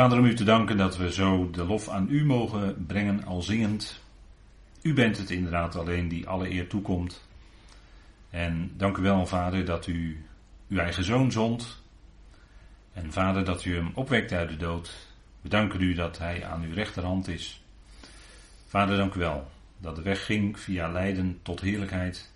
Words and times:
Vader, 0.00 0.18
om 0.18 0.24
u 0.24 0.34
te 0.34 0.44
danken 0.44 0.76
dat 0.76 0.96
we 0.96 1.12
zo 1.12 1.50
de 1.50 1.64
lof 1.64 1.88
aan 1.88 2.06
u 2.10 2.24
mogen 2.24 2.86
brengen 2.86 3.24
al 3.24 3.42
zingend. 3.42 4.00
U 4.82 4.94
bent 4.94 5.18
het 5.18 5.30
inderdaad 5.30 5.76
alleen 5.76 6.08
die 6.08 6.28
alle 6.28 6.50
eer 6.50 6.66
toekomt. 6.66 7.28
En 8.30 8.72
dank 8.76 8.96
u 8.96 9.02
wel, 9.02 9.26
Vader, 9.26 9.64
dat 9.64 9.86
u 9.86 10.24
uw 10.68 10.78
eigen 10.78 11.04
zoon 11.04 11.32
zond. 11.32 11.82
En 12.92 13.12
Vader, 13.12 13.44
dat 13.44 13.64
u 13.64 13.74
hem 13.74 13.90
opwekt 13.94 14.32
uit 14.32 14.48
de 14.48 14.56
dood. 14.56 15.06
We 15.40 15.48
danken 15.48 15.80
u 15.80 15.94
dat 15.94 16.18
hij 16.18 16.44
aan 16.44 16.62
uw 16.62 16.74
rechterhand 16.74 17.28
is. 17.28 17.64
Vader, 18.66 18.96
dank 18.96 19.14
u 19.14 19.18
wel 19.18 19.50
dat 19.78 19.96
de 19.96 20.02
weg 20.02 20.24
ging 20.24 20.58
via 20.58 20.88
lijden 20.88 21.38
tot 21.42 21.60
heerlijkheid. 21.60 22.32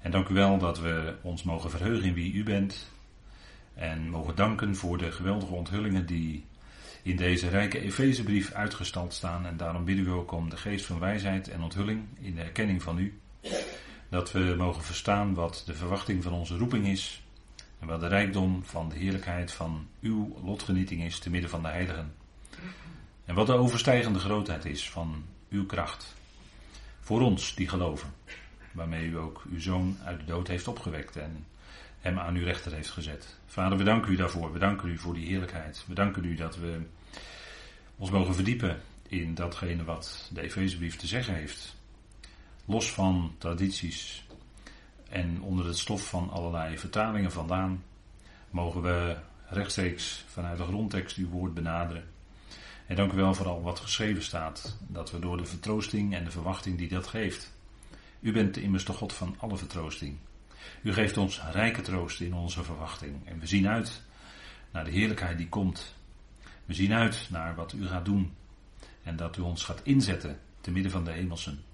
En 0.00 0.10
dank 0.10 0.28
u 0.28 0.34
wel 0.34 0.58
dat 0.58 0.78
we 0.78 1.14
ons 1.22 1.42
mogen 1.42 1.70
verheugen 1.70 2.08
in 2.08 2.14
wie 2.14 2.32
u 2.32 2.44
bent. 2.44 2.90
En 3.74 4.08
mogen 4.08 4.36
danken 4.36 4.76
voor 4.76 4.98
de 4.98 5.12
geweldige 5.12 5.54
onthullingen 5.54 6.06
die 6.06 6.44
in 7.06 7.16
deze 7.16 7.48
rijke 7.48 7.80
Efezebrief 7.80 8.52
uitgestald 8.52 9.14
staan. 9.14 9.46
En 9.46 9.56
daarom 9.56 9.84
bidden 9.84 10.04
we 10.04 10.10
ook 10.10 10.32
om 10.32 10.50
de 10.50 10.56
geest 10.56 10.84
van 10.84 10.98
wijsheid 10.98 11.48
en 11.48 11.62
onthulling 11.62 12.04
in 12.20 12.34
de 12.34 12.42
erkenning 12.42 12.82
van 12.82 12.98
u. 12.98 13.20
Dat 14.08 14.32
we 14.32 14.54
mogen 14.58 14.82
verstaan 14.82 15.34
wat 15.34 15.62
de 15.66 15.74
verwachting 15.74 16.22
van 16.22 16.32
onze 16.32 16.56
roeping 16.56 16.86
is. 16.86 17.22
En 17.78 17.86
wat 17.86 18.00
de 18.00 18.06
rijkdom 18.06 18.64
van 18.64 18.88
de 18.88 18.96
heerlijkheid 18.96 19.52
van 19.52 19.86
uw 20.00 20.36
lotgenieting 20.44 21.02
is 21.02 21.18
te 21.18 21.30
midden 21.30 21.50
van 21.50 21.62
de 21.62 21.68
heiligen. 21.68 22.14
En 23.24 23.34
wat 23.34 23.46
de 23.46 23.54
overstijgende 23.54 24.18
grootheid 24.18 24.64
is 24.64 24.90
van 24.90 25.24
uw 25.50 25.66
kracht. 25.66 26.14
Voor 27.00 27.20
ons 27.20 27.54
die 27.54 27.68
geloven. 27.68 28.08
Waarmee 28.72 29.08
u 29.08 29.18
ook 29.18 29.42
uw 29.50 29.60
zoon 29.60 29.96
uit 30.04 30.18
de 30.18 30.26
dood 30.26 30.48
heeft 30.48 30.68
opgewekt 30.68 31.16
en 31.16 31.46
hem 32.00 32.18
aan 32.18 32.34
uw 32.34 32.44
rechter 32.44 32.72
heeft 32.72 32.90
gezet. 32.90 33.36
Vader, 33.46 33.78
we 33.78 33.84
danken 33.84 34.12
u 34.12 34.16
daarvoor. 34.16 34.52
We 34.52 34.58
danken 34.58 34.88
u 34.88 34.98
voor 34.98 35.14
die 35.14 35.26
heerlijkheid. 35.26 35.84
We 35.86 35.94
danken 35.94 36.24
u 36.24 36.34
dat 36.34 36.56
we 36.56 36.80
ons 37.96 38.10
mogen 38.10 38.34
verdiepen 38.34 38.80
in 39.08 39.34
datgene 39.34 39.84
wat 39.84 40.30
de 40.32 40.40
Efezebrief 40.40 40.96
te 40.96 41.06
zeggen 41.06 41.34
heeft. 41.34 41.76
Los 42.64 42.92
van 42.92 43.34
tradities 43.38 44.24
en 45.08 45.42
onder 45.42 45.66
het 45.66 45.78
stof 45.78 46.08
van 46.08 46.30
allerlei 46.30 46.78
vertalingen 46.78 47.32
vandaan, 47.32 47.84
mogen 48.50 48.82
we 48.82 49.16
rechtstreeks 49.48 50.24
vanuit 50.26 50.58
de 50.58 50.64
grondtekst 50.64 51.16
uw 51.16 51.28
woord 51.28 51.54
benaderen. 51.54 52.04
En 52.86 52.96
dank 52.96 53.12
u 53.12 53.16
wel 53.16 53.34
voor 53.34 53.46
al 53.46 53.62
wat 53.62 53.80
geschreven 53.80 54.22
staat, 54.22 54.76
dat 54.80 55.10
we 55.10 55.18
door 55.18 55.36
de 55.36 55.44
vertroosting 55.44 56.14
en 56.14 56.24
de 56.24 56.30
verwachting 56.30 56.78
die 56.78 56.88
dat 56.88 57.06
geeft. 57.06 57.52
U 58.20 58.32
bent 58.32 58.56
immers 58.56 58.84
de 58.84 58.92
God 58.92 59.12
van 59.12 59.34
alle 59.38 59.56
vertroosting. 59.56 60.16
U 60.82 60.92
geeft 60.92 61.16
ons 61.16 61.40
rijke 61.52 61.80
troost 61.80 62.20
in 62.20 62.34
onze 62.34 62.64
verwachting. 62.64 63.14
En 63.24 63.38
we 63.38 63.46
zien 63.46 63.68
uit 63.68 64.02
naar 64.70 64.84
de 64.84 64.90
heerlijkheid 64.90 65.38
die 65.38 65.48
komt. 65.48 65.94
We 66.66 66.74
zien 66.74 66.92
uit 66.92 67.28
naar 67.30 67.54
wat 67.54 67.72
u 67.72 67.86
gaat 67.86 68.04
doen. 68.04 68.32
En 69.02 69.16
dat 69.16 69.36
u 69.36 69.40
ons 69.40 69.64
gaat 69.64 69.80
inzetten 69.82 70.38
te 70.60 70.70
midden 70.70 70.92
van 70.92 71.04
de 71.04 71.10
hemelsen. 71.10 71.64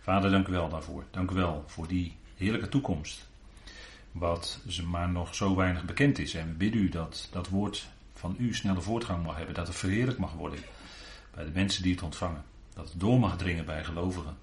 Vader, 0.00 0.30
dank 0.30 0.48
u 0.48 0.52
wel 0.52 0.68
daarvoor. 0.68 1.04
Dank 1.10 1.30
u 1.30 1.34
wel 1.34 1.64
voor 1.66 1.88
die 1.88 2.16
heerlijke 2.36 2.68
toekomst. 2.68 3.28
Wat 4.12 4.60
ze 4.68 4.86
maar 4.86 5.08
nog 5.08 5.34
zo 5.34 5.56
weinig 5.56 5.84
bekend 5.84 6.18
is. 6.18 6.34
En 6.34 6.46
we 6.48 6.54
bidden 6.54 6.80
u 6.80 6.88
dat 6.88 7.28
dat 7.32 7.48
woord 7.48 7.88
van 8.12 8.36
u 8.38 8.54
snelle 8.54 8.80
voortgang 8.80 9.24
mag 9.24 9.36
hebben. 9.36 9.54
Dat 9.54 9.66
het 9.66 9.76
verheerlijk 9.76 10.18
mag 10.18 10.32
worden 10.32 10.58
bij 11.34 11.44
de 11.44 11.50
mensen 11.50 11.82
die 11.82 11.92
het 11.92 12.02
ontvangen. 12.02 12.44
Dat 12.74 12.88
het 12.88 13.00
door 13.00 13.18
mag 13.18 13.36
dringen 13.36 13.64
bij 13.64 13.84
gelovigen. 13.84 14.36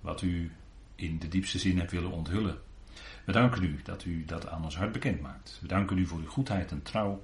Wat 0.00 0.22
u 0.22 0.52
in 0.94 1.18
de 1.18 1.28
diepste 1.28 1.58
zin 1.58 1.78
hebt 1.78 1.90
willen 1.90 2.10
onthullen. 2.10 2.58
We 3.24 3.32
danken 3.32 3.62
u 3.62 3.80
dat 3.84 4.04
u 4.04 4.24
dat 4.24 4.48
aan 4.48 4.64
ons 4.64 4.76
hart 4.76 4.92
bekend 4.92 5.20
maakt. 5.20 5.58
We 5.60 5.66
danken 5.66 5.98
u 5.98 6.06
voor 6.06 6.18
uw 6.18 6.28
goedheid 6.28 6.70
en 6.70 6.82
trouw. 6.82 7.22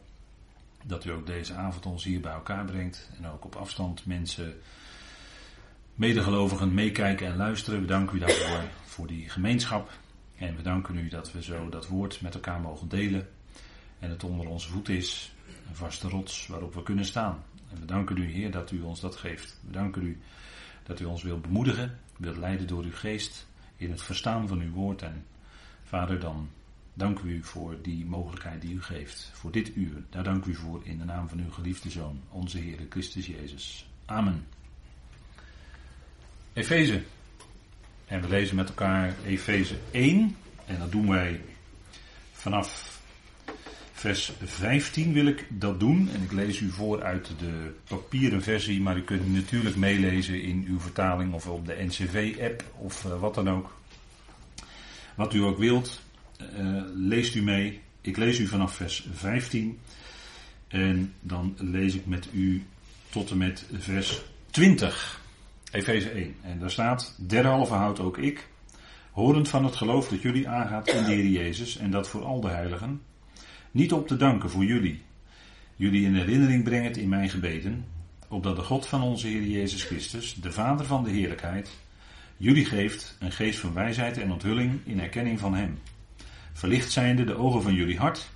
Dat 0.87 1.05
u 1.05 1.11
ook 1.11 1.27
deze 1.27 1.55
avond 1.55 1.87
ons 1.87 2.05
hier 2.05 2.21
bij 2.21 2.33
elkaar 2.33 2.65
brengt. 2.65 3.11
En 3.19 3.29
ook 3.29 3.45
op 3.45 3.55
afstand 3.55 4.07
mensen, 4.07 4.55
medegelovigen, 5.95 6.75
meekijken 6.75 7.27
en 7.27 7.37
luisteren. 7.37 7.81
We 7.81 7.87
danken 7.87 8.17
u 8.17 8.19
daarvoor 8.19 8.63
voor 8.85 9.07
die 9.07 9.29
gemeenschap. 9.29 9.91
En 10.37 10.57
we 10.57 10.63
danken 10.63 10.99
u 10.99 11.09
dat 11.09 11.33
we 11.33 11.43
zo 11.43 11.69
dat 11.69 11.89
woord 11.89 12.21
met 12.21 12.35
elkaar 12.35 12.61
mogen 12.61 12.89
delen. 12.89 13.29
En 13.99 14.11
het 14.11 14.25
onder 14.25 14.49
onze 14.49 14.69
voet 14.69 14.89
is. 14.89 15.35
Een 15.69 15.75
vaste 15.75 16.09
rots 16.09 16.47
waarop 16.47 16.75
we 16.75 16.83
kunnen 16.83 17.05
staan. 17.05 17.43
En 17.71 17.81
we 17.81 17.87
danken 17.87 18.17
u, 18.17 18.31
Heer, 18.31 18.51
dat 18.51 18.71
u 18.71 18.81
ons 18.81 19.01
dat 19.01 19.17
geeft. 19.17 19.61
We 19.67 19.73
danken 19.73 20.03
u 20.03 20.21
dat 20.83 21.01
u 21.01 21.05
ons 21.05 21.23
wilt 21.23 21.43
bemoedigen, 21.43 21.99
wilt 22.17 22.37
leiden 22.37 22.67
door 22.67 22.83
uw 22.83 22.95
geest 22.95 23.47
in 23.77 23.91
het 23.91 24.03
verstaan 24.03 24.49
van 24.49 24.61
uw 24.61 24.73
woord. 24.73 25.03
En 25.03 25.25
Vader, 25.83 26.21
dan 26.21 26.49
dank 26.97 27.21
u 27.21 27.43
voor 27.43 27.77
die 27.83 28.07
mogelijkheid 28.07 28.61
die 28.61 28.75
u 28.75 28.83
geeft. 28.83 29.31
Voor 29.35 29.53
dit 29.53 29.77
uur. 29.77 30.03
Daar 30.11 30.25
dank 30.25 30.45
u 30.45 30.55
voor 30.55 30.81
in 30.85 30.99
de 30.99 31.05
naam 31.05 31.29
van 31.29 31.39
uw 31.39 31.51
geliefde 31.51 31.91
Zoon, 31.91 32.21
onze 32.29 32.59
Heer 32.59 32.79
Christus 32.89 33.27
Jezus. 33.27 33.89
Amen. 34.05 34.47
Efeze. 36.53 37.03
En 38.07 38.21
we 38.21 38.29
lezen 38.29 38.57
met 38.57 38.69
elkaar 38.69 39.15
Efeze 39.25 39.77
1. 39.91 40.37
En 40.67 40.79
dat 40.79 40.93
doen 40.93 41.09
wij 41.09 41.41
vanaf 42.33 43.01
vers 43.93 44.33
15 44.43 45.13
wil 45.13 45.27
ik 45.27 45.47
dat 45.49 45.81
doen. 45.81 46.11
En 46.15 46.23
ik 46.23 46.33
lees 46.33 46.61
u 46.61 46.71
voor 46.71 47.03
uit 47.03 47.33
de 47.39 47.75
papieren 47.89 48.43
versie, 48.43 48.81
maar 48.81 48.97
u 48.97 49.03
kunt 49.03 49.33
natuurlijk 49.33 49.77
meelezen 49.77 50.43
in 50.43 50.65
uw 50.69 50.81
vertaling 50.81 51.33
of 51.33 51.47
op 51.47 51.67
de 51.67 51.77
NCV-app 51.79 52.65
of 52.79 53.05
uh, 53.05 53.21
wat 53.21 53.35
dan 53.35 53.51
ook. 53.51 53.75
Wat 55.15 55.35
u 55.35 55.43
ook 55.43 55.59
wilt, 55.59 56.03
uh, 56.41 56.83
leest 56.95 57.35
u 57.35 57.43
mee. 57.43 57.81
Ik 58.01 58.17
lees 58.17 58.39
u 58.39 58.47
vanaf 58.47 58.75
vers 58.75 59.09
15. 59.13 59.79
En 60.69 61.13
dan 61.21 61.55
lees 61.59 61.95
ik 61.95 62.07
met 62.07 62.29
u 62.33 62.65
tot 63.11 63.31
en 63.31 63.37
met 63.37 63.67
vers 63.73 64.23
20. 64.51 65.21
Efeze 65.71 66.11
1. 66.11 66.35
En 66.43 66.59
daar 66.59 66.71
staat: 66.71 67.17
Derhalve 67.19 67.75
houd 67.75 68.01
ook 68.01 68.19
ik, 68.19 68.49
horend 69.11 69.49
van 69.49 69.65
het 69.65 69.77
geloof 69.77 70.09
dat 70.09 70.23
jullie 70.23 70.49
aangaat 70.49 70.89
in 70.89 71.05
de 71.05 71.13
Heer 71.13 71.27
Jezus 71.27 71.77
en 71.77 71.91
dat 71.91 72.09
voor 72.09 72.25
al 72.25 72.41
de 72.41 72.49
heiligen, 72.49 73.01
niet 73.71 73.93
op 73.93 74.09
te 74.09 74.17
danken 74.17 74.51
voor 74.51 74.65
jullie. 74.65 75.03
Jullie 75.77 76.05
in 76.05 76.15
herinnering 76.15 76.65
brengen 76.65 76.93
in 76.93 77.09
mijn 77.09 77.29
gebeden, 77.29 77.85
opdat 78.29 78.57
de 78.57 78.63
God 78.63 78.87
van 78.87 79.03
onze 79.03 79.27
Heer 79.27 79.43
Jezus 79.43 79.85
Christus, 79.85 80.35
de 80.35 80.53
Vader 80.53 80.87
van 80.87 81.05
de 81.05 81.11
heerlijkheid, 81.11 81.71
jullie 82.37 82.65
geeft 82.65 83.17
een 83.21 83.33
geest 83.33 83.59
van 83.59 83.73
wijsheid 83.73 84.19
en 84.19 84.33
onthulling 84.33 84.81
in 84.85 85.01
erkenning 85.01 85.39
van 85.39 85.55
Hem. 85.55 85.79
Verlicht 86.57 86.93
zijnde 86.93 87.25
de 87.25 87.37
ogen 87.37 87.63
van 87.63 87.75
jullie 87.75 87.99
hart, 87.99 88.31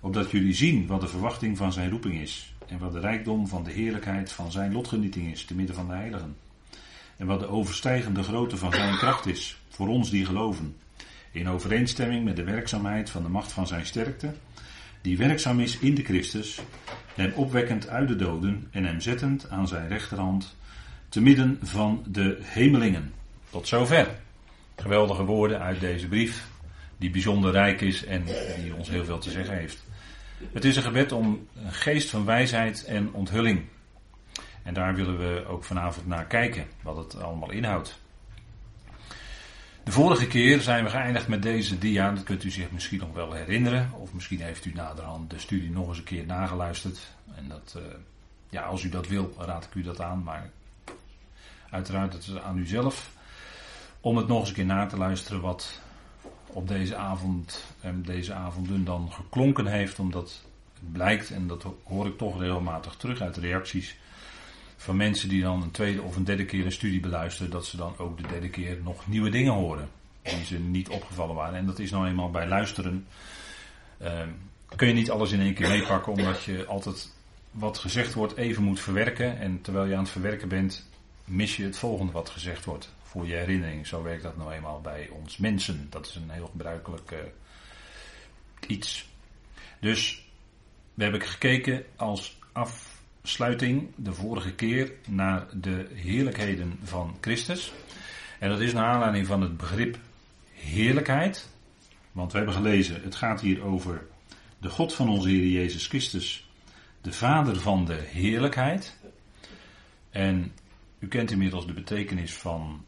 opdat 0.00 0.30
jullie 0.30 0.54
zien 0.54 0.86
wat 0.86 1.00
de 1.00 1.08
verwachting 1.08 1.56
van 1.56 1.72
zijn 1.72 1.90
roeping 1.90 2.20
is 2.20 2.54
en 2.66 2.78
wat 2.78 2.92
de 2.92 3.00
rijkdom 3.00 3.48
van 3.48 3.64
de 3.64 3.70
heerlijkheid 3.70 4.32
van 4.32 4.52
zijn 4.52 4.72
lotgenieting 4.72 5.32
is 5.32 5.44
te 5.44 5.54
midden 5.54 5.74
van 5.74 5.88
de 5.88 5.94
heiligen. 5.94 6.36
En 7.16 7.26
wat 7.26 7.40
de 7.40 7.48
overstijgende 7.48 8.22
grootte 8.22 8.56
van 8.56 8.72
zijn 8.72 8.96
kracht 8.96 9.26
is 9.26 9.58
voor 9.68 9.88
ons 9.88 10.10
die 10.10 10.26
geloven, 10.26 10.76
in 11.32 11.48
overeenstemming 11.48 12.24
met 12.24 12.36
de 12.36 12.44
werkzaamheid 12.44 13.10
van 13.10 13.22
de 13.22 13.28
macht 13.28 13.52
van 13.52 13.66
zijn 13.66 13.86
sterkte, 13.86 14.34
die 15.00 15.16
werkzaam 15.16 15.60
is 15.60 15.78
in 15.78 15.94
de 15.94 16.04
Christus, 16.04 16.60
hem 17.14 17.32
opwekkend 17.32 17.88
uit 17.88 18.08
de 18.08 18.16
doden 18.16 18.68
en 18.70 18.84
hem 18.84 19.00
zettend 19.00 19.50
aan 19.50 19.68
zijn 19.68 19.88
rechterhand, 19.88 20.56
te 21.08 21.20
midden 21.20 21.58
van 21.62 22.04
de 22.06 22.38
hemelingen. 22.42 23.12
Tot 23.50 23.68
zover. 23.68 24.08
Geweldige 24.76 25.24
woorden 25.24 25.60
uit 25.60 25.80
deze 25.80 26.08
brief, 26.08 26.49
die 27.00 27.10
bijzonder 27.10 27.52
rijk 27.52 27.80
is 27.80 28.04
en 28.04 28.24
die 28.62 28.74
ons 28.74 28.88
heel 28.88 29.04
veel 29.04 29.18
te 29.18 29.30
zeggen 29.30 29.56
heeft. 29.56 29.84
Het 30.52 30.64
is 30.64 30.76
een 30.76 30.82
gebed 30.82 31.12
om 31.12 31.48
een 31.64 31.72
geest 31.72 32.10
van 32.10 32.24
wijsheid 32.24 32.84
en 32.84 33.12
onthulling. 33.12 33.64
En 34.62 34.74
daar 34.74 34.94
willen 34.94 35.18
we 35.18 35.44
ook 35.46 35.64
vanavond 35.64 36.06
naar 36.06 36.26
kijken, 36.26 36.66
wat 36.82 36.96
het 36.96 37.22
allemaal 37.22 37.50
inhoudt. 37.50 37.98
De 39.84 39.92
vorige 39.92 40.26
keer 40.26 40.60
zijn 40.60 40.84
we 40.84 40.90
geëindigd 40.90 41.28
met 41.28 41.42
deze 41.42 41.78
dia, 41.78 42.12
dat 42.12 42.24
kunt 42.24 42.44
u 42.44 42.50
zich 42.50 42.70
misschien 42.70 42.98
nog 42.98 43.12
wel 43.12 43.32
herinneren. 43.32 43.90
Of 43.92 44.12
misschien 44.12 44.40
heeft 44.40 44.64
u 44.64 44.72
naderhand 44.72 45.30
de 45.30 45.38
studie 45.38 45.70
nog 45.70 45.88
eens 45.88 45.98
een 45.98 46.04
keer 46.04 46.26
nageluisterd. 46.26 46.98
En 47.34 47.48
dat, 47.48 47.74
uh, 47.76 47.82
ja, 48.48 48.62
als 48.62 48.82
u 48.82 48.88
dat 48.88 49.08
wil, 49.08 49.34
raad 49.38 49.64
ik 49.64 49.74
u 49.74 49.82
dat 49.82 50.00
aan. 50.00 50.22
Maar 50.22 50.50
uiteraard, 51.70 52.12
het 52.12 52.26
is 52.26 52.36
aan 52.36 52.58
u 52.58 52.66
zelf 52.66 53.10
om 54.00 54.16
het 54.16 54.26
nog 54.26 54.40
eens 54.40 54.48
een 54.48 54.54
keer 54.54 54.64
na 54.64 54.86
te 54.86 54.96
luisteren 54.96 55.40
wat 55.40 55.80
op 56.52 56.68
deze 56.68 56.96
avond 56.96 57.64
en 57.80 58.02
deze 58.02 58.32
avonden 58.32 58.84
dan 58.84 59.12
geklonken 59.12 59.66
heeft. 59.66 59.98
Omdat 59.98 60.42
het 60.74 60.92
blijkt, 60.92 61.30
en 61.30 61.46
dat 61.46 61.66
hoor 61.84 62.06
ik 62.06 62.18
toch 62.18 62.40
regelmatig 62.40 62.94
terug 62.94 63.20
uit 63.20 63.36
reacties 63.36 63.96
van 64.76 64.96
mensen 64.96 65.28
die 65.28 65.42
dan 65.42 65.62
een 65.62 65.70
tweede 65.70 66.02
of 66.02 66.16
een 66.16 66.24
derde 66.24 66.44
keer 66.44 66.64
een 66.64 66.72
studie 66.72 67.00
beluisteren, 67.00 67.50
dat 67.50 67.66
ze 67.66 67.76
dan 67.76 67.98
ook 67.98 68.16
de 68.16 68.28
derde 68.28 68.48
keer 68.48 68.78
nog 68.82 69.08
nieuwe 69.08 69.30
dingen 69.30 69.52
horen. 69.52 69.88
Die 70.22 70.44
ze 70.44 70.58
niet 70.58 70.88
opgevallen 70.88 71.34
waren. 71.34 71.58
En 71.58 71.66
dat 71.66 71.78
is 71.78 71.90
nou 71.90 72.06
eenmaal 72.06 72.30
bij 72.30 72.48
luisteren. 72.48 73.06
Uh, 74.02 74.22
kun 74.76 74.88
je 74.88 74.94
niet 74.94 75.10
alles 75.10 75.32
in 75.32 75.40
één 75.40 75.54
keer 75.54 75.68
meepakken, 75.68 76.12
omdat 76.12 76.42
je 76.42 76.66
altijd 76.66 77.12
wat 77.50 77.78
gezegd 77.78 78.14
wordt 78.14 78.36
even 78.36 78.62
moet 78.62 78.80
verwerken. 78.80 79.38
En 79.38 79.60
terwijl 79.60 79.86
je 79.86 79.94
aan 79.94 80.02
het 80.02 80.10
verwerken 80.10 80.48
bent, 80.48 80.88
mis 81.24 81.56
je 81.56 81.64
het 81.64 81.78
volgende 81.78 82.12
wat 82.12 82.30
gezegd 82.30 82.64
wordt. 82.64 82.92
Voor 83.10 83.26
je 83.26 83.34
herinnering. 83.34 83.86
Zo 83.86 84.02
werkt 84.02 84.22
dat 84.22 84.36
nou 84.36 84.52
eenmaal 84.52 84.80
bij 84.80 85.08
ons 85.08 85.36
mensen. 85.36 85.86
Dat 85.90 86.06
is 86.06 86.14
een 86.14 86.30
heel 86.30 86.46
gebruikelijk 86.46 87.10
uh, 87.10 87.18
iets. 88.66 89.08
Dus 89.80 90.28
we 90.94 91.02
hebben 91.02 91.22
gekeken 91.22 91.84
als 91.96 92.38
af 92.52 93.00
afsluiting 93.22 93.88
de 93.96 94.12
vorige 94.12 94.54
keer 94.54 94.92
naar 95.08 95.46
de 95.52 95.88
heerlijkheden 95.94 96.78
van 96.82 97.16
Christus. 97.20 97.72
En 98.38 98.48
dat 98.48 98.60
is 98.60 98.72
naar 98.72 98.84
aanleiding 98.84 99.26
van 99.26 99.40
het 99.40 99.56
begrip 99.56 99.98
heerlijkheid. 100.52 101.48
Want 102.12 102.32
we 102.32 102.36
hebben 102.36 102.56
gelezen, 102.56 103.02
het 103.02 103.14
gaat 103.14 103.40
hier 103.40 103.62
over 103.62 104.06
de 104.58 104.68
God 104.68 104.94
van 104.94 105.08
onze 105.08 105.28
Heer 105.28 105.46
Jezus 105.46 105.86
Christus, 105.86 106.50
de 107.00 107.12
Vader 107.12 107.60
van 107.60 107.84
de 107.84 108.00
heerlijkheid. 108.06 108.96
En 110.10 110.52
u 110.98 111.08
kent 111.08 111.30
inmiddels 111.30 111.66
de 111.66 111.72
betekenis 111.72 112.34
van 112.34 112.84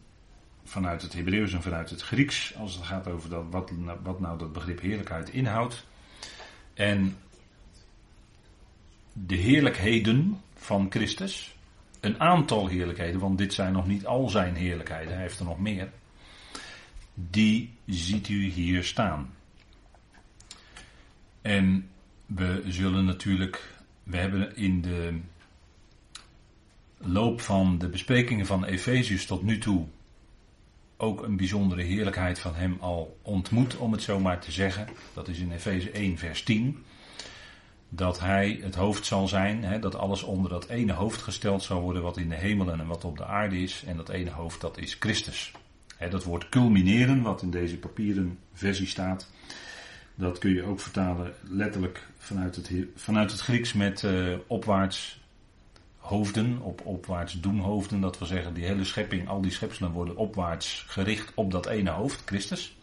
vanuit 0.73 1.03
het 1.03 1.13
Hebreeuws 1.13 1.53
en 1.53 1.63
vanuit 1.63 1.91
het 1.91 2.03
Grieks, 2.03 2.55
als 2.57 2.75
het 2.75 2.85
gaat 2.85 3.09
over 3.09 3.31
dat, 3.31 3.45
wat, 3.51 3.71
wat 4.03 4.21
nou 4.21 4.39
dat 4.39 4.53
begrip 4.53 4.81
heerlijkheid 4.81 5.29
inhoudt. 5.29 5.87
En 6.75 7.17
de 9.13 9.35
heerlijkheden 9.35 10.41
van 10.55 10.87
Christus, 10.91 11.57
een 12.01 12.21
aantal 12.21 12.67
heerlijkheden, 12.67 13.21
want 13.21 13.39
dit 13.39 13.55
zijn 13.55 13.73
nog 13.73 13.87
niet 13.87 14.07
al 14.07 14.29
zijn 14.29 14.55
heerlijkheden, 14.55 15.13
hij 15.13 15.23
heeft 15.23 15.39
er 15.39 15.45
nog 15.45 15.59
meer, 15.59 15.91
die 17.15 17.71
ziet 17.87 18.29
u 18.29 18.45
hier 18.45 18.85
staan. 18.85 19.35
En 21.43 21.89
we 22.27 22.63
zullen 22.67 23.05
natuurlijk, 23.05 23.75
we 24.03 24.17
hebben 24.17 24.57
in 24.57 24.81
de 24.81 25.21
loop 26.99 27.41
van 27.41 27.79
de 27.79 27.89
besprekingen 27.89 28.47
van 28.47 28.65
Efezius 28.65 29.27
tot 29.27 29.43
nu 29.43 29.59
toe 29.59 29.87
ook 31.03 31.23
een 31.23 31.37
bijzondere 31.37 31.83
heerlijkheid 31.83 32.39
van 32.39 32.55
hem 32.55 32.77
al 32.81 33.19
ontmoet, 33.23 33.77
om 33.77 33.93
het 33.93 34.03
zo 34.03 34.21
maar 34.21 34.41
te 34.41 34.53
zeggen. 34.53 34.89
Dat 35.15 35.29
is 35.29 35.39
in 35.39 35.53
Efeze 35.53 35.91
1, 35.91 36.19
vers 36.19 36.43
10. 36.43 36.85
Dat 37.89 38.21
hij 38.21 38.59
het 38.63 38.75
hoofd 38.75 39.07
zal 39.07 39.29
zijn, 39.29 39.65
hè, 39.65 39.79
dat 39.79 39.95
alles 39.95 40.23
onder 40.23 40.51
dat 40.51 40.69
ene 40.69 40.93
hoofd 40.93 41.23
gesteld 41.23 41.63
zal 41.63 41.81
worden, 41.81 42.03
wat 42.03 42.17
in 42.17 42.29
de 42.29 42.35
hemelen 42.35 42.81
en 42.81 42.87
wat 42.87 43.05
op 43.05 43.17
de 43.17 43.25
aarde 43.25 43.63
is. 43.63 43.85
En 43.87 43.97
dat 43.97 44.09
ene 44.09 44.31
hoofd, 44.31 44.61
dat 44.61 44.79
is 44.79 44.97
Christus. 45.01 45.53
Hè, 45.97 46.09
dat 46.09 46.25
woord 46.25 46.49
culmineren, 46.49 47.23
wat 47.23 47.43
in 47.43 47.51
deze 47.51 47.79
papieren 47.79 48.39
versie 48.53 48.87
staat, 48.87 49.31
dat 50.15 50.39
kun 50.39 50.55
je 50.55 50.63
ook 50.63 50.81
vertalen 50.81 51.33
letterlijk 51.41 52.07
vanuit 52.19 52.57
het, 52.57 52.73
vanuit 52.95 53.31
het 53.31 53.41
Grieks 53.41 53.73
met 53.73 54.03
uh, 54.03 54.37
opwaarts 54.47 55.22
hoofden, 56.03 56.61
op 56.61 56.87
opwaarts 56.87 57.41
doemhoofden. 57.41 58.01
Dat 58.01 58.19
wil 58.19 58.27
zeggen, 58.27 58.55
die 58.55 58.65
hele 58.65 58.85
schepping, 58.85 59.29
al 59.29 59.41
die 59.41 59.51
schepselen 59.51 59.91
worden 59.91 60.17
opwaarts 60.17 60.85
gericht 60.89 61.33
op 61.35 61.51
dat 61.51 61.67
ene 61.67 61.91
hoofd, 61.91 62.23
Christus. 62.25 62.77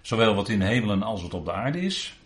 Zowel 0.00 0.34
wat 0.34 0.48
in 0.48 0.58
de 0.58 0.64
hemelen 0.64 1.02
als 1.02 1.22
wat 1.22 1.34
op 1.34 1.44
de 1.44 1.52
aarde 1.52 1.80
is. 1.80 2.18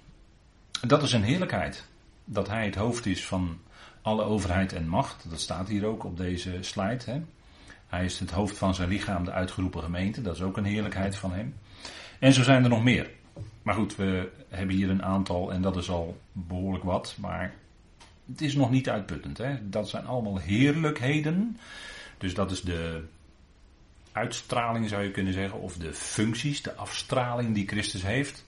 Dat 0.81 1.03
is 1.03 1.13
een 1.13 1.23
heerlijkheid. 1.23 1.87
Dat 2.25 2.49
hij 2.49 2.65
het 2.65 2.75
hoofd 2.75 3.07
is 3.07 3.27
van 3.27 3.59
alle 4.03 4.23
overheid 4.23 4.73
en 4.73 4.89
macht. 4.89 5.31
Dat 5.31 5.41
staat 5.41 5.69
hier 5.69 5.87
ook 5.87 6.05
op 6.05 6.17
deze 6.17 6.59
slide. 6.61 7.05
Hè. 7.05 7.21
Hij 7.87 8.05
is 8.05 8.19
het 8.19 8.31
hoofd 8.31 8.57
van 8.57 8.75
zijn 8.75 8.89
lichaam, 8.89 9.25
de 9.25 9.33
uitgeroepen 9.33 9.83
gemeente. 9.83 10.23
Dat 10.23 10.35
is 10.35 10.43
ook 10.43 10.57
een 10.57 10.65
heerlijkheid 10.65 11.17
van 11.17 11.33
hem. 11.33 11.55
En 12.19 12.33
zo 12.33 12.43
zijn 12.43 12.63
er 12.63 12.69
nog 12.69 12.83
meer. 12.83 13.11
Maar 13.63 13.75
goed, 13.75 13.97
we 13.97 14.31
hebben 14.49 14.77
hier 14.77 14.91
een 14.91 15.03
aantal 15.03 15.53
en 15.53 15.63
dat 15.63 15.77
is 15.77 15.91
al 15.91 16.21
behoorlijk 16.33 16.85
wat. 16.85 17.17
Maar 17.21 17.55
het 18.31 18.41
is 18.41 18.55
nog 18.55 18.71
niet 18.71 18.89
uitputtend. 18.89 19.39
Hè? 19.39 19.69
Dat 19.69 19.89
zijn 19.89 20.07
allemaal 20.07 20.39
heerlijkheden. 20.39 21.59
Dus 22.19 22.35
dat 22.35 22.51
is 22.51 22.61
de 22.61 23.05
uitstraling 24.13 24.89
zou 24.89 25.03
je 25.03 25.11
kunnen 25.11 25.33
zeggen. 25.33 25.61
Of 25.61 25.77
de 25.77 25.95
functies, 25.95 26.63
de 26.63 26.75
afstraling 26.75 27.55
die 27.55 27.69
Christus 27.69 28.03
heeft. 28.03 28.45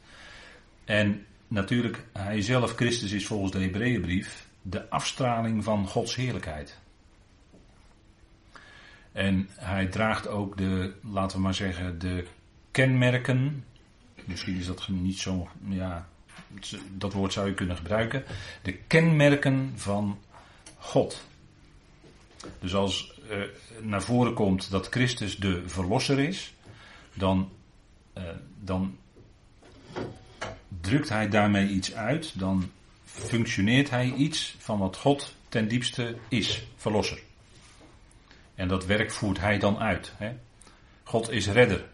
En 0.85 1.27
natuurlijk, 1.49 2.05
hij 2.13 2.43
zelf, 2.43 2.75
Christus, 2.75 3.13
is 3.13 3.27
volgens 3.27 3.53
de 3.53 3.61
Hebreeënbrief 3.61 4.49
de 4.63 4.91
afstraling 4.91 5.65
van 5.65 5.87
Gods 5.87 6.17
heerlijkheid. 6.17 6.79
En 9.13 9.49
hij 9.55 9.87
draagt 9.87 10.29
ook 10.29 10.57
de, 10.57 10.95
laten 11.13 11.37
we 11.37 11.43
maar 11.43 11.55
zeggen, 11.55 11.99
de 11.99 12.27
kenmerken. 12.71 13.65
Misschien 14.25 14.57
is 14.57 14.67
dat 14.67 14.89
niet 14.89 15.19
zo, 15.19 15.49
ja, 15.69 16.09
dat 16.93 17.13
woord 17.13 17.33
zou 17.33 17.49
je 17.49 17.55
kunnen 17.55 17.77
gebruiken, 17.77 18.25
de 18.63 18.73
kenmerken 18.73 19.73
van 19.77 20.19
God. 20.79 21.23
Dus 22.61 22.75
als 22.75 23.21
uh, 23.31 23.43
naar 23.81 24.03
voren 24.03 24.35
komt 24.35 24.71
dat 24.71 24.87
Christus 24.87 25.37
de 25.37 25.63
verlosser 25.67 26.19
is, 26.19 26.55
dan, 27.15 27.51
uh, 28.19 28.23
dan 28.61 28.99
drukt 30.81 31.09
hij 31.09 31.29
daarmee 31.29 31.69
iets 31.69 31.95
uit, 31.95 32.39
dan 32.39 32.71
functioneert 33.05 33.91
hij 33.91 34.13
iets 34.13 34.57
van 34.59 34.79
wat 34.79 34.97
God 34.97 35.35
ten 35.49 35.69
diepste 35.69 36.17
is, 36.29 36.63
verlosser. 36.77 37.21
En 38.55 38.69
dat 38.69 38.87
werk 38.87 39.11
voert 39.11 39.41
hij 39.41 39.59
dan 39.59 39.79
uit. 39.79 40.13
Hè? 40.17 40.33
God 41.03 41.31
is 41.31 41.49
redder. 41.49 41.85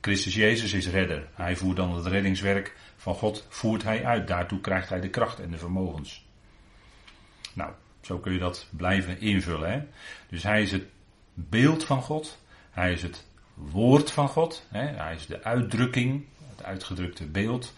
Christus 0.00 0.34
Jezus 0.34 0.72
is 0.72 0.88
redder. 0.88 1.28
Hij 1.34 1.56
voert 1.56 1.76
dan 1.76 1.94
het 1.94 2.06
reddingswerk 2.06 2.76
van 2.96 3.14
God 3.14 3.46
voert 3.48 3.82
hij 3.82 4.04
uit. 4.04 4.28
Daartoe 4.28 4.60
krijgt 4.60 4.88
hij 4.88 5.00
de 5.00 5.10
kracht 5.10 5.40
en 5.40 5.50
de 5.50 5.58
vermogens. 5.58 6.26
Nou, 7.54 7.72
zo 8.00 8.18
kun 8.18 8.32
je 8.32 8.38
dat 8.38 8.68
blijven 8.70 9.20
invullen. 9.20 9.70
Hè? 9.72 9.80
Dus 10.28 10.42
hij 10.42 10.62
is 10.62 10.72
het 10.72 10.84
beeld 11.34 11.84
van 11.84 12.02
God. 12.02 12.38
Hij 12.70 12.92
is 12.92 13.02
het 13.02 13.26
woord 13.54 14.10
van 14.10 14.28
God. 14.28 14.66
Hè? 14.68 14.86
Hij 14.86 15.14
is 15.14 15.26
de 15.26 15.44
uitdrukking, 15.44 16.24
het 16.56 16.64
uitgedrukte 16.64 17.26
beeld. 17.26 17.74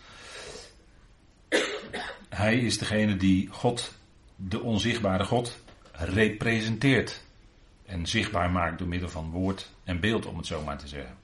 Hij 2.29 2.59
is 2.59 2.79
degene 2.79 3.17
die 3.17 3.49
God, 3.49 3.95
de 4.37 4.61
onzichtbare 4.61 5.25
God, 5.25 5.63
representeert. 5.93 7.25
En 7.87 8.07
zichtbaar 8.07 8.51
maakt 8.51 8.79
door 8.79 8.89
middel 8.89 9.09
van 9.09 9.31
woord 9.31 9.71
en 9.85 10.01
beeld, 10.01 10.27
om 10.27 10.37
het 10.37 10.47
zo 10.47 10.63
maar 10.65 10.79
te 10.79 10.89
zeggen. 10.89 11.22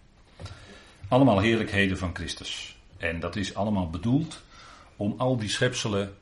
Allemaal 1.08 1.38
heerlijkheden 1.38 1.98
van 1.98 2.14
Christus. 2.14 2.76
En 2.96 3.20
dat 3.20 3.36
is 3.36 3.54
allemaal 3.54 3.90
bedoeld 3.90 4.42
om 4.96 5.14
al 5.16 5.36
die 5.36 5.48
schepselen 5.48 6.16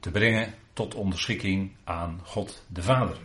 te 0.00 0.10
brengen 0.10 0.54
tot 0.72 0.94
onderschikking 0.94 1.72
aan 1.84 2.20
God 2.24 2.64
de 2.66 2.82
Vader. 2.82 3.16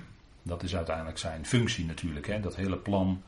Dat 0.44 0.64
is 0.64 0.76
uiteindelijk 0.76 1.18
zijn 1.18 1.46
functie 1.46 1.86
natuurlijk. 1.86 2.28
Hè. 2.28 2.40
Dat 2.40 2.56
hele 2.56 2.78
plan 2.78 3.22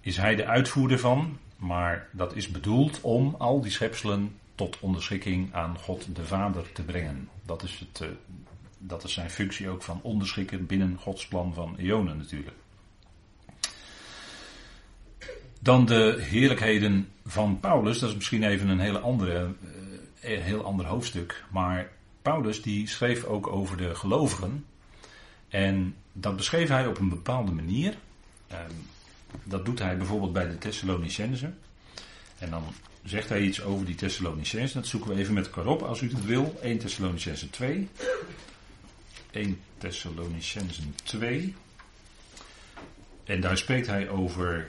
is 0.00 0.16
hij 0.16 0.34
de 0.34 0.46
uitvoerder 0.46 0.98
van, 0.98 1.38
maar 1.56 2.08
dat 2.12 2.36
is 2.36 2.48
bedoeld 2.48 3.00
om 3.00 3.34
al 3.38 3.60
die 3.60 3.70
schepselen 3.70 4.38
tot 4.54 4.78
onderschikking 4.80 5.54
aan 5.54 5.78
God 5.78 6.16
de 6.16 6.24
Vader 6.24 6.72
te 6.72 6.82
brengen. 6.82 7.28
Dat 7.42 7.62
is, 7.62 7.78
het, 7.78 8.00
uh, 8.00 8.08
dat 8.78 9.04
is 9.04 9.12
zijn 9.12 9.30
functie 9.30 9.68
ook 9.68 9.82
van 9.82 10.00
onderschikken 10.02 10.66
binnen 10.66 10.96
Gods 10.98 11.26
plan 11.26 11.54
van 11.54 11.76
eonen 11.76 12.16
natuurlijk. 12.16 12.56
Dan 15.62 15.86
de 15.86 16.16
heerlijkheden 16.20 17.08
van 17.26 17.60
Paulus, 17.60 17.98
dat 17.98 18.08
is 18.08 18.14
misschien 18.14 18.42
even 18.42 18.68
een 18.68 18.80
hele 18.80 18.98
andere, 18.98 19.54
uh, 20.24 20.40
heel 20.40 20.64
ander 20.64 20.86
hoofdstuk. 20.86 21.44
Maar 21.50 21.90
Paulus 22.22 22.62
die 22.62 22.88
schreef 22.88 23.24
ook 23.24 23.46
over 23.46 23.76
de 23.76 23.94
gelovigen. 23.94 24.64
En 25.48 25.94
dat 26.12 26.36
beschreef 26.36 26.68
hij 26.68 26.86
op 26.86 26.98
een 26.98 27.08
bepaalde 27.08 27.52
manier. 27.52 27.94
Uh, 28.52 28.58
dat 29.44 29.64
doet 29.64 29.78
hij 29.78 29.96
bijvoorbeeld 29.96 30.32
bij 30.32 30.48
de 30.48 30.58
Thessalonicenzen. 30.58 31.58
En 32.38 32.50
dan 32.50 32.62
zegt 33.04 33.28
hij 33.28 33.40
iets 33.40 33.62
over 33.62 33.86
die 33.86 33.94
Thessalonicenzen. 33.94 34.80
Dat 34.80 34.88
zoeken 34.88 35.10
we 35.10 35.16
even 35.16 35.34
met 35.34 35.46
elkaar 35.46 35.66
op 35.66 35.82
als 35.82 36.00
u 36.00 36.08
het 36.08 36.24
wil. 36.24 36.58
1 36.62 36.78
Thessalonicenzen 36.78 37.50
2. 37.50 37.88
1 39.30 39.60
Thessalonicenzen 39.78 40.94
2. 41.02 41.54
En 43.24 43.40
daar 43.40 43.58
spreekt 43.58 43.86
hij 43.86 44.08
over 44.08 44.68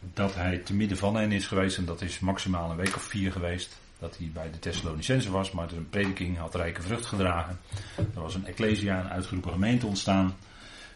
dat 0.00 0.34
hij 0.34 0.58
te 0.58 0.74
midden 0.74 0.98
van 0.98 1.14
hen 1.14 1.32
is 1.32 1.46
geweest. 1.46 1.78
En 1.78 1.84
dat 1.84 2.00
is 2.00 2.18
maximaal 2.18 2.70
een 2.70 2.76
week 2.76 2.96
of 2.96 3.02
vier 3.02 3.32
geweest. 3.32 3.76
Dat 3.98 4.16
hij 4.16 4.30
bij 4.32 4.50
de 4.50 4.58
Thessalonicense 4.58 5.30
was. 5.30 5.50
Maar 5.50 5.72
een 5.72 5.88
prediking 5.88 6.38
had 6.38 6.54
rijke 6.54 6.82
vrucht 6.82 7.06
gedragen. 7.06 7.58
Er 7.96 8.20
was 8.20 8.34
een 8.34 8.46
ecclesia, 8.46 9.00
een 9.00 9.10
uitgeroepen 9.10 9.52
gemeente 9.52 9.86
ontstaan. 9.86 10.36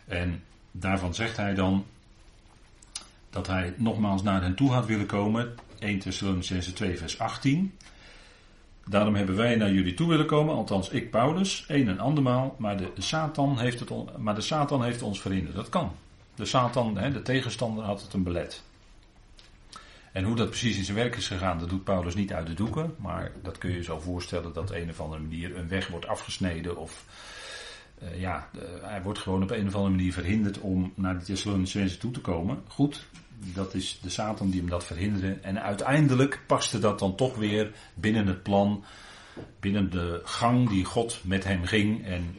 En 0.05 0.43
daarvan 0.71 1.15
zegt 1.15 1.37
hij 1.37 1.55
dan 1.55 1.87
dat 3.31 3.47
hij 3.47 3.75
nogmaals 3.77 4.23
naar 4.23 4.43
hen 4.43 4.55
toe 4.55 4.71
had 4.71 4.87
willen 4.87 5.07
komen. 5.07 5.55
1 5.79 5.99
Thessalonicense 5.99 6.73
2 6.73 6.99
vers 6.99 7.19
18. 7.19 7.73
Daarom 8.87 9.15
hebben 9.15 9.37
wij 9.37 9.57
naar 9.57 9.73
jullie 9.73 9.95
toe 9.95 10.09
willen 10.09 10.27
komen, 10.27 10.55
althans 10.55 10.89
ik 10.89 11.11
Paulus, 11.11 11.65
een 11.69 11.89
en 11.89 11.99
andermaal, 11.99 12.55
maar 12.59 12.77
de 12.77 12.91
Satan 12.99 13.59
heeft, 13.59 13.81
het, 13.81 14.19
maar 14.19 14.35
de 14.35 14.41
Satan 14.41 14.85
heeft 14.85 15.03
ons 15.03 15.21
verhinderd. 15.21 15.55
Dat 15.55 15.69
kan. 15.69 15.93
De 16.35 16.45
Satan, 16.45 16.95
de 16.95 17.23
tegenstander, 17.23 17.85
had 17.85 18.03
het 18.03 18.13
een 18.13 18.23
belet. 18.23 18.63
En 20.13 20.25
hoe 20.25 20.37
dat 20.37 20.49
precies 20.49 20.77
in 20.77 20.85
zijn 20.85 20.97
werk 20.97 21.17
is 21.17 21.27
gegaan, 21.27 21.59
dat 21.59 21.69
doet 21.69 21.85
Paulus 21.85 22.15
niet 22.15 22.33
uit 22.33 22.47
de 22.47 22.55
doeken. 22.55 22.95
Maar 22.99 23.33
dat 23.43 23.59
kun 23.59 23.71
je 23.71 23.83
zo 23.83 23.99
voorstellen 23.99 24.53
dat 24.53 24.71
een 24.71 24.91
of 24.91 25.01
andere 25.01 25.23
manier 25.23 25.57
een 25.57 25.69
weg 25.69 25.89
wordt 25.89 26.07
afgesneden. 26.07 26.77
Of 26.77 27.05
uh, 28.03 28.21
ja, 28.21 28.49
uh, 28.57 28.63
hij 28.83 29.03
wordt 29.03 29.19
gewoon 29.19 29.43
op 29.43 29.51
een 29.51 29.67
of 29.67 29.75
andere 29.75 29.95
manier 29.95 30.13
verhinderd 30.13 30.59
om 30.59 30.93
naar 30.95 31.19
de 31.19 31.25
Thessalonicense 31.25 31.99
toe 31.99 32.11
te 32.11 32.21
komen. 32.21 32.63
Goed, 32.67 33.07
dat 33.39 33.75
is 33.75 33.99
de 34.03 34.11
Satan 34.11 34.51
die 34.51 34.61
hem 34.61 34.69
dat 34.69 34.85
verhinderde. 34.85 35.33
En 35.33 35.63
uiteindelijk 35.63 36.41
paste 36.47 36.79
dat 36.79 36.99
dan 36.99 37.15
toch 37.15 37.37
weer 37.37 37.73
binnen 37.95 38.27
het 38.27 38.43
plan, 38.43 38.85
binnen 39.61 39.91
de 39.91 40.21
gang 40.25 40.69
die 40.69 40.85
God 40.85 41.21
met 41.25 41.45
hem 41.45 41.65
ging. 41.65 42.05
En 42.05 42.37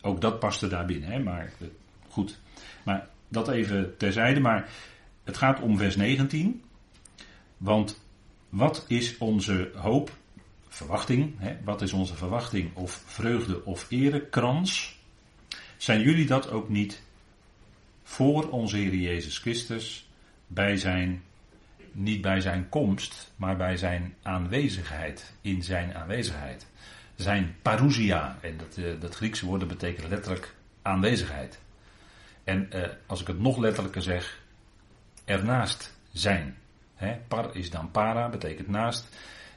ook 0.00 0.20
dat 0.20 0.38
paste 0.38 0.68
daar 0.68 0.86
binnen, 0.86 1.10
hè? 1.10 1.18
maar 1.18 1.52
eh, 1.60 1.68
goed. 2.08 2.38
Maar 2.82 3.08
dat 3.28 3.48
even 3.48 3.96
terzijde, 3.96 4.40
maar 4.40 4.68
het 5.24 5.36
gaat 5.36 5.60
om 5.60 5.78
vers 5.78 5.96
19. 5.96 6.62
Want 7.58 8.00
wat 8.48 8.84
is 8.88 9.18
onze 9.18 9.70
hoop, 9.74 10.16
verwachting, 10.68 11.34
hè? 11.38 11.56
wat 11.64 11.82
is 11.82 11.92
onze 11.92 12.14
verwachting 12.14 12.76
of 12.76 13.02
vreugde 13.06 13.64
of 13.64 13.86
erekrans? 13.90 14.98
Zijn 15.76 16.00
jullie 16.00 16.26
dat 16.26 16.50
ook 16.50 16.68
niet 16.68 17.02
voor 18.02 18.48
onze 18.48 18.76
Heer 18.76 18.94
Jezus 18.94 19.38
Christus 19.38 20.08
bij 20.46 20.76
zijn, 20.76 21.22
niet 21.92 22.20
bij 22.20 22.40
zijn 22.40 22.68
komst, 22.68 23.32
maar 23.36 23.56
bij 23.56 23.76
zijn 23.76 24.14
aanwezigheid, 24.22 25.32
in 25.40 25.62
zijn 25.62 25.94
aanwezigheid. 25.94 26.66
Zijn 27.14 27.56
parousia, 27.62 28.38
en 28.40 28.56
dat, 28.56 28.76
uh, 28.76 29.00
dat 29.00 29.14
Griekse 29.14 29.46
woord 29.46 29.68
betekent 29.68 30.08
letterlijk 30.08 30.54
aanwezigheid. 30.82 31.58
En 32.44 32.68
uh, 32.74 32.82
als 33.06 33.20
ik 33.20 33.26
het 33.26 33.40
nog 33.40 33.58
letterlijker 33.58 34.02
zeg, 34.02 34.40
ernaast 35.24 35.96
zijn. 36.12 36.56
Par 37.28 37.56
is 37.56 37.70
dan 37.70 37.90
para, 37.90 38.28
betekent 38.28 38.68
naast. 38.68 39.08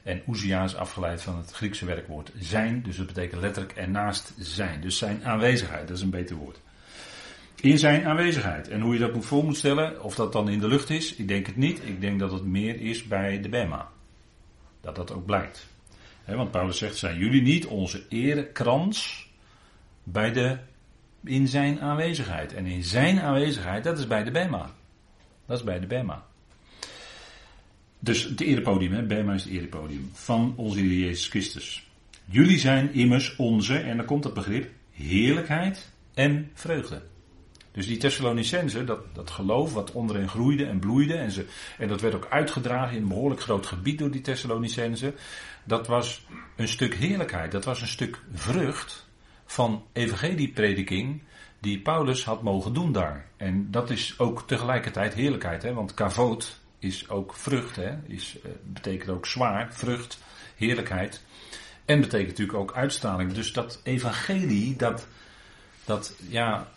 En 0.02 0.22
ousia 0.26 0.64
is 0.64 0.76
afgeleid 0.76 1.22
van 1.22 1.36
het 1.36 1.50
Griekse 1.52 1.84
werkwoord 1.84 2.32
zijn, 2.38 2.82
dus 2.82 2.96
dat 2.96 3.06
betekent 3.06 3.40
letterlijk 3.40 3.76
ernaast 3.76 4.32
zijn. 4.36 4.80
Dus 4.80 4.98
zijn 4.98 5.24
aanwezigheid, 5.24 5.88
dat 5.88 5.96
is 5.96 6.02
een 6.02 6.10
beter 6.10 6.36
woord. 6.36 6.60
In 7.60 7.78
zijn 7.78 8.06
aanwezigheid. 8.06 8.68
En 8.68 8.80
hoe 8.80 8.92
je 8.92 8.98
dat 8.98 9.14
moet 9.14 9.24
voor 9.24 9.44
moet 9.44 9.56
stellen, 9.56 10.02
of 10.02 10.14
dat 10.14 10.32
dan 10.32 10.48
in 10.48 10.58
de 10.58 10.68
lucht 10.68 10.90
is, 10.90 11.14
ik 11.14 11.28
denk 11.28 11.46
het 11.46 11.56
niet. 11.56 11.80
Ik 11.84 12.00
denk 12.00 12.18
dat 12.18 12.32
het 12.32 12.44
meer 12.44 12.80
is 12.80 13.04
bij 13.04 13.40
de 13.40 13.48
Bema. 13.48 13.88
Dat 14.80 14.96
dat 14.96 15.12
ook 15.12 15.26
blijkt. 15.26 15.66
want 16.26 16.50
Paulus 16.50 16.78
zegt, 16.78 16.96
zijn 16.96 17.18
jullie 17.18 17.42
niet 17.42 17.66
onze 17.66 18.02
erekrans 18.08 19.28
bij 20.02 20.32
de, 20.32 20.58
in 21.24 21.48
zijn 21.48 21.80
aanwezigheid. 21.80 22.54
En 22.54 22.66
in 22.66 22.84
zijn 22.84 23.20
aanwezigheid, 23.20 23.84
dat 23.84 23.98
is 23.98 24.06
bij 24.06 24.24
de 24.24 24.30
Bema. 24.30 24.70
Dat 25.46 25.58
is 25.58 25.64
bij 25.64 25.80
de 25.80 25.86
Bema. 25.86 26.24
Dus 28.04 28.22
het 28.22 28.40
erepodium, 28.40 28.92
hè? 28.92 29.02
Bema 29.02 29.34
is 29.34 29.44
het 29.44 29.52
erepodium 29.52 30.10
van 30.12 30.52
onze 30.56 30.78
Heer 30.78 30.98
Jezus 30.98 31.28
Christus. 31.28 31.86
Jullie 32.24 32.58
zijn 32.58 32.92
immers 32.94 33.36
onze, 33.36 33.78
en 33.78 33.96
dan 33.96 34.06
komt 34.06 34.24
het 34.24 34.34
begrip, 34.34 34.70
heerlijkheid 34.90 35.92
en 36.14 36.50
vreugde. 36.54 37.02
Dus 37.72 37.86
die 37.86 37.96
Thessalonicense, 37.96 38.84
dat, 38.84 39.14
dat 39.14 39.30
geloof 39.30 39.72
wat 39.72 39.92
onderin 39.92 40.28
groeide 40.28 40.64
en 40.64 40.78
bloeide, 40.78 41.14
en, 41.14 41.30
ze, 41.30 41.46
en 41.78 41.88
dat 41.88 42.00
werd 42.00 42.14
ook 42.14 42.26
uitgedragen 42.30 42.96
in 42.96 43.02
een 43.02 43.08
behoorlijk 43.08 43.40
groot 43.40 43.66
gebied 43.66 43.98
door 43.98 44.10
die 44.10 44.20
Thessalonicense, 44.20 45.14
dat 45.64 45.86
was 45.86 46.26
een 46.56 46.68
stuk 46.68 46.94
heerlijkheid, 46.94 47.52
dat 47.52 47.64
was 47.64 47.80
een 47.80 47.86
stuk 47.86 48.22
vrucht 48.32 49.08
van 49.44 49.84
evangelieprediking 49.92 51.22
die 51.60 51.80
Paulus 51.80 52.24
had 52.24 52.42
mogen 52.42 52.72
doen 52.72 52.92
daar. 52.92 53.26
En 53.36 53.70
dat 53.70 53.90
is 53.90 54.14
ook 54.18 54.46
tegelijkertijd 54.46 55.14
heerlijkheid, 55.14 55.62
hè? 55.62 55.72
want 55.72 55.94
kavoot 55.94 56.60
is 56.82 57.08
ook 57.08 57.34
vrucht, 57.34 57.76
hè? 57.76 57.96
Is, 58.06 58.36
uh, 58.36 58.52
betekent 58.62 59.10
ook 59.10 59.26
zwaar, 59.26 59.74
vrucht, 59.74 60.18
heerlijkheid. 60.56 61.22
En 61.84 62.00
betekent 62.00 62.28
natuurlijk 62.28 62.58
ook 62.58 62.74
uitstraling. 62.74 63.32
Dus 63.32 63.52
dat 63.52 63.80
evangelie, 63.82 64.76
dat, 64.76 65.06
dat 65.84 66.16
ja, 66.28 66.68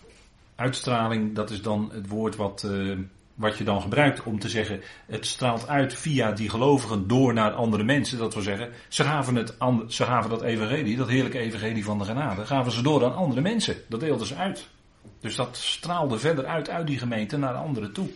Uitstraling, 0.55 1.35
dat 1.35 1.49
is 1.49 1.61
dan 1.61 1.89
het 1.93 2.07
woord 2.07 2.35
wat, 2.35 2.63
uh, 2.65 2.97
wat 3.33 3.57
je 3.57 3.63
dan 3.63 3.81
gebruikt 3.81 4.23
om 4.23 4.39
te 4.39 4.49
zeggen, 4.49 4.81
het 5.05 5.25
straalt 5.25 5.67
uit 5.67 5.93
via 5.93 6.31
die 6.31 6.49
gelovigen 6.49 7.07
door 7.07 7.33
naar 7.33 7.51
andere 7.51 7.83
mensen. 7.83 8.17
Dat 8.17 8.33
wil 8.33 8.43
zeggen, 8.43 8.69
ze 8.87 9.03
gaven, 9.03 9.35
het, 9.35 9.55
ze 9.87 10.03
gaven 10.03 10.29
dat 10.29 10.41
evangelie, 10.41 10.97
dat 10.97 11.07
heerlijke 11.07 11.39
evangelie 11.39 11.83
van 11.83 11.97
de 11.97 12.05
genade, 12.05 12.45
gaven 12.45 12.71
ze 12.71 12.81
door 12.81 13.05
aan 13.05 13.15
andere 13.15 13.41
mensen. 13.41 13.75
Dat 13.89 13.99
deelden 13.99 14.27
ze 14.27 14.35
uit. 14.35 14.67
Dus 15.21 15.35
dat 15.35 15.57
straalde 15.57 16.19
verder 16.19 16.45
uit 16.45 16.69
uit 16.69 16.87
die 16.87 16.99
gemeente 16.99 17.37
naar 17.37 17.53
anderen 17.53 17.93
toe. 17.93 18.09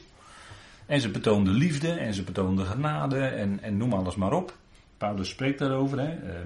En 0.90 1.02
ze 1.02 1.10
betoonden 1.10 1.54
liefde 1.54 1.92
en 1.92 2.14
ze 2.14 2.24
betoonden 2.24 2.66
genade 2.66 3.20
en, 3.20 3.60
en 3.62 3.78
noem 3.78 3.94
alles 3.94 4.16
maar 4.16 4.34
op. 4.34 4.58
Paulus 4.98 5.30
spreekt 5.30 5.60
daarover. 5.60 6.00
Hè. 6.00 6.14
Uh, 6.14 6.40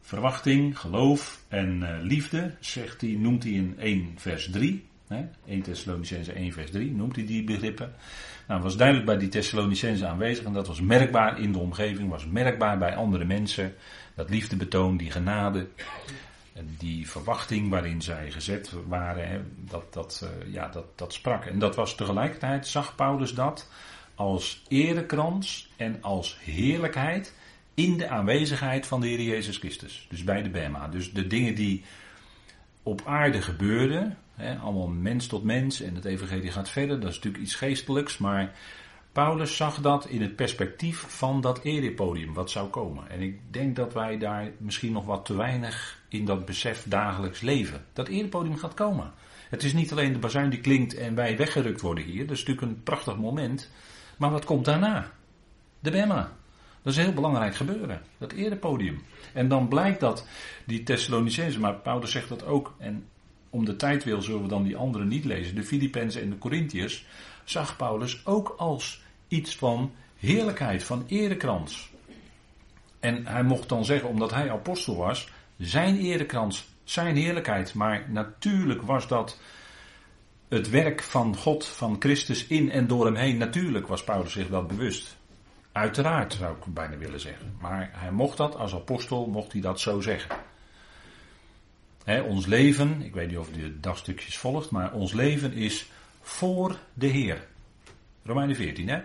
verwachting, 0.00 0.78
geloof 0.78 1.44
en 1.48 1.80
uh, 1.80 1.88
liefde, 2.02 2.54
zegt 2.60 3.00
hij, 3.00 3.10
noemt 3.10 3.42
hij 3.42 3.52
in 3.52 3.74
1 3.78 4.12
vers 4.16 4.50
3. 4.50 4.86
Hè? 5.08 5.24
1 5.46 5.62
Thessalonicense 5.62 6.32
1 6.32 6.52
vers 6.52 6.70
3 6.70 6.92
noemt 6.92 7.16
hij 7.16 7.26
die 7.26 7.44
begrippen. 7.44 7.92
Nou, 8.48 8.62
was 8.62 8.76
duidelijk 8.76 9.06
bij 9.06 9.18
die 9.18 9.28
Thessalonicense 9.28 10.06
aanwezig 10.06 10.44
en 10.44 10.52
dat 10.52 10.66
was 10.66 10.80
merkbaar 10.80 11.40
in 11.40 11.52
de 11.52 11.58
omgeving, 11.58 12.08
was 12.08 12.26
merkbaar 12.26 12.78
bij 12.78 12.94
andere 12.94 13.24
mensen. 13.24 13.74
Dat 14.14 14.30
liefdebetoon, 14.30 14.96
die 14.96 15.10
genade, 15.10 15.66
die 16.64 17.08
verwachting 17.08 17.70
waarin 17.70 18.02
zij 18.02 18.30
gezet 18.30 18.72
waren, 18.86 19.52
dat, 19.70 19.92
dat, 19.92 20.20
uh, 20.24 20.52
ja, 20.52 20.68
dat, 20.68 20.98
dat 20.98 21.12
sprak. 21.12 21.44
En 21.44 21.58
dat 21.58 21.76
was 21.76 21.94
tegelijkertijd, 21.94 22.66
zag 22.66 22.94
Paulus 22.94 23.34
dat, 23.34 23.70
als 24.14 24.62
erekrans 24.68 25.68
en 25.76 26.02
als 26.02 26.38
heerlijkheid 26.40 27.34
in 27.74 27.96
de 27.96 28.08
aanwezigheid 28.08 28.86
van 28.86 29.00
de 29.00 29.06
Heer 29.06 29.22
Jezus 29.22 29.56
Christus. 29.56 30.06
Dus 30.10 30.24
bij 30.24 30.42
de 30.42 30.50
Bema. 30.50 30.88
Dus 30.88 31.12
de 31.12 31.26
dingen 31.26 31.54
die 31.54 31.84
op 32.82 33.02
aarde 33.04 33.42
gebeuren, 33.42 34.18
hè, 34.34 34.56
allemaal 34.56 34.88
mens 34.88 35.26
tot 35.26 35.44
mens 35.44 35.80
en 35.80 35.94
het 35.94 36.04
evangelie 36.04 36.50
gaat 36.50 36.70
verder, 36.70 37.00
dat 37.00 37.10
is 37.10 37.14
natuurlijk 37.14 37.44
iets 37.44 37.54
geestelijks, 37.54 38.18
maar 38.18 38.52
Paulus 39.12 39.56
zag 39.56 39.80
dat 39.80 40.06
in 40.06 40.22
het 40.22 40.36
perspectief 40.36 40.98
van 40.98 41.40
dat 41.40 41.62
erepodium 41.62 42.34
wat 42.34 42.50
zou 42.50 42.68
komen. 42.68 43.10
En 43.10 43.20
ik 43.20 43.40
denk 43.50 43.76
dat 43.76 43.92
wij 43.92 44.18
daar 44.18 44.50
misschien 44.58 44.92
nog 44.92 45.04
wat 45.04 45.24
te 45.24 45.36
weinig 45.36 46.02
in 46.18 46.24
dat 46.24 46.44
besef 46.44 46.84
dagelijks 46.88 47.40
leven. 47.40 47.84
Dat 47.92 48.08
erepodium 48.08 48.56
gaat 48.56 48.74
komen. 48.74 49.12
Het 49.50 49.62
is 49.62 49.72
niet 49.72 49.92
alleen 49.92 50.12
de 50.12 50.18
bazuin 50.18 50.50
die 50.50 50.60
klinkt 50.60 50.94
en 50.94 51.14
wij 51.14 51.36
weggerukt 51.36 51.80
worden 51.80 52.04
hier, 52.04 52.26
dat 52.26 52.36
is 52.36 52.44
natuurlijk 52.44 52.66
een 52.66 52.82
prachtig 52.82 53.16
moment, 53.16 53.70
maar 54.16 54.30
wat 54.30 54.44
komt 54.44 54.64
daarna? 54.64 55.10
De 55.80 55.90
Bema. 55.90 56.32
Dat 56.82 56.92
is 56.92 56.96
een 56.96 57.04
heel 57.04 57.14
belangrijk 57.14 57.54
gebeuren, 57.54 58.02
dat 58.18 58.32
erepodium. 58.32 59.02
En 59.32 59.48
dan 59.48 59.68
blijkt 59.68 60.00
dat 60.00 60.26
die 60.66 60.82
Thessalonicenzen, 60.82 61.60
maar 61.60 61.74
Paulus 61.74 62.10
zegt 62.10 62.28
dat 62.28 62.44
ook, 62.44 62.74
en 62.78 63.06
om 63.50 63.64
de 63.64 63.76
tijd 63.76 64.04
wil 64.04 64.22
zullen 64.22 64.42
we 64.42 64.48
dan 64.48 64.62
die 64.62 64.76
anderen 64.76 65.08
niet 65.08 65.24
lezen, 65.24 65.54
de 65.54 65.62
Filippenzen 65.62 66.22
en 66.22 66.30
de 66.30 66.38
Corinthiërs, 66.38 67.06
zag 67.44 67.76
Paulus 67.76 68.26
ook 68.26 68.54
als 68.58 69.02
iets 69.28 69.56
van 69.56 69.92
heerlijkheid, 70.18 70.84
van 70.84 71.04
erekrans. 71.06 71.90
En 73.00 73.26
hij 73.26 73.42
mocht 73.42 73.68
dan 73.68 73.84
zeggen, 73.84 74.08
omdat 74.08 74.30
hij 74.30 74.50
apostel 74.50 74.96
was, 74.96 75.28
zijn 75.58 75.98
erekrans, 75.98 76.68
zijn 76.84 77.16
heerlijkheid. 77.16 77.74
Maar 77.74 78.10
natuurlijk 78.10 78.82
was 78.82 79.08
dat 79.08 79.38
het 80.48 80.70
werk 80.70 81.02
van 81.02 81.36
God, 81.36 81.66
van 81.66 81.96
Christus 81.98 82.46
in 82.46 82.70
en 82.70 82.86
door 82.86 83.04
hem 83.04 83.14
heen. 83.14 83.36
Natuurlijk 83.36 83.86
was 83.86 84.04
Paulus 84.04 84.32
zich 84.32 84.48
dat 84.48 84.68
bewust. 84.68 85.16
Uiteraard 85.72 86.32
zou 86.32 86.56
ik 86.56 86.74
bijna 86.74 86.96
willen 86.96 87.20
zeggen. 87.20 87.56
Maar 87.60 87.90
hij 87.92 88.10
mocht 88.10 88.36
dat 88.36 88.56
als 88.56 88.74
apostel, 88.74 89.26
mocht 89.26 89.52
hij 89.52 89.60
dat 89.60 89.80
zo 89.80 90.00
zeggen. 90.00 90.36
ons 92.24 92.46
leven, 92.46 93.02
ik 93.02 93.14
weet 93.14 93.28
niet 93.28 93.38
of 93.38 93.50
u 93.56 93.60
de 93.60 93.80
dagstukjes 93.80 94.38
volgt, 94.38 94.70
maar 94.70 94.92
ons 94.92 95.12
leven 95.12 95.52
is 95.52 95.90
voor 96.20 96.78
de 96.94 97.06
Heer. 97.06 97.46
Romeinen 98.22 98.56
14, 98.56 98.88
hè? 98.88 99.00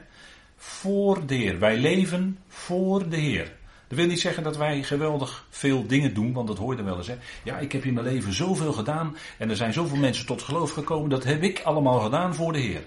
Voor 0.55 1.25
de 1.25 1.36
Heer. 1.36 1.60
Wij 1.60 1.77
leven 1.77 2.38
voor 2.48 3.10
de 3.10 3.17
Heer. 3.17 3.60
Dat 3.92 4.00
wil 4.00 4.10
niet 4.10 4.20
zeggen 4.20 4.44
dat 4.44 4.58
wij 4.58 4.84
geweldig 4.84 5.46
veel 5.50 5.88
dingen 5.88 6.14
doen, 6.14 6.34
want 6.34 6.48
dat 6.48 6.58
hoor 6.58 6.76
je 6.76 6.84
wel 6.84 6.98
eens. 6.98 7.08
Hè? 7.08 7.16
Ja, 7.44 7.58
ik 7.58 7.72
heb 7.72 7.84
in 7.84 7.94
mijn 7.94 8.06
leven 8.06 8.34
zoveel 8.34 8.74
gedaan 8.74 9.16
en 9.38 9.50
er 9.50 9.56
zijn 9.56 9.74
zoveel 9.74 9.98
mensen 9.98 10.26
tot 10.26 10.42
geloof 10.42 10.72
gekomen, 10.72 11.10
dat 11.10 11.24
heb 11.24 11.44
ik 11.44 11.62
allemaal 11.64 12.00
gedaan 12.00 12.36
voor 12.36 12.54
de 12.54 12.60
Heer. 12.60 12.84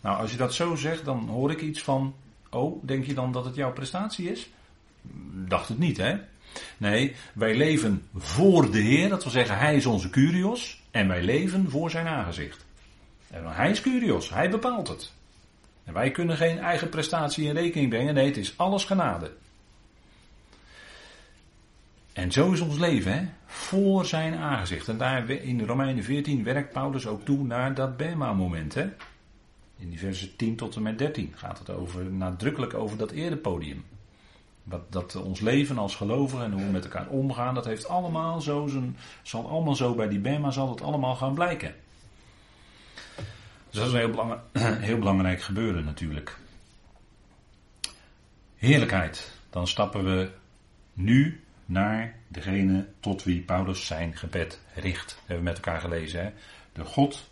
Nou, 0.00 0.20
als 0.20 0.30
je 0.30 0.36
dat 0.36 0.54
zo 0.54 0.74
zegt, 0.74 1.04
dan 1.04 1.28
hoor 1.28 1.50
ik 1.50 1.60
iets 1.60 1.82
van 1.82 2.14
Oh, 2.50 2.82
denk 2.86 3.04
je 3.04 3.14
dan 3.14 3.32
dat 3.32 3.44
het 3.44 3.54
jouw 3.54 3.72
prestatie 3.72 4.30
is? 4.30 4.50
Dacht 5.32 5.68
het 5.68 5.78
niet, 5.78 5.96
hè? 5.96 6.16
Nee, 6.76 7.14
wij 7.34 7.56
leven 7.56 8.02
voor 8.16 8.70
de 8.70 8.80
Heer, 8.80 9.08
dat 9.08 9.22
wil 9.22 9.32
zeggen, 9.32 9.58
Hij 9.58 9.76
is 9.76 9.86
onze 9.86 10.10
Curios 10.10 10.82
en 10.90 11.08
wij 11.08 11.22
leven 11.22 11.70
voor 11.70 11.90
Zijn 11.90 12.06
aangezicht. 12.06 12.64
En 13.30 13.44
hij 13.46 13.70
is 13.70 13.80
Curios, 13.80 14.30
Hij 14.30 14.50
bepaalt 14.50 14.88
het. 14.88 15.12
En 15.84 15.94
wij 15.94 16.10
kunnen 16.10 16.36
geen 16.36 16.58
eigen 16.58 16.88
prestatie 16.88 17.46
in 17.46 17.54
rekening 17.54 17.88
brengen, 17.88 18.14
nee, 18.14 18.26
het 18.26 18.36
is 18.36 18.54
alles 18.56 18.84
genade. 18.84 19.30
En 22.14 22.32
zo 22.32 22.52
is 22.52 22.60
ons 22.60 22.78
leven, 22.78 23.12
hè? 23.12 23.24
Voor 23.46 24.06
zijn 24.06 24.34
aangezicht. 24.34 24.88
En 24.88 24.98
daar 24.98 25.30
in 25.30 25.64
Romeinen 25.64 26.04
14 26.04 26.44
werkt 26.44 26.72
Paulus 26.72 27.06
ook 27.06 27.24
toe 27.24 27.44
naar 27.44 27.74
dat 27.74 27.96
Bema-moment, 27.96 28.74
hè? 28.74 28.88
In 29.76 29.88
die 29.88 29.98
versen 29.98 30.36
10 30.36 30.56
tot 30.56 30.76
en 30.76 30.82
met 30.82 30.98
13 30.98 31.32
gaat 31.36 31.58
het 31.58 31.70
over, 31.70 32.04
nadrukkelijk 32.04 32.74
over 32.74 32.96
dat 32.96 33.10
erepodium. 33.10 33.84
Wat, 34.62 34.92
dat 34.92 35.16
ons 35.16 35.40
leven 35.40 35.78
als 35.78 35.96
gelovigen 35.96 36.44
en 36.44 36.52
hoe 36.52 36.64
we 36.64 36.70
met 36.70 36.84
elkaar 36.84 37.08
omgaan, 37.08 37.54
dat 37.54 37.64
heeft 37.64 37.88
allemaal 37.88 38.40
zo 38.40 38.66
zijn, 38.66 38.96
zal 39.22 39.48
allemaal 39.48 39.74
zo 39.74 39.94
bij 39.94 40.08
die 40.08 40.18
Bema 40.18 40.50
zal 40.50 40.70
het 40.70 40.82
allemaal 40.82 41.16
gaan 41.16 41.34
blijken. 41.34 41.74
Dus 43.70 43.82
dat 43.82 43.86
is 43.86 43.92
een 43.92 43.98
heel, 43.98 44.40
heel 44.88 44.98
belangrijk 44.98 45.42
gebeuren 45.42 45.84
natuurlijk. 45.84 46.38
Heerlijkheid. 48.56 49.38
Dan 49.50 49.68
stappen 49.68 50.04
we 50.04 50.30
nu 50.92 51.43
naar 51.66 52.18
degene 52.28 52.86
tot 53.00 53.22
wie 53.22 53.40
Paulus 53.40 53.86
zijn 53.86 54.16
gebed 54.16 54.60
richt. 54.74 55.08
Dat 55.08 55.18
hebben 55.18 55.36
we 55.36 55.42
met 55.42 55.56
elkaar 55.56 55.80
gelezen. 55.80 56.24
Hè? 56.24 56.30
De 56.72 56.84
God 56.84 57.30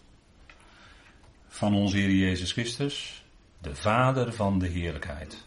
van 1.48 1.74
onze 1.74 1.96
Heer 1.96 2.10
Jezus 2.10 2.52
Christus, 2.52 3.24
de 3.58 3.74
Vader 3.74 4.32
van 4.32 4.58
de 4.58 4.66
heerlijkheid. 4.66 5.44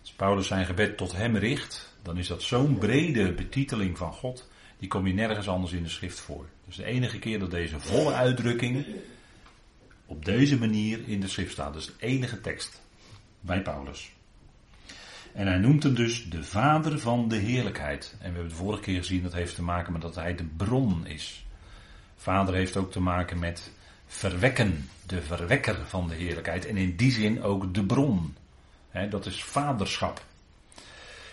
Als 0.00 0.12
Paulus 0.12 0.46
zijn 0.46 0.66
gebed 0.66 0.96
tot 0.96 1.12
hem 1.12 1.36
richt, 1.36 1.94
dan 2.02 2.18
is 2.18 2.26
dat 2.26 2.42
zo'n 2.42 2.78
brede 2.78 3.32
betiteling 3.32 3.98
van 3.98 4.12
God, 4.12 4.48
die 4.78 4.88
kom 4.88 5.06
je 5.06 5.14
nergens 5.14 5.48
anders 5.48 5.72
in 5.72 5.82
de 5.82 5.88
schrift 5.88 6.20
voor. 6.20 6.46
Dus 6.66 6.76
de 6.76 6.84
enige 6.84 7.18
keer 7.18 7.38
dat 7.38 7.50
deze 7.50 7.80
volle 7.80 8.12
uitdrukking 8.12 8.86
op 10.06 10.24
deze 10.24 10.58
manier 10.58 11.08
in 11.08 11.20
de 11.20 11.28
schrift 11.28 11.52
staat. 11.52 11.72
Dus 11.72 11.86
de 11.86 11.92
enige 11.98 12.40
tekst 12.40 12.82
bij 13.40 13.62
Paulus. 13.62 14.13
En 15.34 15.46
hij 15.46 15.58
noemt 15.58 15.82
hem 15.82 15.94
dus 15.94 16.30
de 16.30 16.44
vader 16.44 16.98
van 16.98 17.28
de 17.28 17.36
heerlijkheid. 17.36 18.10
En 18.12 18.18
we 18.18 18.34
hebben 18.34 18.48
de 18.48 18.54
vorige 18.54 18.82
keer 18.82 18.98
gezien 18.98 19.22
dat 19.22 19.32
heeft 19.32 19.54
te 19.54 19.62
maken 19.62 19.92
met 19.92 20.02
dat 20.02 20.14
hij 20.14 20.34
de 20.34 20.44
bron 20.44 21.06
is. 21.06 21.46
Vader 22.16 22.54
heeft 22.54 22.76
ook 22.76 22.92
te 22.92 23.00
maken 23.00 23.38
met 23.38 23.72
verwekken, 24.06 24.88
de 25.06 25.22
verwekker 25.22 25.76
van 25.86 26.08
de 26.08 26.14
heerlijkheid. 26.14 26.66
En 26.66 26.76
in 26.76 26.96
die 26.96 27.10
zin 27.10 27.42
ook 27.42 27.74
de 27.74 27.84
bron. 27.84 28.36
dat 29.10 29.26
is 29.26 29.44
vaderschap. 29.44 30.24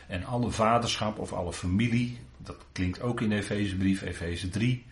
En 0.07 0.25
alle 0.25 0.51
vaderschap 0.51 1.19
of 1.19 1.33
alle 1.33 1.53
familie, 1.53 2.19
dat 2.37 2.57
klinkt 2.71 3.01
ook 3.01 3.21
in 3.21 3.29
de 3.29 3.35
Efezebrief, 3.35 4.01
Efeze 4.01 4.49
3, 4.49 4.85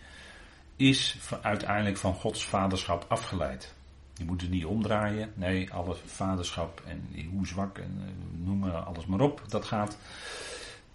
is 0.76 1.18
uiteindelijk 1.42 1.98
van 1.98 2.14
Gods 2.14 2.46
vaderschap 2.46 3.06
afgeleid. 3.08 3.74
Je 4.20 4.26
moet 4.26 4.42
het 4.42 4.50
niet 4.50 4.66
omdraaien. 4.66 5.32
Nee, 5.36 5.74
alle 5.74 5.96
vaderschap 6.06 6.82
en 6.86 7.30
hoe 7.32 7.48
zwak 7.48 7.78
en 7.78 8.02
eh, 8.02 8.46
noem 8.46 8.60
maar 8.60 8.72
alles 8.72 9.06
maar 9.06 9.20
op, 9.20 9.44
dat 9.48 9.66
gaat, 9.66 9.98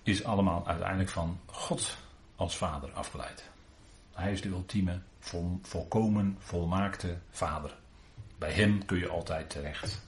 is 0.02 0.24
allemaal 0.24 0.66
uiteindelijk 0.66 1.10
van 1.10 1.38
God 1.46 1.96
als 2.36 2.56
vader 2.56 2.90
afgeleid. 2.92 3.50
Hij 4.12 4.32
is 4.32 4.40
de 4.40 4.48
ultieme, 4.48 4.98
vol, 5.18 5.58
volkomen, 5.62 6.36
volmaakte 6.38 7.18
vader. 7.30 7.76
Bij 8.38 8.52
hem 8.52 8.84
kun 8.84 8.98
je 8.98 9.08
altijd 9.08 9.50
terecht. 9.50 10.02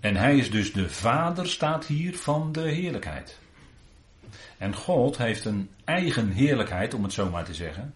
En 0.00 0.16
hij 0.16 0.36
is 0.36 0.50
dus 0.50 0.72
de 0.72 0.90
vader, 0.90 1.48
staat 1.48 1.86
hier, 1.86 2.16
van 2.16 2.52
de 2.52 2.68
heerlijkheid. 2.68 3.38
En 4.56 4.74
God 4.74 5.16
heeft 5.16 5.44
een 5.44 5.70
eigen 5.84 6.30
heerlijkheid, 6.30 6.94
om 6.94 7.02
het 7.02 7.12
zo 7.12 7.30
maar 7.30 7.44
te 7.44 7.54
zeggen, 7.54 7.94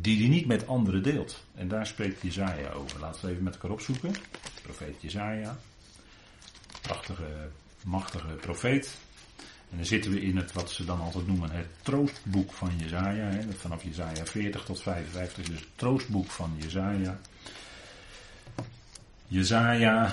die 0.00 0.18
hij 0.18 0.28
niet 0.28 0.46
met 0.46 0.66
anderen 0.66 1.02
deelt. 1.02 1.44
En 1.54 1.68
daar 1.68 1.86
spreekt 1.86 2.22
Jezaja 2.22 2.70
over. 2.70 3.00
Laten 3.00 3.24
we 3.24 3.30
even 3.30 3.42
met 3.42 3.54
elkaar 3.54 3.70
opzoeken. 3.70 4.14
Profeet 4.62 5.02
Jezaja. 5.02 5.58
Prachtige, 6.82 7.48
machtige 7.84 8.26
profeet. 8.26 8.96
En 9.70 9.76
dan 9.76 9.86
zitten 9.86 10.10
we 10.10 10.20
in 10.20 10.36
het, 10.36 10.52
wat 10.52 10.70
ze 10.70 10.84
dan 10.84 11.00
altijd 11.00 11.26
noemen, 11.26 11.50
het 11.50 11.66
troostboek 11.82 12.52
van 12.52 12.70
Jezaja. 12.76 13.30
Vanaf 13.56 13.82
Jezaja 13.82 14.26
40 14.26 14.64
tot 14.64 14.82
55, 14.82 15.44
dus 15.44 15.60
het 15.60 15.68
troostboek 15.74 16.30
van 16.30 16.54
Jezaja. 16.56 17.18
Jezaja, 19.26 20.10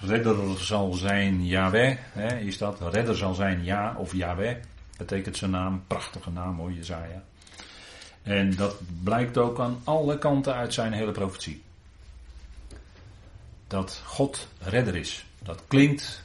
redder 0.00 0.58
zal 0.58 0.92
zijn 0.92 1.46
Yahweh, 1.46 1.98
hè, 2.12 2.38
is 2.38 2.58
dat? 2.58 2.92
Redder 2.92 3.16
zal 3.16 3.34
zijn 3.34 3.64
Ja 3.64 3.94
of 3.98 4.12
Yahweh, 4.12 4.56
betekent 4.96 5.36
zijn 5.36 5.50
naam. 5.50 5.84
Prachtige 5.86 6.30
naam 6.30 6.58
hoor, 6.58 6.72
Jezaja. 6.72 7.22
En 8.26 8.54
dat 8.54 8.76
blijkt 9.02 9.38
ook 9.38 9.60
aan 9.60 9.80
alle 9.84 10.18
kanten 10.18 10.54
uit 10.54 10.74
zijn 10.74 10.92
hele 10.92 11.12
profetie. 11.12 11.62
Dat 13.66 14.02
God 14.04 14.48
redder 14.58 14.96
is. 14.96 15.26
Dat 15.42 15.62
klinkt 15.66 16.24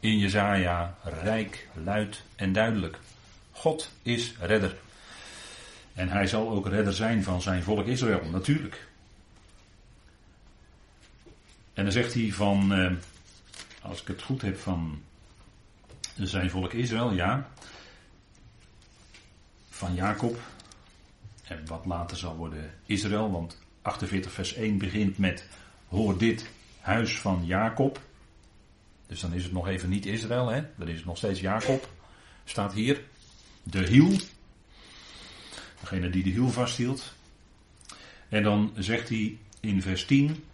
in 0.00 0.18
Jezaja 0.18 0.96
rijk, 1.02 1.68
luid 1.84 2.22
en 2.36 2.52
duidelijk. 2.52 2.98
God 3.52 3.90
is 4.02 4.34
redder. 4.38 4.76
En 5.94 6.08
hij 6.08 6.26
zal 6.26 6.50
ook 6.50 6.66
redder 6.66 6.92
zijn 6.92 7.22
van 7.22 7.42
zijn 7.42 7.62
volk 7.62 7.86
Israël, 7.86 8.24
natuurlijk. 8.30 8.88
En 11.72 11.82
dan 11.82 11.92
zegt 11.92 12.14
hij 12.14 12.32
van, 12.32 12.72
eh, 12.72 12.92
als 13.82 14.00
ik 14.00 14.06
het 14.06 14.22
goed 14.22 14.42
heb, 14.42 14.58
van 14.58 15.02
zijn 16.16 16.50
volk 16.50 16.72
Israël, 16.72 17.12
ja. 17.12 17.48
Van 19.70 19.94
Jacob, 19.94 20.38
en 21.50 21.66
wat 21.66 21.86
later 21.86 22.16
zal 22.16 22.36
worden 22.36 22.70
Israël, 22.86 23.30
want 23.30 23.58
48 23.82 24.32
vers 24.32 24.54
1 24.54 24.78
begint 24.78 25.18
met 25.18 25.48
hoor 25.88 26.18
dit 26.18 26.50
huis 26.80 27.18
van 27.18 27.46
Jacob. 27.46 28.00
Dus 29.06 29.20
dan 29.20 29.32
is 29.32 29.42
het 29.42 29.52
nog 29.52 29.68
even 29.68 29.88
niet 29.88 30.06
Israël, 30.06 30.48
hè? 30.48 30.62
dan 30.76 30.88
is 30.88 30.96
het 30.96 31.04
nog 31.04 31.16
steeds 31.16 31.40
Jacob. 31.40 31.88
Staat 32.44 32.72
hier. 32.72 33.02
De 33.62 33.86
hiel. 33.86 34.16
Degene 35.80 36.10
die 36.10 36.22
de 36.22 36.30
hiel 36.30 36.48
vasthield. 36.48 37.14
En 38.28 38.42
dan 38.42 38.72
zegt 38.76 39.08
hij 39.08 39.38
in 39.60 39.82
vers 39.82 40.04
10, 40.04 40.44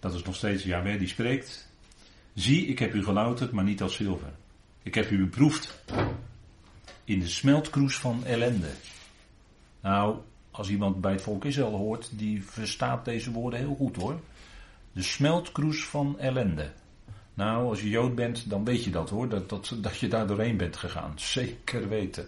dat 0.00 0.14
is 0.14 0.22
nog 0.22 0.34
steeds 0.34 0.62
Yahweh 0.62 0.98
die 0.98 1.08
spreekt. 1.08 1.68
Zie, 2.34 2.66
ik 2.66 2.78
heb 2.78 2.94
u 2.94 3.04
gelouterd, 3.04 3.52
maar 3.52 3.64
niet 3.64 3.82
als 3.82 3.94
zilver. 3.94 4.32
Ik 4.82 4.94
heb 4.94 5.10
u 5.10 5.18
beproefd 5.18 5.82
in 7.04 7.18
de 7.18 7.28
smeltkroes 7.28 7.96
van 7.96 8.24
ellende. 8.24 8.70
Nou, 9.84 10.16
als 10.50 10.70
iemand 10.70 11.00
bij 11.00 11.12
het 11.12 11.22
volk 11.22 11.44
Israël 11.44 11.76
hoort, 11.76 12.10
die 12.12 12.44
verstaat 12.44 13.04
deze 13.04 13.30
woorden 13.30 13.58
heel 13.58 13.74
goed 13.74 13.96
hoor. 13.96 14.20
De 14.92 15.02
smeltkroes 15.02 15.84
van 15.84 16.18
ellende. 16.18 16.72
Nou, 17.34 17.68
als 17.68 17.80
je 17.80 17.88
Jood 17.88 18.14
bent, 18.14 18.50
dan 18.50 18.64
weet 18.64 18.84
je 18.84 18.90
dat 18.90 19.10
hoor, 19.10 19.28
dat, 19.28 19.48
dat, 19.48 19.76
dat 19.80 19.98
je 19.98 20.08
daar 20.08 20.26
doorheen 20.26 20.56
bent 20.56 20.76
gegaan. 20.76 21.12
Zeker 21.36 21.88
weten. 21.88 22.26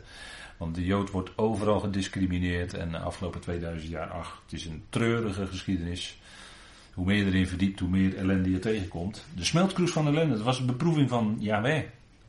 Want 0.56 0.74
de 0.74 0.84
Jood 0.84 1.10
wordt 1.10 1.38
overal 1.38 1.80
gediscrimineerd 1.80 2.74
en 2.74 2.90
de 2.90 2.98
afgelopen 2.98 3.40
2000 3.40 3.90
jaar, 3.90 4.10
ach, 4.10 4.42
het 4.44 4.52
is 4.52 4.66
een 4.66 4.84
treurige 4.88 5.46
geschiedenis. 5.46 6.20
Hoe 6.94 7.06
meer 7.06 7.16
je 7.16 7.24
erin 7.24 7.46
verdiept, 7.46 7.80
hoe 7.80 7.88
meer 7.88 8.16
ellende 8.16 8.50
je 8.50 8.58
tegenkomt. 8.58 9.26
De 9.34 9.44
smeltkroes 9.44 9.92
van 9.92 10.06
ellende, 10.06 10.34
dat 10.34 10.44
was 10.44 10.58
een 10.58 10.66
beproeving 10.66 11.08
van 11.08 11.36
Yahweh, 11.38 11.82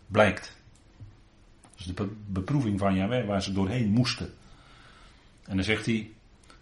blijkt. 0.07 0.57
Dat 1.61 1.79
is 1.79 1.85
de 1.85 2.09
beproeving 2.27 2.79
van 2.79 2.95
Yahweh 2.95 3.25
waar 3.25 3.43
ze 3.43 3.51
doorheen 3.51 3.89
moesten. 3.89 4.33
En 5.47 5.55
dan 5.55 5.65
zegt 5.65 5.85
hij, 5.85 6.11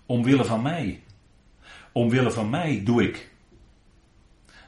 omwille 0.06 0.46
van 0.46 0.62
mij. 0.62 1.04
Omwille 1.92 2.32
van 2.32 2.50
mij 2.50 2.82
doe 2.84 3.04
ik. 3.04 3.30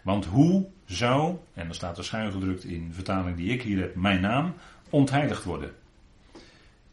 Want 0.01 0.25
hoe 0.25 0.67
zou, 0.85 1.37
en 1.53 1.65
dan 1.65 1.75
staat 1.75 1.97
er 1.97 2.03
schuin 2.03 2.31
gedrukt 2.31 2.63
in 2.63 2.87
de 2.87 2.93
vertaling 2.93 3.37
die 3.37 3.51
ik 3.51 3.61
hier 3.61 3.79
heb, 3.79 3.95
mijn 3.95 4.21
naam, 4.21 4.53
ontheiligd 4.89 5.43
worden? 5.43 5.75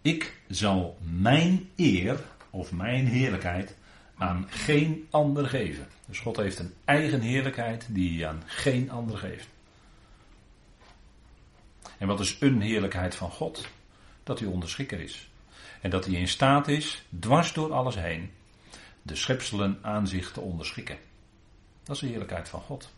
Ik 0.02 0.40
zal 0.48 0.98
mijn 1.20 1.68
eer 1.76 2.20
of 2.50 2.72
mijn 2.72 3.06
heerlijkheid 3.06 3.76
aan 4.16 4.46
geen 4.48 5.06
ander 5.10 5.46
geven. 5.46 5.86
Dus 6.06 6.18
God 6.18 6.36
heeft 6.36 6.58
een 6.58 6.72
eigen 6.84 7.20
heerlijkheid 7.20 7.86
die 7.90 8.18
hij 8.18 8.28
aan 8.28 8.42
geen 8.46 8.90
ander 8.90 9.18
geeft. 9.18 9.48
En 11.98 12.06
wat 12.06 12.20
is 12.20 12.36
een 12.40 12.60
heerlijkheid 12.60 13.14
van 13.14 13.30
God? 13.30 13.68
Dat 14.22 14.38
hij 14.38 14.48
onderschikker 14.48 15.00
is. 15.00 15.28
En 15.84 15.90
dat 15.90 16.04
hij 16.04 16.14
in 16.14 16.28
staat 16.28 16.68
is, 16.68 17.04
dwars 17.20 17.52
door 17.52 17.72
alles 17.72 17.94
heen, 17.94 18.30
de 19.02 19.16
schepselen 19.16 19.78
aan 19.82 20.08
zich 20.08 20.32
te 20.32 20.40
onderschikken. 20.40 20.96
Dat 21.82 21.94
is 21.94 22.00
de 22.00 22.06
heerlijkheid 22.06 22.48
van 22.48 22.60
God. 22.60 22.92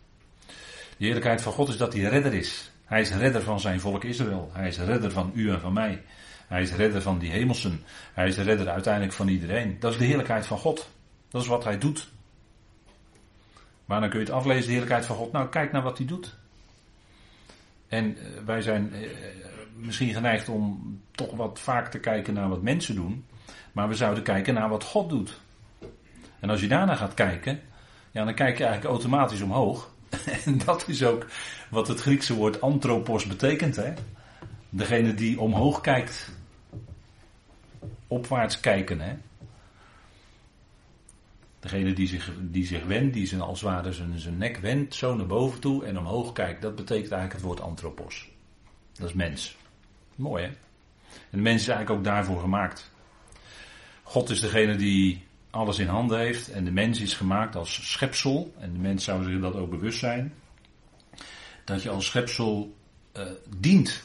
De 0.97 1.05
heerlijkheid 1.05 1.41
van 1.41 1.53
God 1.53 1.69
is 1.69 1.77
dat 1.77 1.93
hij 1.93 2.01
redder 2.01 2.33
is. 2.33 2.71
Hij 2.85 3.01
is 3.01 3.11
redder 3.11 3.41
van 3.41 3.59
zijn 3.59 3.79
volk 3.79 4.03
Israël. 4.03 4.49
Hij 4.53 4.67
is 4.67 4.77
redder 4.77 5.11
van 5.11 5.31
u 5.33 5.51
en 5.51 5.59
van 5.59 5.73
mij. 5.73 6.03
Hij 6.47 6.61
is 6.61 6.71
redder 6.71 7.01
van 7.01 7.19
die 7.19 7.31
hemelsen. 7.31 7.83
Hij 8.13 8.27
is 8.27 8.37
redder 8.37 8.69
uiteindelijk 8.69 9.13
van 9.13 9.27
iedereen. 9.27 9.79
Dat 9.79 9.91
is 9.91 9.97
de 9.97 10.05
heerlijkheid 10.05 10.45
van 10.45 10.57
God. 10.57 10.89
Dat 11.29 11.41
is 11.41 11.47
wat 11.47 11.63
hij 11.63 11.77
doet. 11.77 12.07
Maar 13.85 13.99
dan 13.99 14.09
kun 14.09 14.19
je 14.19 14.25
het 14.25 14.33
aflezen, 14.33 14.65
de 14.65 14.71
heerlijkheid 14.71 15.05
van 15.05 15.15
God. 15.15 15.31
Nou, 15.31 15.49
kijk 15.49 15.71
naar 15.71 15.83
wat 15.83 15.97
hij 15.97 16.07
doet. 16.07 16.35
En 17.87 18.17
eh, 18.17 18.43
wij 18.45 18.61
zijn 18.61 18.93
eh, 18.93 19.09
misschien 19.77 20.13
geneigd 20.13 20.49
om 20.49 20.99
toch 21.11 21.35
wat 21.35 21.59
vaak 21.59 21.91
te 21.91 21.99
kijken 21.99 22.33
naar 22.33 22.49
wat 22.49 22.61
mensen 22.61 22.95
doen. 22.95 23.25
Maar 23.71 23.87
we 23.87 23.95
zouden 23.95 24.23
kijken 24.23 24.53
naar 24.53 24.69
wat 24.69 24.83
God 24.83 25.09
doet. 25.09 25.39
En 26.39 26.49
als 26.49 26.61
je 26.61 26.67
daarna 26.67 26.95
gaat 26.95 27.13
kijken, 27.13 27.61
ja, 28.11 28.23
dan 28.23 28.33
kijk 28.33 28.57
je 28.57 28.63
eigenlijk 28.63 28.93
automatisch 28.93 29.41
omhoog. 29.41 29.95
En 30.45 30.57
dat 30.65 30.87
is 30.87 31.03
ook 31.03 31.25
wat 31.69 31.87
het 31.87 32.01
Griekse 32.01 32.35
woord 32.35 32.61
anthropos 32.61 33.25
betekent. 33.25 33.75
Hè? 33.75 33.93
Degene 34.69 35.13
die 35.13 35.39
omhoog 35.39 35.81
kijkt. 35.81 36.31
Opwaarts 38.07 38.59
kijken. 38.59 38.99
Hè? 38.99 39.13
Degene 41.59 41.93
die 41.93 42.07
zich, 42.07 42.31
die 42.41 42.65
zich 42.65 42.85
wendt, 42.85 43.13
die 43.13 43.27
zijn 43.27 43.41
als 43.41 43.61
het 43.61 43.69
ware 43.69 43.93
zijn, 43.93 44.19
zijn 44.19 44.37
nek 44.37 44.57
wendt, 44.57 44.95
zo 44.95 45.15
naar 45.15 45.25
boven 45.25 45.59
toe 45.59 45.85
en 45.85 45.97
omhoog 45.97 46.33
kijkt. 46.33 46.61
Dat 46.61 46.75
betekent 46.75 47.11
eigenlijk 47.11 47.33
het 47.33 47.41
woord 47.41 47.61
anthropos. 47.61 48.29
Dat 48.93 49.07
is 49.07 49.13
mens. 49.13 49.57
Mooi 50.17 50.43
hè? 50.43 50.49
En 51.09 51.37
de 51.37 51.41
mens 51.41 51.61
is 51.61 51.67
eigenlijk 51.67 51.99
ook 51.99 52.05
daarvoor 52.05 52.39
gemaakt. 52.39 52.91
God 54.03 54.29
is 54.29 54.39
degene 54.39 54.75
die 54.75 55.25
alles 55.49 55.79
in 55.79 55.87
handen 55.87 56.19
heeft 56.19 56.51
en 56.51 56.63
de 56.63 56.71
mens 56.71 57.01
is 57.01 57.13
gemaakt 57.13 57.55
als 57.55 57.91
schepsel. 57.91 58.53
En 58.59 58.73
de 58.73 58.79
mens 58.79 59.03
zou 59.03 59.23
zich 59.23 59.41
dat 59.41 59.55
ook 59.55 59.69
bewust 59.69 59.99
zijn. 59.99 60.33
Dat 61.63 61.83
je 61.83 61.89
als 61.89 62.05
schepsel 62.05 62.75
uh, 63.17 63.23
dient. 63.57 64.03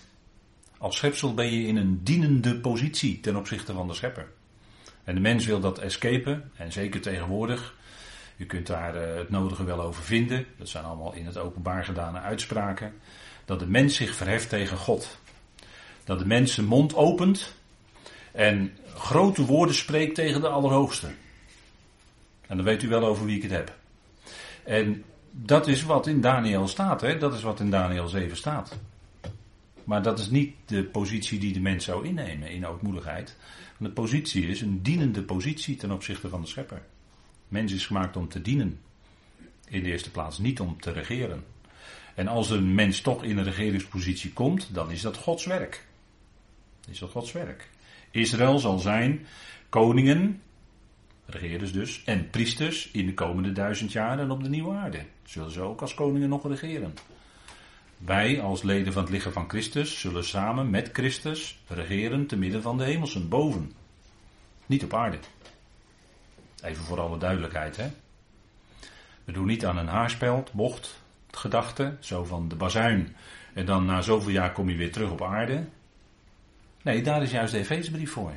Als 0.79 0.97
schepsel 0.97 1.35
ben 1.35 1.53
je 1.53 1.67
in 1.67 1.77
een 1.77 2.05
dienende 2.05 2.61
positie 2.61 3.21
ten 3.21 3.37
opzichte 3.37 3.73
van 3.73 3.89
de 3.89 3.95
schepper. 3.95 4.29
En 5.05 5.15
de 5.15 5.21
mens 5.21 5.47
wil 5.47 5.61
dat 5.61 5.79
escapen, 5.79 6.51
en 6.57 6.73
zeker 6.73 7.01
tegenwoordig. 7.01 7.75
U 8.37 8.47
kunt 8.47 8.67
daar 8.67 8.95
eh, 8.95 9.17
het 9.17 9.31
nodige 9.31 9.65
wel 9.65 9.81
over 9.81 10.03
vinden. 10.03 10.47
Dat 10.59 10.69
zijn 10.69 10.85
allemaal 10.85 11.15
in 11.15 11.27
het 11.27 11.39
openbaar 11.39 11.85
gedane 11.85 12.21
uitspraken. 12.21 12.93
Dat 13.45 13.59
de 13.59 13.67
mens 13.67 13.97
zich 13.97 14.15
verheft 14.15 14.49
tegen 14.49 14.77
God. 14.77 15.19
Dat 16.05 16.19
de 16.19 16.27
mens 16.27 16.55
zijn 16.55 16.67
mond 16.67 16.95
opent 16.95 17.55
en 18.33 18.73
grote 18.95 19.45
woorden 19.45 19.75
spreekt 19.75 20.15
tegen 20.15 20.41
de 20.41 20.49
Allerhoogste. 20.49 21.07
En 22.47 22.57
dan 22.57 22.67
weet 22.67 22.83
u 22.83 22.89
wel 22.89 23.05
over 23.05 23.25
wie 23.25 23.37
ik 23.37 23.43
het 23.43 23.51
heb. 23.51 23.77
En 24.65 25.05
dat 25.31 25.67
is 25.67 25.83
wat 25.83 26.07
in 26.07 26.21
Daniel 26.21 26.69
staat, 26.69 27.01
hè? 27.01 27.19
dat 27.19 27.35
is 27.35 27.43
wat 27.43 27.61
in 27.61 27.71
Daniel 27.71 28.09
7 28.09 28.37
staat. 28.37 28.79
Maar 29.85 30.03
dat 30.03 30.19
is 30.19 30.31
niet 30.31 30.55
de 30.67 30.85
positie 30.85 31.39
die 31.39 31.53
de 31.53 31.61
mens 31.61 31.85
zou 31.85 32.07
innemen 32.07 32.51
in 32.51 32.67
ootmoedigheid. 32.67 33.37
De 33.79 33.91
positie 33.91 34.47
is 34.47 34.61
een 34.61 34.83
dienende 34.83 35.23
positie 35.23 35.77
ten 35.77 35.91
opzichte 35.91 36.29
van 36.29 36.41
de 36.41 36.47
schepper. 36.47 36.83
Mens 37.49 37.73
is 37.73 37.87
gemaakt 37.87 38.17
om 38.17 38.29
te 38.29 38.43
dienen. 38.43 38.81
In 39.69 39.83
de 39.83 39.91
eerste 39.91 40.11
plaats 40.11 40.39
niet 40.39 40.61
om 40.61 40.81
te 40.81 40.93
regeren. 40.93 41.45
En 42.15 42.29
als 42.29 42.51
een 42.51 42.75
mens 42.75 43.01
toch 43.01 43.25
in 43.25 43.39
een 43.39 43.45
regeringspositie 43.45 44.33
komt, 44.33 44.75
dan 44.75 44.91
is 44.91 45.01
dat 45.01 45.17
Gods 45.17 45.45
werk. 45.45 45.87
Is 46.91 46.99
dat 46.99 47.11
Gods 47.11 47.33
werk. 47.33 47.69
Israël 48.11 48.59
zal 48.59 48.79
zijn 48.79 49.27
koningen, 49.69 50.43
regeerders 51.27 51.73
dus, 51.73 52.03
en 52.05 52.31
priesters 52.31 52.91
in 52.91 53.07
de 53.07 53.15
komende 53.15 53.53
duizend 53.53 53.93
jaren 53.93 54.31
op 54.31 54.43
de 54.43 54.49
nieuwe 54.49 54.75
aarde. 54.75 55.05
Zullen 55.25 55.51
ze 55.51 55.61
ook 55.61 55.81
als 55.81 55.95
koningen 55.95 56.29
nog 56.29 56.49
regeren. 56.49 56.95
Wij 57.97 58.41
als 58.41 58.63
leden 58.63 58.93
van 58.93 59.03
het 59.03 59.13
lichaam 59.13 59.33
van 59.33 59.49
Christus 59.49 60.01
zullen 60.01 60.25
samen 60.25 60.71
met 60.71 60.91
Christus 60.93 61.61
regeren 61.69 62.27
te 62.27 62.37
midden 62.37 62.63
van 62.63 62.79
de 62.79 62.85
hemelsen, 62.85 63.29
boven. 63.29 63.73
Niet 64.67 64.85
op 64.85 64.95
aarde. 64.95 65.19
Even 66.63 66.85
voor 66.85 67.01
alle 67.01 67.19
duidelijkheid, 67.19 67.77
hè. 67.77 67.91
We 69.25 69.33
doen 69.33 69.47
niet 69.47 69.67
aan 69.67 69.79
een 69.79 69.89
haarspeld, 69.89 70.53
bocht, 70.53 71.03
gedachte, 71.31 71.97
zo 72.01 72.25
van 72.25 72.49
de 72.49 72.55
bazuin. 72.55 73.17
En 73.55 73.67
dan 73.67 73.85
na 73.85 74.01
zoveel 74.01 74.31
jaar 74.31 74.53
kom 74.53 74.69
je 74.69 74.77
weer 74.77 74.93
terug 74.93 75.11
op 75.11 75.23
aarde. 75.23 75.65
Nee, 76.83 77.03
daar 77.03 77.23
is 77.23 77.31
juist 77.31 77.53
de 77.53 77.59
Efezebrief 77.59 78.13
voor. 78.13 78.33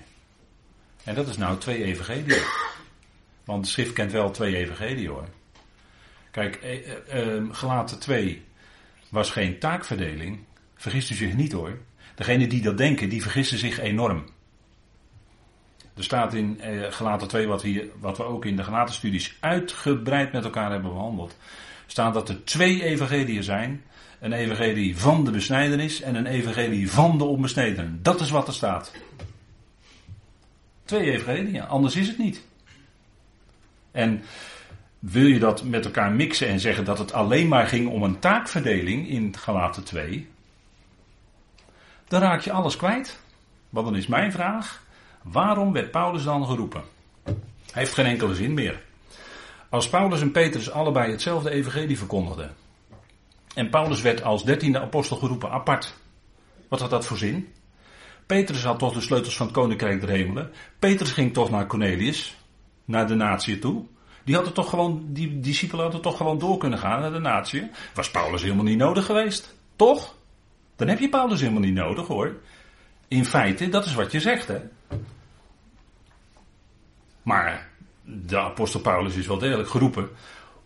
En 1.03 1.15
dat 1.15 1.27
is 1.27 1.37
nou 1.37 1.57
twee 1.57 1.83
evangelieën. 1.83 2.43
Want 3.45 3.63
de 3.63 3.69
schrift 3.69 3.93
kent 3.93 4.11
wel 4.11 4.31
twee 4.31 4.55
evangelieën 4.55 5.09
hoor. 5.09 5.27
Kijk, 6.31 6.55
eh, 6.55 6.91
eh, 6.91 7.35
ehm, 7.35 7.51
gelaten 7.51 7.99
2 7.99 8.43
was 9.09 9.29
geen 9.29 9.59
taakverdeling. 9.59 10.39
Vergist 10.75 11.09
u 11.09 11.15
zich 11.15 11.33
niet 11.33 11.51
hoor. 11.51 11.77
Degenen 12.15 12.49
die 12.49 12.61
dat 12.61 12.77
denken, 12.77 13.09
die 13.09 13.21
vergissen 13.21 13.57
zich 13.57 13.79
enorm. 13.79 14.23
Er 15.95 16.03
staat 16.03 16.33
in 16.33 16.61
eh, 16.61 16.91
gelaten 16.91 17.27
2, 17.27 17.47
wat 17.47 17.61
we, 17.61 17.91
wat 17.99 18.17
we 18.17 18.23
ook 18.23 18.45
in 18.45 18.55
de 18.55 18.63
gelatenstudies 18.63 19.37
uitgebreid 19.39 20.31
met 20.31 20.43
elkaar 20.43 20.71
hebben 20.71 20.91
behandeld. 20.91 21.37
Staat 21.85 22.13
dat 22.13 22.29
er 22.29 22.43
twee 22.43 22.83
evangeliën 22.83 23.43
zijn. 23.43 23.83
Een 24.25 24.33
evangelie 24.33 24.97
van 24.97 25.25
de 25.25 25.31
besnijdenis 25.31 26.01
en 26.01 26.15
een 26.15 26.25
evangelie 26.25 26.91
van 26.91 27.17
de 27.17 27.23
onbesnedenen. 27.23 27.99
Dat 28.01 28.19
is 28.19 28.29
wat 28.29 28.47
er 28.47 28.53
staat. 28.53 28.91
Twee 30.85 31.11
evangelieën, 31.11 31.67
anders 31.67 31.95
is 31.95 32.07
het 32.07 32.17
niet. 32.17 32.43
En 33.91 34.23
wil 34.99 35.25
je 35.25 35.39
dat 35.39 35.63
met 35.63 35.85
elkaar 35.85 36.11
mixen 36.11 36.47
en 36.47 36.59
zeggen 36.59 36.85
dat 36.85 36.97
het 36.97 37.13
alleen 37.13 37.47
maar 37.47 37.67
ging 37.67 37.89
om 37.89 38.03
een 38.03 38.19
taakverdeling 38.19 39.09
in 39.09 39.37
Galaten 39.37 39.83
2, 39.83 40.27
dan 42.07 42.21
raak 42.21 42.41
je 42.41 42.51
alles 42.51 42.75
kwijt. 42.75 43.19
Want 43.69 43.85
dan 43.85 43.95
is 43.95 44.07
mijn 44.07 44.31
vraag, 44.31 44.83
waarom 45.21 45.73
werd 45.73 45.91
Paulus 45.91 46.23
dan 46.23 46.45
geroepen? 46.45 46.83
Hij 47.23 47.33
heeft 47.71 47.93
geen 47.93 48.05
enkele 48.05 48.35
zin 48.35 48.53
meer. 48.53 48.81
Als 49.69 49.89
Paulus 49.89 50.21
en 50.21 50.31
Petrus 50.31 50.71
allebei 50.71 51.11
hetzelfde 51.11 51.49
evangelie 51.49 51.97
verkondigden, 51.97 52.55
en 53.55 53.69
Paulus 53.69 54.01
werd 54.01 54.23
als 54.23 54.43
dertiende 54.43 54.79
apostel 54.79 55.17
geroepen 55.17 55.49
apart, 55.49 55.93
wat 56.69 56.79
had 56.79 56.89
dat 56.89 57.05
voor 57.05 57.17
zin? 57.17 57.53
Petrus 58.25 58.63
had 58.63 58.79
toch 58.79 58.93
de 58.93 59.01
sleutels 59.01 59.37
van 59.37 59.45
het 59.45 59.55
koninkrijk 59.55 59.99
der 59.99 60.09
hemelen. 60.09 60.51
Petrus 60.79 61.11
ging 61.11 61.33
toch 61.33 61.49
naar 61.49 61.67
Cornelius, 61.67 62.37
naar 62.85 63.07
de 63.07 63.15
natie 63.15 63.59
toe. 63.59 63.85
Die 64.23 64.35
hadden 64.35 64.53
toch 64.53 64.69
gewoon, 64.69 65.05
die 65.07 65.39
discipelen 65.39 65.83
hadden 65.83 66.01
toch 66.01 66.17
gewoon 66.17 66.39
door 66.39 66.57
kunnen 66.57 66.79
gaan 66.79 67.01
naar 67.01 67.11
de 67.11 67.19
natie. 67.19 67.69
Was 67.93 68.11
Paulus 68.11 68.41
helemaal 68.41 68.63
niet 68.63 68.77
nodig 68.77 69.05
geweest? 69.05 69.55
Toch? 69.75 70.15
Dan 70.75 70.87
heb 70.87 70.99
je 70.99 71.09
Paulus 71.09 71.39
helemaal 71.39 71.61
niet 71.61 71.73
nodig 71.73 72.07
hoor. 72.07 72.35
In 73.07 73.25
feite, 73.25 73.69
dat 73.69 73.85
is 73.85 73.93
wat 73.93 74.11
je 74.11 74.19
zegt 74.19 74.47
hè. 74.47 74.59
Maar 77.23 77.69
de 78.01 78.39
apostel 78.39 78.79
Paulus 78.79 79.15
is 79.15 79.27
wel 79.27 79.37
degelijk 79.37 79.69
geroepen 79.69 80.09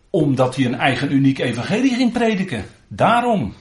omdat 0.09 0.55
hij 0.55 0.65
een 0.65 0.75
eigen 0.75 1.11
uniek 1.11 1.39
evangelie 1.39 1.95
ging 1.95 2.11
prediken. 2.11 2.65
Daarom. 2.87 3.53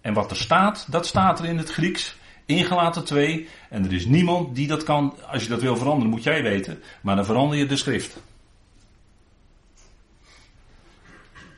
En 0.00 0.14
wat 0.14 0.30
er 0.30 0.36
staat, 0.36 0.86
dat 0.90 1.06
staat 1.06 1.38
er 1.38 1.44
in 1.44 1.58
het 1.58 1.70
Grieks. 1.70 2.16
Ingelaten 2.46 3.04
2. 3.04 3.48
En 3.70 3.84
er 3.84 3.92
is 3.92 4.06
niemand 4.06 4.54
die 4.54 4.66
dat 4.66 4.82
kan. 4.82 5.14
Als 5.26 5.42
je 5.42 5.48
dat 5.48 5.60
wil 5.60 5.76
veranderen, 5.76 6.10
moet 6.10 6.22
jij 6.22 6.42
weten. 6.42 6.82
Maar 7.00 7.16
dan 7.16 7.24
verander 7.24 7.58
je 7.58 7.66
de 7.66 7.76
schrift. 7.76 8.22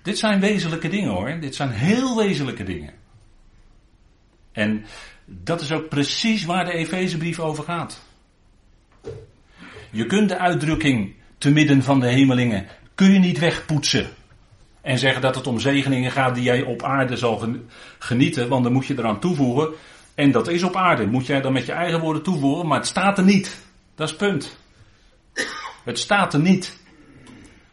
Dit 0.02 0.18
zijn 0.18 0.40
wezenlijke 0.40 0.88
dingen 0.88 1.10
hoor. 1.10 1.40
Dit 1.40 1.54
zijn 1.54 1.70
heel 1.70 2.16
wezenlijke 2.16 2.64
dingen. 2.64 2.92
En 4.52 4.84
dat 5.24 5.60
is 5.60 5.72
ook 5.72 5.88
precies 5.88 6.44
waar 6.44 6.64
de 6.64 6.72
Efezebrief 6.72 7.40
over 7.40 7.64
gaat. 7.64 8.02
Je 9.90 10.06
kunt 10.06 10.28
de 10.28 10.38
uitdrukking 10.38 11.14
te 11.38 11.50
midden 11.50 11.82
van 11.82 12.00
de 12.00 12.08
hemelingen 12.08 12.66
kun 12.94 13.12
je 13.12 13.18
niet 13.18 13.38
wegpoetsen. 13.38 14.08
En 14.80 14.98
zeggen 14.98 15.22
dat 15.22 15.34
het 15.34 15.46
om 15.46 15.60
zegeningen 15.60 16.10
gaat 16.10 16.34
die 16.34 16.44
jij 16.44 16.62
op 16.62 16.82
aarde 16.82 17.16
zal 17.16 17.48
genieten, 17.98 18.48
want 18.48 18.64
dan 18.64 18.72
moet 18.72 18.86
je 18.86 18.98
eraan 18.98 19.20
toevoegen. 19.20 19.72
En 20.14 20.30
dat 20.30 20.48
is 20.48 20.62
op 20.62 20.76
aarde. 20.76 21.06
Moet 21.06 21.26
jij 21.26 21.40
dan 21.40 21.52
met 21.52 21.66
je 21.66 21.72
eigen 21.72 22.00
woorden 22.00 22.22
toevoegen, 22.22 22.66
maar 22.66 22.78
het 22.78 22.86
staat 22.86 23.18
er 23.18 23.24
niet. 23.24 23.56
Dat 23.94 24.06
is 24.06 24.14
het 24.18 24.28
punt. 24.28 24.58
Het 25.84 25.98
staat 25.98 26.34
er 26.34 26.40
niet. 26.40 26.78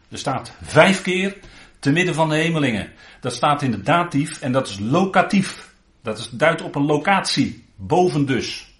Er 0.08 0.18
staat 0.18 0.52
vijf 0.62 1.02
keer 1.02 1.36
te 1.78 1.90
midden 1.90 2.14
van 2.14 2.28
de 2.28 2.34
hemelingen. 2.34 2.92
Dat 3.20 3.34
staat 3.34 3.62
in 3.62 3.70
de 3.70 3.82
datief 3.82 4.40
en 4.40 4.52
dat 4.52 4.68
is 4.68 4.78
locatief. 4.78 5.70
Dat 6.02 6.18
is, 6.18 6.30
duidt 6.30 6.62
op 6.62 6.74
een 6.74 6.86
locatie. 6.86 7.64
Boven 7.76 8.26
dus. 8.26 8.74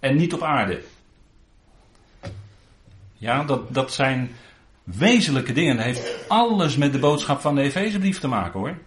En 0.00 0.16
niet 0.16 0.32
op 0.34 0.42
aarde. 0.42 0.82
Ja, 3.12 3.44
dat, 3.44 3.74
dat 3.74 3.92
zijn 3.92 4.30
wezenlijke 4.96 5.52
dingen. 5.52 5.76
Dat 5.76 5.84
heeft 5.84 6.28
alles 6.28 6.76
met 6.76 6.92
de 6.92 6.98
boodschap 6.98 7.40
van 7.40 7.54
de 7.54 7.60
Efezebrief 7.60 8.18
te 8.18 8.28
maken 8.28 8.60
hoor. 8.60 8.78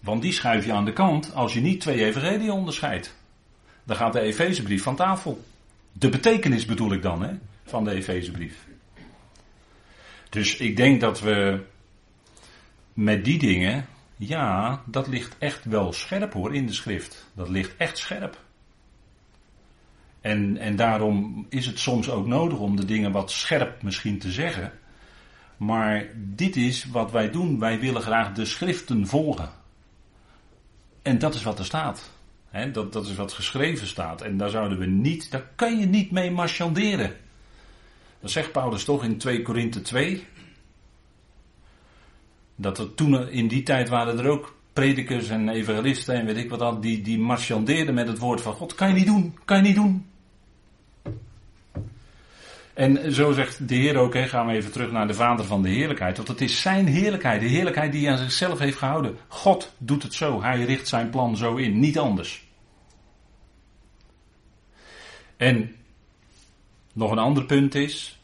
Want 0.00 0.22
die 0.22 0.32
schuif 0.32 0.64
je 0.64 0.72
aan 0.72 0.84
de 0.84 0.92
kant 0.92 1.34
als 1.34 1.52
je 1.52 1.60
niet 1.60 1.80
twee 1.80 2.04
evangelieën 2.04 2.50
onderscheidt. 2.50 3.16
Dan 3.84 3.96
gaat 3.96 4.12
de 4.12 4.20
Efezebrief 4.20 4.82
van 4.82 4.96
tafel. 4.96 5.44
De 5.92 6.08
betekenis 6.08 6.64
bedoel 6.64 6.92
ik 6.92 7.02
dan 7.02 7.22
hè, 7.22 7.34
van 7.64 7.84
de 7.84 7.90
Efezebrief. 7.90 8.66
Dus 10.30 10.56
ik 10.56 10.76
denk 10.76 11.00
dat 11.00 11.20
we 11.20 11.60
met 12.92 13.24
die 13.24 13.38
dingen, 13.38 13.86
ja, 14.16 14.82
dat 14.86 15.06
ligt 15.06 15.36
echt 15.38 15.64
wel 15.64 15.92
scherp 15.92 16.32
hoor 16.32 16.54
in 16.54 16.66
de 16.66 16.72
schrift. 16.72 17.30
Dat 17.34 17.48
ligt 17.48 17.76
echt 17.76 17.98
scherp. 17.98 18.40
En, 20.20 20.56
en 20.56 20.76
daarom 20.76 21.46
is 21.48 21.66
het 21.66 21.78
soms 21.78 22.10
ook 22.10 22.26
nodig 22.26 22.58
om 22.58 22.76
de 22.76 22.84
dingen 22.84 23.12
wat 23.12 23.30
scherp 23.30 23.82
misschien 23.82 24.18
te 24.18 24.30
zeggen. 24.30 24.72
Maar 25.56 26.06
dit 26.16 26.56
is 26.56 26.84
wat 26.84 27.10
wij 27.10 27.30
doen. 27.30 27.58
Wij 27.58 27.80
willen 27.80 28.02
graag 28.02 28.32
de 28.32 28.44
schriften 28.44 29.06
volgen. 29.06 29.50
En 31.02 31.18
dat 31.18 31.34
is 31.34 31.42
wat 31.42 31.58
er 31.58 31.64
staat. 31.64 32.10
dat, 32.72 32.92
dat 32.92 33.06
is 33.06 33.14
wat 33.14 33.32
geschreven 33.32 33.86
staat. 33.86 34.20
En 34.20 34.36
daar 34.36 34.50
zouden 34.50 34.78
we 34.78 34.86
niet, 34.86 35.30
daar 35.30 35.46
kan 35.56 35.78
je 35.78 35.86
niet 35.86 36.10
mee 36.10 36.30
marchanderen. 36.30 37.16
Dat 38.20 38.30
zegt 38.30 38.52
Paulus 38.52 38.84
toch 38.84 39.04
in 39.04 39.18
2 39.18 39.42
Korinthe 39.42 39.82
2. 39.82 40.26
Dat 42.56 42.78
er 42.78 42.94
toen, 42.94 43.28
in 43.28 43.48
die 43.48 43.62
tijd 43.62 43.88
waren 43.88 44.18
er 44.18 44.28
ook 44.28 44.56
predikers 44.72 45.28
en 45.28 45.48
evangelisten 45.48 46.14
en 46.14 46.26
weet 46.26 46.36
ik 46.36 46.50
wat 46.50 46.58
dan, 46.58 46.80
die, 46.80 47.02
die 47.02 47.18
marchandeerden 47.18 47.94
met 47.94 48.08
het 48.08 48.18
woord 48.18 48.40
van 48.40 48.52
God. 48.52 48.74
Kan 48.74 48.88
je 48.88 48.94
niet 48.94 49.06
doen, 49.06 49.38
kan 49.44 49.56
je 49.56 49.62
niet 49.62 49.74
doen. 49.74 50.06
En 52.74 53.12
zo 53.12 53.32
zegt 53.32 53.68
de 53.68 53.74
Heer 53.74 53.96
ook, 53.96 54.14
hè, 54.14 54.28
gaan 54.28 54.46
we 54.46 54.52
even 54.52 54.72
terug 54.72 54.90
naar 54.90 55.06
de 55.06 55.14
Vader 55.14 55.44
van 55.44 55.62
de 55.62 55.68
heerlijkheid. 55.68 56.16
Want 56.16 56.28
het 56.28 56.40
is 56.40 56.60
zijn 56.60 56.86
heerlijkheid, 56.86 57.40
de 57.40 57.46
heerlijkheid 57.46 57.92
die 57.92 58.02
hij 58.02 58.12
aan 58.12 58.18
zichzelf 58.18 58.58
heeft 58.58 58.78
gehouden. 58.78 59.18
God 59.28 59.72
doet 59.78 60.02
het 60.02 60.14
zo, 60.14 60.42
hij 60.42 60.64
richt 60.64 60.88
zijn 60.88 61.10
plan 61.10 61.36
zo 61.36 61.56
in, 61.56 61.80
niet 61.80 61.98
anders. 61.98 62.44
En 65.36 65.74
nog 66.92 67.10
een 67.10 67.18
ander 67.18 67.44
punt 67.44 67.74
is, 67.74 68.20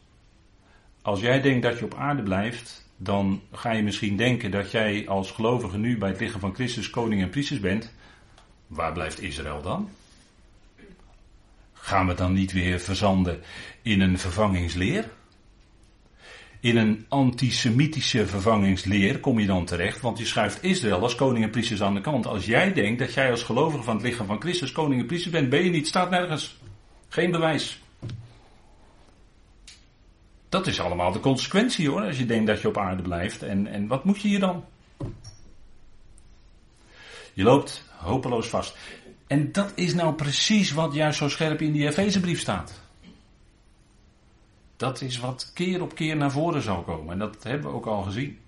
als 1.02 1.20
jij 1.20 1.40
denkt 1.40 1.62
dat 1.62 1.78
je 1.78 1.84
op 1.84 1.94
aarde 1.94 2.22
blijft, 2.22 2.86
dan 2.96 3.42
ga 3.52 3.72
je 3.72 3.82
misschien 3.82 4.16
denken 4.16 4.50
dat 4.50 4.70
jij 4.70 5.08
als 5.08 5.30
gelovige 5.30 5.78
nu 5.78 5.98
bij 5.98 6.08
het 6.08 6.20
lichaam 6.20 6.40
van 6.40 6.54
Christus 6.54 6.90
koning 6.90 7.22
en 7.22 7.30
priesters 7.30 7.60
bent. 7.60 7.92
Waar 8.66 8.92
blijft 8.92 9.20
Israël 9.20 9.62
dan? 9.62 9.90
Gaan 11.88 12.06
we 12.06 12.14
dan 12.14 12.32
niet 12.32 12.52
weer 12.52 12.80
verzanden 12.80 13.40
in 13.82 14.00
een 14.00 14.18
vervangingsleer? 14.18 15.10
In 16.60 16.76
een 16.76 17.06
antisemitische 17.08 18.26
vervangingsleer 18.26 19.20
kom 19.20 19.38
je 19.38 19.46
dan 19.46 19.64
terecht, 19.64 20.00
want 20.00 20.18
je 20.18 20.24
schuift 20.24 20.62
Israël 20.62 21.02
als 21.02 21.14
koning 21.14 21.44
en 21.44 21.50
priesters 21.50 21.82
aan 21.82 21.94
de 21.94 22.00
kant. 22.00 22.26
Als 22.26 22.46
jij 22.46 22.72
denkt 22.72 22.98
dat 22.98 23.14
jij 23.14 23.30
als 23.30 23.42
gelovige 23.42 23.82
van 23.82 23.94
het 23.94 24.04
lichaam 24.04 24.26
van 24.26 24.40
Christus 24.40 24.72
koning 24.72 25.00
en 25.00 25.06
priester 25.06 25.30
bent, 25.30 25.48
ben 25.48 25.64
je 25.64 25.70
niet, 25.70 25.86
staat 25.86 26.10
nergens. 26.10 26.58
Geen 27.08 27.30
bewijs. 27.30 27.80
Dat 30.48 30.66
is 30.66 30.80
allemaal 30.80 31.12
de 31.12 31.20
consequentie 31.20 31.88
hoor, 31.88 32.02
als 32.02 32.18
je 32.18 32.26
denkt 32.26 32.46
dat 32.46 32.60
je 32.60 32.68
op 32.68 32.78
aarde 32.78 33.02
blijft. 33.02 33.42
En, 33.42 33.66
en 33.66 33.86
wat 33.86 34.04
moet 34.04 34.20
je 34.20 34.28
hier 34.28 34.40
dan? 34.40 34.64
Je 37.32 37.42
loopt 37.42 37.84
hopeloos 37.96 38.46
vast. 38.46 38.76
En 39.28 39.52
dat 39.52 39.72
is 39.74 39.94
nou 39.94 40.14
precies 40.14 40.72
wat 40.72 40.94
juist 40.94 41.18
zo 41.18 41.28
scherp 41.28 41.60
in 41.60 41.72
die 41.72 41.86
Efezebrief 41.86 42.40
staat. 42.40 42.80
Dat 44.76 45.00
is 45.00 45.18
wat 45.18 45.50
keer 45.54 45.82
op 45.82 45.94
keer 45.94 46.16
naar 46.16 46.30
voren 46.30 46.62
zal 46.62 46.82
komen. 46.82 47.12
En 47.12 47.18
dat 47.18 47.42
hebben 47.42 47.70
we 47.70 47.76
ook 47.76 47.86
al 47.86 48.02
gezien. 48.02 48.38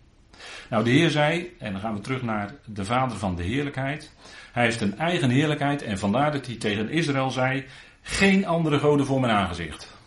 Nou, 0.70 0.84
de 0.84 0.90
Heer 0.90 1.10
zei, 1.10 1.56
en 1.58 1.72
dan 1.72 1.80
gaan 1.80 1.94
we 1.94 2.00
terug 2.00 2.22
naar 2.22 2.54
de 2.64 2.84
Vader 2.84 3.18
van 3.18 3.36
de 3.36 3.42
heerlijkheid. 3.42 4.12
Hij 4.52 4.64
heeft 4.64 4.80
een 4.80 4.98
eigen 4.98 5.30
heerlijkheid 5.30 5.82
en 5.82 5.98
vandaar 5.98 6.32
dat 6.32 6.46
hij 6.46 6.56
tegen 6.56 6.90
Israël 6.90 7.30
zei: 7.30 7.64
Geen 8.02 8.46
andere 8.46 8.78
goden 8.78 9.06
voor 9.06 9.20
mijn 9.20 9.32
aangezicht. 9.32 9.98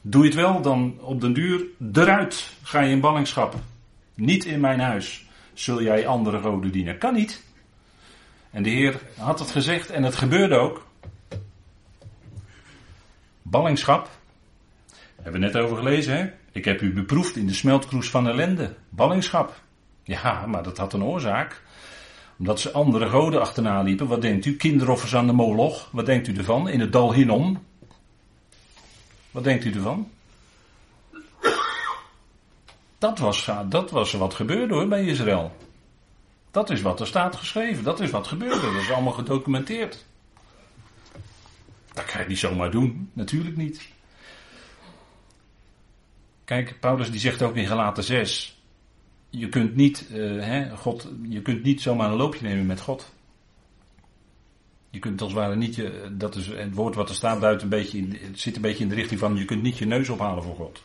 Doe 0.00 0.22
je 0.22 0.28
het 0.28 0.38
wel, 0.38 0.60
dan 0.60 0.98
op 1.00 1.20
den 1.20 1.32
duur 1.32 1.64
eruit 1.92 2.52
ga 2.62 2.80
je 2.80 2.90
in 2.90 3.00
ballingschap. 3.00 3.54
Niet 4.14 4.44
in 4.44 4.60
mijn 4.60 4.80
huis 4.80 5.26
zul 5.52 5.82
jij 5.82 6.06
andere 6.06 6.40
goden 6.40 6.72
dienen. 6.72 6.98
Kan 6.98 7.14
niet. 7.14 7.46
En 8.50 8.62
de 8.62 8.70
Heer 8.70 9.00
had 9.16 9.38
het 9.38 9.50
gezegd 9.50 9.90
en 9.90 10.02
het 10.02 10.14
gebeurde 10.14 10.54
ook. 10.54 10.86
Ballingschap. 13.42 14.08
Hebben 15.22 15.40
we 15.40 15.46
net 15.46 15.56
over 15.56 15.76
gelezen, 15.76 16.16
hè? 16.16 16.30
Ik 16.52 16.64
heb 16.64 16.80
u 16.80 16.92
beproefd 16.92 17.36
in 17.36 17.46
de 17.46 17.54
smeltkroes 17.54 18.10
van 18.10 18.28
ellende. 18.28 18.74
Ballingschap. 18.88 19.60
Ja, 20.02 20.46
maar 20.46 20.62
dat 20.62 20.78
had 20.78 20.92
een 20.92 21.04
oorzaak. 21.04 21.62
Omdat 22.38 22.60
ze 22.60 22.72
andere 22.72 23.08
goden 23.08 23.40
achterna 23.40 23.82
liepen. 23.82 24.06
Wat 24.06 24.22
denkt 24.22 24.44
u? 24.44 24.56
Kinderoffers 24.56 25.14
aan 25.14 25.26
de 25.26 25.32
Moloch. 25.32 25.88
Wat 25.92 26.06
denkt 26.06 26.28
u 26.28 26.36
ervan? 26.36 26.68
In 26.68 26.80
het 26.80 26.92
dal 26.92 27.12
Hinnom. 27.12 27.64
Wat 29.30 29.44
denkt 29.44 29.64
u 29.64 29.72
ervan? 29.72 30.10
Dat 32.98 33.18
was, 33.18 33.50
dat 33.68 33.90
was 33.90 34.12
wat 34.12 34.34
gebeurde 34.34 34.74
hoor 34.74 34.88
bij 34.88 35.04
Israël. 35.04 35.56
Dat 36.50 36.70
is 36.70 36.82
wat 36.82 37.00
er 37.00 37.06
staat 37.06 37.36
geschreven. 37.36 37.84
Dat 37.84 38.00
is 38.00 38.10
wat 38.10 38.26
gebeurde. 38.26 38.72
Dat 38.72 38.82
is 38.82 38.90
allemaal 38.90 39.12
gedocumenteerd. 39.12 40.04
Dat 41.92 42.04
kan 42.04 42.22
je 42.22 42.28
niet 42.28 42.38
zomaar 42.38 42.70
doen. 42.70 43.10
Natuurlijk 43.12 43.56
niet. 43.56 43.88
Kijk, 46.44 46.80
Paulus 46.80 47.10
die 47.10 47.20
zegt 47.20 47.42
ook 47.42 47.56
in 47.56 47.66
Galaten 47.66 48.04
6. 48.04 48.62
Je 49.30 49.48
kunt 49.48 49.74
niet, 49.74 50.08
uh, 50.12 50.44
hè, 50.44 50.76
God, 50.76 51.08
je 51.28 51.42
kunt 51.42 51.62
niet 51.62 51.82
zomaar 51.82 52.10
een 52.10 52.16
loopje 52.16 52.46
nemen 52.46 52.66
met 52.66 52.80
God. 52.80 53.12
Je 54.90 54.98
kunt 54.98 55.20
als 55.20 55.32
het 55.32 55.40
ware 55.40 55.56
niet 55.56 55.74
je, 55.74 56.08
dat 56.12 56.34
is 56.34 56.46
het 56.46 56.74
woord 56.74 56.94
wat 56.94 57.08
er 57.08 57.14
staat, 57.14 57.40
duidt 57.40 57.62
een 57.62 57.68
beetje 57.68 57.98
in, 57.98 58.18
zit 58.34 58.56
een 58.56 58.62
beetje 58.62 58.82
in 58.82 58.88
de 58.88 58.94
richting 58.94 59.20
van 59.20 59.36
je 59.36 59.44
kunt 59.44 59.62
niet 59.62 59.78
je 59.78 59.86
neus 59.86 60.08
ophalen 60.08 60.42
voor 60.42 60.54
God. 60.54 60.82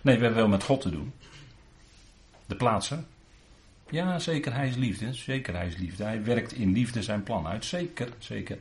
Nee, 0.00 0.16
we 0.16 0.22
hebben 0.22 0.40
wel 0.40 0.48
met 0.48 0.62
God 0.62 0.80
te 0.80 0.90
doen. 0.90 1.12
De 2.46 2.56
plaatsen. 2.56 3.06
Ja, 3.90 4.18
zeker, 4.18 4.54
hij 4.54 4.68
is 4.68 4.76
liefde. 4.76 5.14
Zeker, 5.14 5.54
hij 5.54 5.66
is 5.66 5.76
liefde. 5.76 6.04
Hij 6.04 6.24
werkt 6.24 6.52
in 6.52 6.72
liefde 6.72 7.02
zijn 7.02 7.22
plan 7.22 7.46
uit. 7.46 7.64
Zeker, 7.64 8.08
zeker. 8.18 8.58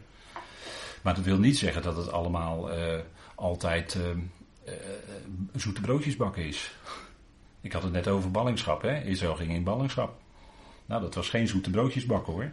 Maar 1.01 1.15
dat 1.15 1.23
wil 1.23 1.38
niet 1.38 1.57
zeggen 1.57 1.81
dat 1.81 1.97
het 1.97 2.11
allemaal 2.11 2.71
uh, 2.71 2.99
altijd 3.35 3.95
uh, 3.95 4.03
uh, 4.67 4.73
zoete 5.55 5.81
broodjes 5.81 6.15
bakken 6.15 6.45
is. 6.45 6.75
Ik 7.61 7.71
had 7.71 7.83
het 7.83 7.91
net 7.91 8.07
over 8.07 8.31
ballingschap, 8.31 8.81
hè. 8.81 9.03
Israël 9.03 9.35
ging 9.35 9.51
in 9.51 9.63
ballingschap. 9.63 10.21
Nou, 10.85 11.01
dat 11.01 11.15
was 11.15 11.29
geen 11.29 11.47
zoete 11.47 11.69
broodjes 11.69 12.05
bakken 12.05 12.33
hoor. 12.33 12.51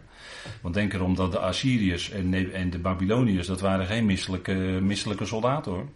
Want 0.61 0.73
denk 0.73 0.93
erom 0.93 1.15
dat 1.15 1.31
de 1.31 1.39
Assyriërs 1.39 2.09
en, 2.09 2.53
en 2.53 2.69
de 2.69 2.79
Babyloniërs, 2.79 3.47
dat 3.47 3.61
waren 3.61 3.85
geen 3.85 4.05
misselijke, 4.05 4.53
misselijke 4.81 5.25
soldaten 5.25 5.71
hoor. 5.71 5.87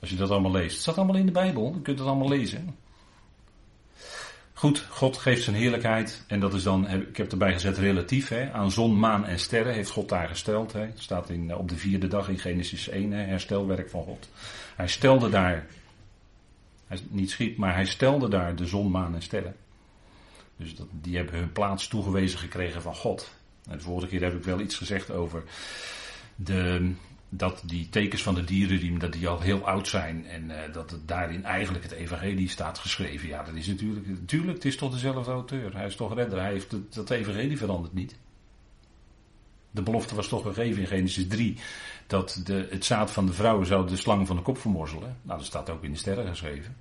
Als 0.00 0.10
je 0.10 0.16
dat 0.16 0.30
allemaal 0.30 0.50
leest. 0.50 0.72
Het 0.72 0.82
staat 0.82 0.96
allemaal 0.96 1.16
in 1.16 1.26
de 1.26 1.32
Bijbel, 1.32 1.72
je 1.74 1.82
kunt 1.82 1.98
het 1.98 2.08
allemaal 2.08 2.28
lezen. 2.28 2.76
Goed, 4.60 4.86
God 4.90 5.16
geeft 5.16 5.42
zijn 5.42 5.56
heerlijkheid. 5.56 6.24
En 6.26 6.40
dat 6.40 6.54
is 6.54 6.62
dan, 6.62 6.88
ik 6.88 7.16
heb 7.16 7.30
erbij 7.30 7.52
gezet 7.52 7.78
relatief. 7.78 8.28
Hè, 8.28 8.52
aan 8.52 8.70
zon, 8.70 8.98
maan 8.98 9.24
en 9.24 9.38
sterren 9.38 9.74
heeft 9.74 9.90
God 9.90 10.08
daar 10.08 10.28
gesteld. 10.28 10.72
Hè. 10.72 10.80
Het 10.80 11.00
staat 11.00 11.30
in, 11.30 11.56
op 11.56 11.68
de 11.68 11.76
vierde 11.76 12.06
dag 12.06 12.28
in 12.28 12.38
Genesis 12.38 12.88
1, 12.88 13.12
hè, 13.12 13.22
herstelwerk 13.22 13.90
van 13.90 14.02
God. 14.02 14.28
Hij 14.76 14.88
stelde 14.88 15.28
daar, 15.28 15.66
hij 16.86 16.98
niet 17.08 17.30
schiep, 17.30 17.56
maar 17.56 17.74
hij 17.74 17.84
stelde 17.84 18.28
daar 18.28 18.56
de 18.56 18.66
zon, 18.66 18.90
maan 18.90 19.14
en 19.14 19.22
sterren. 19.22 19.56
Dus 20.56 20.74
dat, 20.74 20.86
die 20.90 21.16
hebben 21.16 21.34
hun 21.34 21.52
plaats 21.52 21.88
toegewezen 21.88 22.38
gekregen 22.38 22.82
van 22.82 22.94
God. 22.94 23.34
En 23.68 23.76
de 23.76 23.84
vorige 23.84 24.08
keer 24.08 24.22
heb 24.22 24.34
ik 24.34 24.44
wel 24.44 24.60
iets 24.60 24.76
gezegd 24.76 25.10
over 25.10 25.42
de, 26.34 26.92
dat 27.30 27.62
die 27.66 27.88
tekens 27.88 28.22
van 28.22 28.34
de 28.34 28.44
dierenriem 28.44 28.98
dat 28.98 29.12
die 29.12 29.28
al 29.28 29.40
heel 29.40 29.66
oud 29.66 29.88
zijn 29.88 30.26
en 30.26 30.50
uh, 30.50 30.56
dat 30.72 30.90
het 30.90 31.08
daarin 31.08 31.44
eigenlijk 31.44 31.84
het 31.84 31.92
evangelie 31.92 32.48
staat 32.48 32.78
geschreven. 32.78 33.28
Ja, 33.28 33.42
dat 33.42 33.54
is 33.54 33.66
natuurlijk, 33.66 34.06
natuurlijk, 34.06 34.54
het 34.54 34.64
is 34.64 34.76
toch 34.76 34.92
dezelfde 34.92 35.32
auteur. 35.32 35.76
Hij 35.76 35.86
is 35.86 35.96
toch 35.96 36.14
redder. 36.14 36.40
Hij 36.40 36.52
heeft 36.52 36.76
dat 36.94 37.10
evangelie 37.10 37.58
veranderd 37.58 37.94
niet. 37.94 38.16
De 39.70 39.82
belofte 39.82 40.14
was 40.14 40.28
toch 40.28 40.42
gegeven 40.42 40.80
in 40.80 40.88
Genesis 40.88 41.26
3 41.28 41.58
dat 42.06 42.40
de, 42.44 42.66
het 42.70 42.84
zaad 42.84 43.10
van 43.10 43.26
de 43.26 43.32
vrouwen 43.32 43.66
zou 43.66 43.86
de 43.86 43.96
slang 43.96 44.26
van 44.26 44.36
de 44.36 44.42
kop 44.42 44.58
vermorzelen. 44.58 45.16
Nou, 45.22 45.38
dat 45.38 45.46
staat 45.46 45.70
ook 45.70 45.84
in 45.84 45.92
de 45.92 45.98
sterren 45.98 46.26
geschreven. 46.26 46.76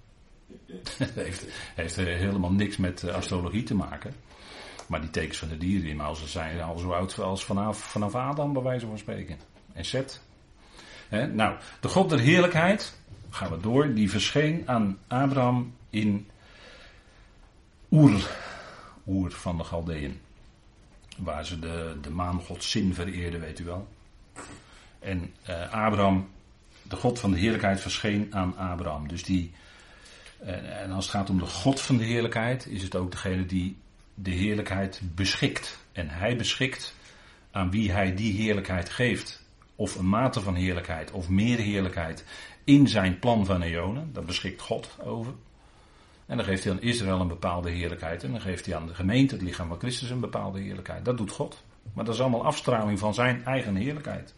dat 0.98 1.14
heeft, 1.14 1.46
heeft 1.76 1.96
helemaal 1.96 2.52
niks 2.52 2.78
met 2.78 3.04
eh, 3.04 3.16
astrologie 3.16 3.64
te 3.64 3.76
maken. 3.76 4.14
Maar 4.88 5.02
die 5.02 5.10
tekens 5.10 5.38
van 5.38 5.48
de 5.48 5.58
dierenriem, 5.58 6.02
als 6.02 6.20
ze 6.20 6.28
zijn 6.28 6.62
al 6.62 6.78
zo 6.78 6.92
oud 6.92 7.20
als 7.20 7.46
vanaf, 7.46 7.78
vanaf 7.78 8.16
Adam, 8.16 8.54
bij 8.54 8.62
wijze 8.62 8.86
van 8.86 8.98
spreken. 8.98 9.40
En 9.74 9.86
Zet, 9.86 10.22
nou, 11.10 11.58
de 11.80 11.88
God 11.88 12.10
der 12.10 12.20
heerlijkheid, 12.20 12.98
gaan 13.30 13.50
we 13.52 13.60
door, 13.60 13.94
die 13.94 14.10
verscheen 14.10 14.64
aan 14.66 14.98
Abraham 15.08 15.74
in 15.90 16.28
Oer, 17.92 18.30
Oer 19.08 19.32
van 19.32 19.58
de 19.58 19.64
Galdeën. 19.64 20.20
Waar 21.18 21.46
ze 21.46 21.60
de, 21.60 21.98
de 22.02 22.10
maangod 22.10 22.64
Sin 22.64 22.94
vereerden, 22.94 23.40
weet 23.40 23.60
u 23.60 23.64
wel. 23.64 23.88
En 25.00 25.34
uh, 25.50 25.74
Abraham, 25.74 26.30
de 26.82 26.96
God 26.96 27.20
van 27.20 27.32
de 27.32 27.38
heerlijkheid, 27.38 27.82
verscheen 27.82 28.36
aan 28.36 28.58
Abraham. 28.58 29.08
Dus 29.08 29.24
die, 29.24 29.52
uh, 30.44 30.82
en 30.82 30.92
als 30.92 31.06
het 31.06 31.16
gaat 31.16 31.30
om 31.30 31.40
de 31.40 31.46
God 31.46 31.82
van 31.82 31.98
de 31.98 32.04
heerlijkheid, 32.04 32.66
is 32.66 32.84
het 32.84 32.96
ook 32.96 33.12
degene 33.12 33.46
die 33.46 33.78
de 34.14 34.32
heerlijkheid 34.32 35.02
beschikt. 35.16 35.80
En 35.92 36.10
hij 36.10 36.36
beschikt 36.36 36.96
aan 37.52 37.72
wie 37.72 37.92
hij 37.92 38.16
die 38.16 38.34
heerlijkheid 38.34 38.90
geeft 38.90 39.48
of 39.80 39.96
een 39.96 40.10
mate 40.10 40.42
van 40.42 40.56
heerlijkheid 40.56 41.12
of 41.12 41.30
meer 41.30 41.58
heerlijkheid 41.58 42.26
in 42.64 42.88
zijn 42.88 43.20
plan 43.20 43.46
van 43.46 43.62
eonen. 43.62 44.10
Daar 44.14 44.24
beschikt 44.24 44.62
God 44.62 44.96
over. 45.04 45.34
En 46.26 46.38
dan 46.38 46.46
geeft 46.46 46.64
hij 46.64 46.74
aan 46.74 46.82
Israël 46.82 47.20
een 47.20 47.28
bepaalde 47.28 47.70
heerlijkheid. 47.70 48.24
En 48.24 48.32
dan 48.32 48.42
geeft 48.42 48.66
hij 48.66 48.76
aan 48.76 48.88
de 48.88 48.94
gemeente, 48.94 49.34
het 49.34 49.44
lichaam 49.44 49.68
van 49.68 49.80
Christus, 49.80 50.10
een 50.10 50.20
bepaalde 50.20 50.60
heerlijkheid. 50.60 51.06
Dat 51.06 51.18
doet 51.18 51.32
God. 51.32 51.64
Maar 51.94 52.06
dat 52.06 52.14
is 52.14 52.22
allemaal 52.22 52.46
afstraling 52.46 53.00
van 53.00 53.14
zijn 53.14 53.46
eigen 53.46 53.76
heerlijkheid. 53.76 54.34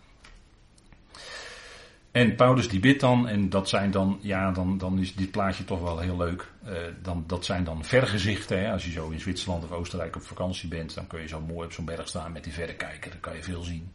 En 2.12 2.36
Paulus 2.36 2.70
die 2.70 2.80
bidt 2.80 3.00
dan, 3.00 3.28
en 3.28 3.50
dat 3.50 3.70
zijn 3.70 3.92
dan, 3.92 4.20
ja, 4.22 4.52
dan, 4.52 4.78
dan 4.78 5.00
is 5.00 5.16
dit 5.16 5.32
plaatje 5.32 5.66
toch 5.66 5.82
wel 5.82 6.00
heel 6.00 6.18
leuk. 6.18 6.52
Uh, 6.68 6.72
dan, 7.02 7.24
dat 7.28 7.46
zijn 7.46 7.64
dan 7.64 7.84
vergezichten. 7.84 8.60
Hè. 8.60 8.72
Als 8.72 8.86
je 8.86 8.92
zo 8.92 9.10
in 9.10 9.20
Zwitserland 9.20 9.64
of 9.64 9.72
Oostenrijk 9.72 10.16
op 10.16 10.24
vakantie 10.24 10.70
bent, 10.70 10.96
dan 10.96 11.08
kun 11.08 11.22
je 11.22 11.28
zo 11.28 11.40
mooi 11.40 11.66
op 11.66 11.74
zo'n 11.74 11.86
berg 11.86 12.08
staan 12.08 12.32
met 12.32 12.44
die 12.44 12.54
verrekijker. 12.54 13.12
Dan 13.12 13.20
kan 13.20 13.36
je 13.36 13.44
veel 13.44 13.64
zien. 13.64 13.92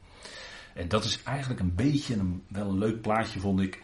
En 0.77 0.89
dat 0.89 1.05
is 1.05 1.23
eigenlijk 1.23 1.61
een 1.61 1.75
beetje 1.75 2.15
een, 2.15 2.43
wel 2.49 2.69
een 2.69 2.79
leuk 2.79 3.01
plaatje, 3.01 3.41
vond 3.41 3.61
ik. 3.61 3.83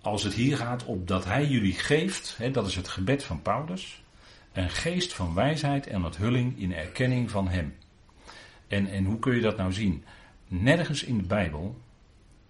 Als 0.00 0.22
het 0.22 0.34
hier 0.34 0.56
gaat 0.56 0.84
op 0.84 1.08
dat 1.08 1.24
hij 1.24 1.46
jullie 1.46 1.72
geeft, 1.72 2.36
hè, 2.36 2.50
dat 2.50 2.66
is 2.66 2.76
het 2.76 2.88
gebed 2.88 3.24
van 3.24 3.42
Paulus, 3.42 4.02
een 4.52 4.70
geest 4.70 5.12
van 5.12 5.34
wijsheid 5.34 5.86
en 5.86 6.04
onthulling 6.04 6.58
in 6.60 6.74
erkenning 6.74 7.30
van 7.30 7.48
hem. 7.48 7.74
En, 8.68 8.86
en 8.86 9.04
hoe 9.04 9.18
kun 9.18 9.34
je 9.34 9.40
dat 9.40 9.56
nou 9.56 9.72
zien? 9.72 10.04
Nergens 10.48 11.02
in 11.02 11.16
de 11.16 11.26
Bijbel 11.26 11.80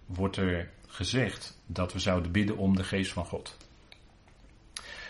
wordt 0.05 0.37
er 0.37 0.69
gezegd 0.87 1.57
dat 1.65 1.93
we 1.93 1.99
zouden 1.99 2.31
bidden 2.31 2.57
om 2.57 2.75
de 2.75 2.83
geest 2.83 3.11
van 3.11 3.25
God. 3.25 3.57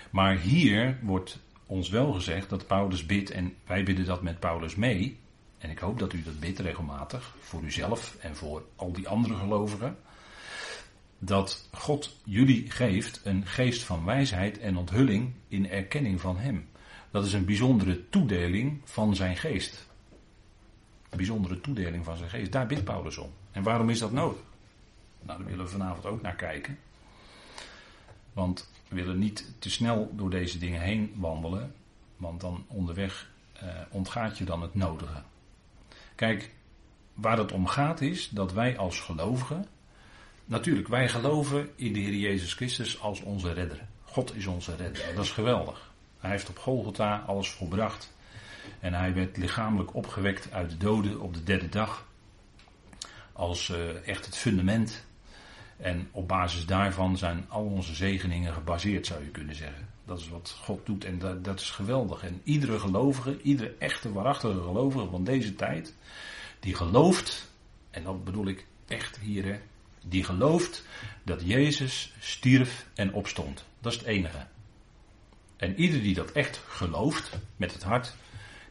Maar 0.10 0.38
hier 0.38 0.98
wordt 1.02 1.40
ons 1.66 1.90
wel 1.90 2.14
gezegd 2.14 2.50
dat 2.50 2.68
Paulus 2.68 3.06
bidt 3.06 3.32
en 3.32 3.54
wij 3.66 3.84
bidden 3.84 4.06
dat 4.06 4.22
met 4.22 4.40
Paulus 4.40 4.76
mee. 4.76 5.20
En 5.66 5.72
ik 5.72 5.80
hoop 5.80 6.00
dat 6.00 6.14
u 6.14 6.24
dat 6.24 6.40
bidt 6.40 6.60
regelmatig, 6.60 7.36
voor 7.40 7.64
uzelf 7.64 8.16
en 8.20 8.36
voor 8.36 8.66
al 8.76 8.92
die 8.92 9.08
andere 9.08 9.36
gelovigen. 9.36 9.98
Dat 11.20 11.68
God 11.72 12.16
jullie 12.24 12.72
geeft 12.72 13.22
een 13.24 13.46
geest 13.46 13.84
van 13.84 14.06
wijsheid 14.06 14.60
en 14.60 14.78
onthulling 14.78 15.34
in 15.48 15.70
erkenning 15.70 16.22
van 16.22 16.38
Hem. 16.38 16.68
Dat 17.12 17.26
is 17.26 17.34
een 17.34 17.46
bijzondere 17.46 18.10
toedeling 18.10 18.82
van 18.84 19.16
zijn 19.16 19.38
geest. 19.38 19.88
Een 21.10 21.18
bijzondere 21.18 21.62
toedeling 21.62 22.06
van 22.06 22.18
zijn 22.18 22.30
geest. 22.30 22.52
Daar 22.52 22.68
bidt 22.68 22.84
Paulus 22.84 23.18
om. 23.18 23.30
En 23.52 23.64
waarom 23.64 23.90
is 23.90 24.00
dat 24.00 24.12
nodig? 24.12 24.42
Nou, 25.22 25.40
daar 25.40 25.48
willen 25.48 25.66
we 25.66 25.72
vanavond 25.72 26.06
ook 26.06 26.22
naar 26.22 26.36
kijken. 26.36 26.78
Want 28.34 28.70
we 28.88 28.96
willen 28.96 29.20
niet 29.20 29.52
te 29.60 29.70
snel 29.70 30.12
door 30.16 30.30
deze 30.30 30.58
dingen 30.58 30.82
heen 30.82 31.14
wandelen, 31.16 31.74
want 32.18 32.42
dan 32.42 32.66
onderweg 32.68 33.30
eh, 33.54 33.68
ontgaat 33.90 34.38
je 34.38 34.44
dan 34.44 34.62
het 34.62 34.76
nodige. 34.76 35.24
Kijk, 36.16 36.52
waar 37.14 37.38
het 37.38 37.52
om 37.52 37.68
gaat 37.68 38.02
is 38.02 38.30
dat 38.30 38.54
wij 38.54 38.78
als 38.78 39.00
gelovigen, 39.00 39.68
natuurlijk, 40.46 40.88
wij 40.88 41.10
geloven 41.10 41.70
in 41.76 41.94
de 41.94 42.00
Heer 42.00 42.16
Jezus 42.16 42.54
Christus 42.54 43.00
als 43.00 43.22
onze 43.22 43.54
redder. 43.54 43.88
God 44.04 44.36
is 44.36 44.46
onze 44.46 44.76
redder. 44.76 45.16
Dat 45.16 45.24
is 45.24 45.32
geweldig. 45.32 45.94
Hij 46.18 46.30
heeft 46.30 46.50
op 46.50 46.58
Golgotha 46.58 47.24
alles 47.28 47.50
volbracht. 47.50 48.14
En 48.80 48.94
hij 48.94 49.14
werd 49.14 49.38
lichamelijk 49.38 49.94
opgewekt 49.94 50.52
uit 50.52 50.70
de 50.70 50.78
doden 50.78 51.20
op 51.20 51.34
de 51.34 51.44
derde 51.44 51.70
dag. 51.70 52.06
Als 53.34 53.70
uh, 53.70 54.08
echt 54.08 54.26
het 54.26 54.38
fundament. 54.38 55.06
En 55.78 56.10
op 56.12 56.28
basis 56.28 56.66
daarvan 56.66 57.18
zijn 57.18 57.46
al 57.50 57.64
onze 57.64 57.96
zegeningen 57.96 58.54
gebaseerd, 58.54 59.06
zou 59.06 59.24
je 59.24 59.30
kunnen 59.30 59.56
zeggen. 59.56 59.95
Dat 60.06 60.20
is 60.20 60.30
wat 60.30 60.58
God 60.62 60.86
doet 60.86 61.06
en 61.06 61.20
dat, 61.20 61.44
dat 61.44 61.60
is 61.60 61.70
geweldig. 61.70 62.24
En 62.24 62.42
iedere 62.44 62.80
gelovige, 62.80 63.42
iedere 63.42 63.76
echte, 63.80 64.14
waarachtige 64.14 64.62
gelovige 64.62 65.10
van 65.10 65.24
deze 65.24 65.56
tijd, 65.56 65.96
die 66.60 66.76
gelooft, 66.76 67.52
en 67.90 68.04
dat 68.04 68.24
bedoel 68.24 68.48
ik 68.48 68.66
echt 68.88 69.20
hier, 69.20 69.46
hè, 69.46 69.60
die 70.06 70.24
gelooft 70.24 70.86
dat 71.24 71.42
Jezus 71.44 72.14
stierf 72.20 72.88
en 72.94 73.14
opstond. 73.14 73.66
Dat 73.80 73.92
is 73.92 73.98
het 73.98 74.08
enige. 74.08 74.48
En 75.58 75.80
ieder 75.80 76.02
die 76.02 76.14
dat 76.14 76.32
echt 76.32 76.62
gelooft 76.68 77.40
met 77.56 77.74
het 77.74 77.84
hart, 77.84 78.16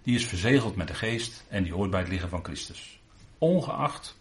die 0.03 0.15
is 0.15 0.27
verzegeld 0.27 0.77
met 0.77 0.89
de 0.89 0.95
geest 0.95 1.45
en 1.49 1.63
die 1.63 1.73
hoort 1.73 1.91
bij 1.91 2.01
het 2.01 2.09
liggen 2.09 2.29
van 2.29 2.45
Christus. 2.45 3.01
Ongeacht 3.39 4.17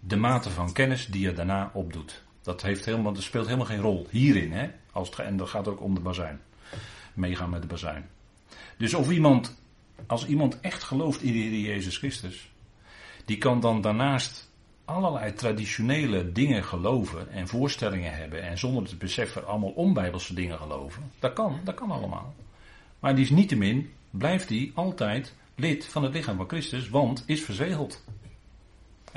de 0.00 0.16
mate 0.16 0.50
van 0.50 0.72
kennis 0.72 1.06
die 1.06 1.20
je 1.20 1.32
daarna 1.32 1.70
opdoet. 1.72 2.24
Dat, 2.46 2.62
heeft 2.62 2.84
helemaal, 2.84 3.12
dat 3.12 3.22
speelt 3.22 3.44
helemaal 3.44 3.66
geen 3.66 3.80
rol 3.80 4.06
hierin. 4.10 4.52
Hè? 4.52 4.68
Als 4.92 5.08
het, 5.08 5.18
en 5.18 5.36
dat 5.36 5.48
gaat 5.48 5.68
ook 5.68 5.80
om 5.80 5.94
de 5.94 6.00
bazuin. 6.00 6.40
Meegaan 7.14 7.50
met 7.50 7.62
de 7.62 7.68
bazuin. 7.68 8.04
Dus 8.76 8.94
of 8.94 9.10
iemand, 9.10 9.62
als 10.06 10.26
iemand 10.26 10.60
echt 10.60 10.82
gelooft 10.82 11.22
in 11.22 11.32
de 11.32 11.38
Heer 11.38 11.60
Jezus 11.60 11.98
Christus, 11.98 12.50
die 13.24 13.38
kan 13.38 13.60
dan 13.60 13.80
daarnaast 13.80 14.50
allerlei 14.84 15.32
traditionele 15.32 16.32
dingen 16.32 16.64
geloven 16.64 17.30
en 17.30 17.48
voorstellingen 17.48 18.16
hebben 18.16 18.42
en 18.42 18.58
zonder 18.58 18.84
te 18.84 18.96
beseffen 18.96 19.46
allemaal 19.46 19.70
onbijbelse 19.70 20.34
dingen 20.34 20.58
geloven. 20.58 21.10
Dat 21.18 21.32
kan, 21.32 21.60
dat 21.64 21.74
kan 21.74 21.90
allemaal. 21.90 22.34
Maar 23.00 23.14
die 23.14 23.24
is 23.24 23.30
niettemin, 23.30 23.92
blijft 24.10 24.48
hij 24.48 24.72
altijd 24.74 25.34
lid 25.54 25.86
van 25.86 26.02
het 26.02 26.12
lichaam 26.12 26.36
van 26.36 26.48
Christus, 26.48 26.88
want 26.88 27.22
is 27.26 27.44
verzegeld. 27.44 28.04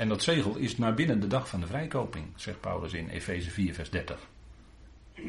En 0.00 0.08
dat 0.08 0.22
zegel 0.22 0.56
is 0.56 0.76
naar 0.76 0.94
binnen 0.94 1.20
de 1.20 1.26
dag 1.26 1.48
van 1.48 1.60
de 1.60 1.66
vrijkoping, 1.66 2.26
zegt 2.36 2.60
Paulus 2.60 2.92
in 2.92 3.08
Efeze 3.08 3.50
4, 3.50 3.74
vers 3.74 3.90
30. 3.90 4.18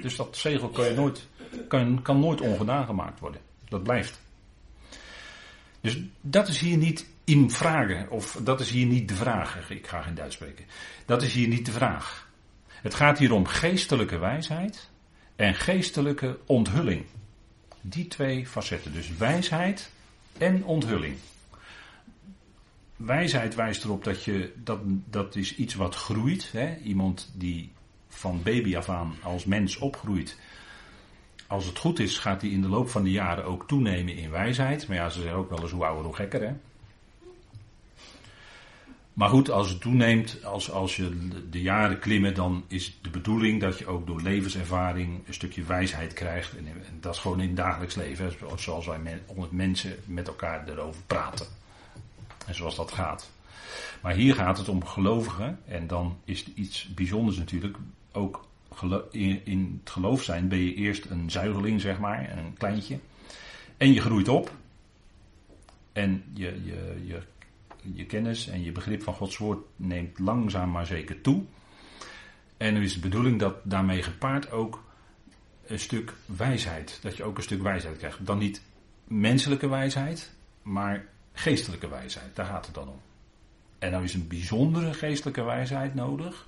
Dus 0.01 0.15
dat 0.15 0.38
zegel 0.38 0.69
kan, 0.69 0.86
je 0.86 0.93
nooit, 0.93 1.27
kan, 1.67 2.01
kan 2.01 2.19
nooit 2.19 2.41
ongedaan 2.41 2.86
gemaakt 2.86 3.19
worden. 3.19 3.41
Dat 3.69 3.84
blijft. 3.84 4.21
Dus 5.81 5.99
dat 6.21 6.47
is 6.47 6.60
hier 6.60 6.77
niet 6.77 7.10
in 7.23 7.49
vragen, 7.49 8.10
of 8.10 8.39
dat 8.43 8.60
is 8.60 8.69
hier 8.69 8.86
niet 8.86 9.07
de 9.07 9.15
vraag. 9.15 9.69
Ik 9.69 9.88
ga 9.88 10.01
geen 10.01 10.15
Duits 10.15 10.36
spreken. 10.36 10.65
Dat 11.05 11.21
is 11.21 11.34
hier 11.34 11.47
niet 11.47 11.65
de 11.65 11.71
vraag. 11.71 12.29
Het 12.67 12.93
gaat 12.93 13.17
hier 13.17 13.34
om 13.34 13.45
geestelijke 13.45 14.17
wijsheid 14.17 14.89
en 15.36 15.55
geestelijke 15.55 16.39
onthulling. 16.45 17.05
Die 17.81 18.07
twee 18.07 18.47
facetten. 18.47 18.93
Dus 18.93 19.17
wijsheid 19.17 19.91
en 20.38 20.63
onthulling. 20.63 21.15
Wijsheid 23.05 23.55
wijst 23.55 23.83
erop 23.83 24.03
dat 24.03 24.23
je, 24.23 24.53
dat, 24.63 24.79
dat 25.09 25.35
is 25.35 25.55
iets 25.55 25.75
wat 25.75 25.95
groeit. 25.95 26.51
Hè? 26.51 26.77
Iemand 26.77 27.31
die 27.35 27.71
van 28.07 28.43
baby 28.43 28.77
af 28.77 28.89
aan 28.89 29.15
als 29.23 29.45
mens 29.45 29.77
opgroeit. 29.77 30.37
Als 31.47 31.65
het 31.65 31.77
goed 31.77 31.99
is, 31.99 32.17
gaat 32.17 32.41
hij 32.41 32.49
in 32.49 32.61
de 32.61 32.69
loop 32.69 32.89
van 32.89 33.03
de 33.03 33.11
jaren 33.11 33.45
ook 33.45 33.67
toenemen 33.67 34.15
in 34.15 34.31
wijsheid. 34.31 34.87
Maar 34.87 34.97
ja, 34.97 35.09
ze 35.09 35.21
zeggen 35.21 35.39
ook 35.39 35.49
wel 35.49 35.61
eens 35.61 35.71
hoe 35.71 35.85
ouder, 35.85 36.05
hoe 36.05 36.15
gekker. 36.15 36.41
Hè? 36.41 36.53
Maar 39.13 39.29
goed, 39.29 39.49
als 39.49 39.69
het 39.69 39.81
toeneemt, 39.81 40.43
als, 40.43 40.71
als 40.71 40.95
je 40.95 41.27
de 41.49 41.61
jaren 41.61 41.99
klimmen, 41.99 42.33
dan 42.33 42.63
is 42.67 42.97
de 43.01 43.09
bedoeling 43.09 43.61
dat 43.61 43.77
je 43.77 43.87
ook 43.87 44.07
door 44.07 44.21
levenservaring 44.21 45.27
een 45.27 45.33
stukje 45.33 45.63
wijsheid 45.63 46.13
krijgt. 46.13 46.57
En, 46.57 46.65
dat 46.99 47.13
is 47.13 47.19
gewoon 47.19 47.41
in 47.41 47.47
het 47.47 47.57
dagelijks 47.57 47.95
leven, 47.95 48.31
zoals 48.55 48.85
wij 48.85 48.99
met, 48.99 49.51
mensen 49.51 49.95
met 50.05 50.27
elkaar 50.27 50.69
erover 50.69 51.01
praten. 51.07 51.45
Zoals 52.55 52.75
dat 52.75 52.91
gaat. 52.91 53.31
Maar 54.01 54.13
hier 54.13 54.35
gaat 54.35 54.57
het 54.57 54.69
om 54.69 54.85
gelovigen. 54.85 55.59
En 55.65 55.87
dan 55.87 56.17
is 56.25 56.39
het 56.39 56.55
iets 56.55 56.93
bijzonders 56.93 57.37
natuurlijk. 57.37 57.77
Ook 58.11 58.49
in 59.11 59.79
het 59.79 59.89
geloof 59.89 60.23
zijn 60.23 60.47
ben 60.47 60.57
je 60.57 60.73
eerst 60.73 61.05
een 61.05 61.31
zuigeling, 61.31 61.81
zeg 61.81 61.99
maar, 61.99 62.37
een 62.37 62.53
kleintje. 62.57 62.99
En 63.77 63.93
je 63.93 64.01
groeit 64.01 64.27
op. 64.27 64.51
En 65.91 66.23
je, 66.33 66.61
je, 66.63 67.21
je, 67.93 68.05
kennis 68.05 68.47
en 68.47 68.63
je 68.63 68.71
begrip 68.71 69.03
van 69.03 69.13
Gods 69.13 69.37
woord 69.37 69.59
neemt 69.75 70.19
langzaam 70.19 70.71
maar 70.71 70.85
zeker 70.85 71.21
toe. 71.21 71.43
En 72.57 72.73
nu 72.73 72.83
is 72.83 72.93
de 72.93 72.99
bedoeling 72.99 73.39
dat 73.39 73.55
daarmee 73.63 74.03
gepaard 74.03 74.51
ook 74.51 74.83
een 75.65 75.79
stuk 75.79 76.13
wijsheid. 76.25 76.99
Dat 77.01 77.17
je 77.17 77.23
ook 77.23 77.37
een 77.37 77.43
stuk 77.43 77.61
wijsheid 77.61 77.97
krijgt. 77.97 78.25
Dan 78.25 78.37
niet 78.37 78.61
menselijke 79.03 79.69
wijsheid, 79.69 80.33
maar 80.61 81.05
geestelijke 81.41 81.89
wijsheid. 81.89 82.36
Daar 82.36 82.45
gaat 82.45 82.65
het 82.65 82.75
dan 82.75 82.88
om. 82.88 83.01
En 83.80 83.91
nou 83.91 84.04
is 84.04 84.13
een 84.13 84.27
bijzondere 84.27 84.93
geestelijke 84.93 85.43
wijsheid 85.43 85.95
nodig 85.95 86.47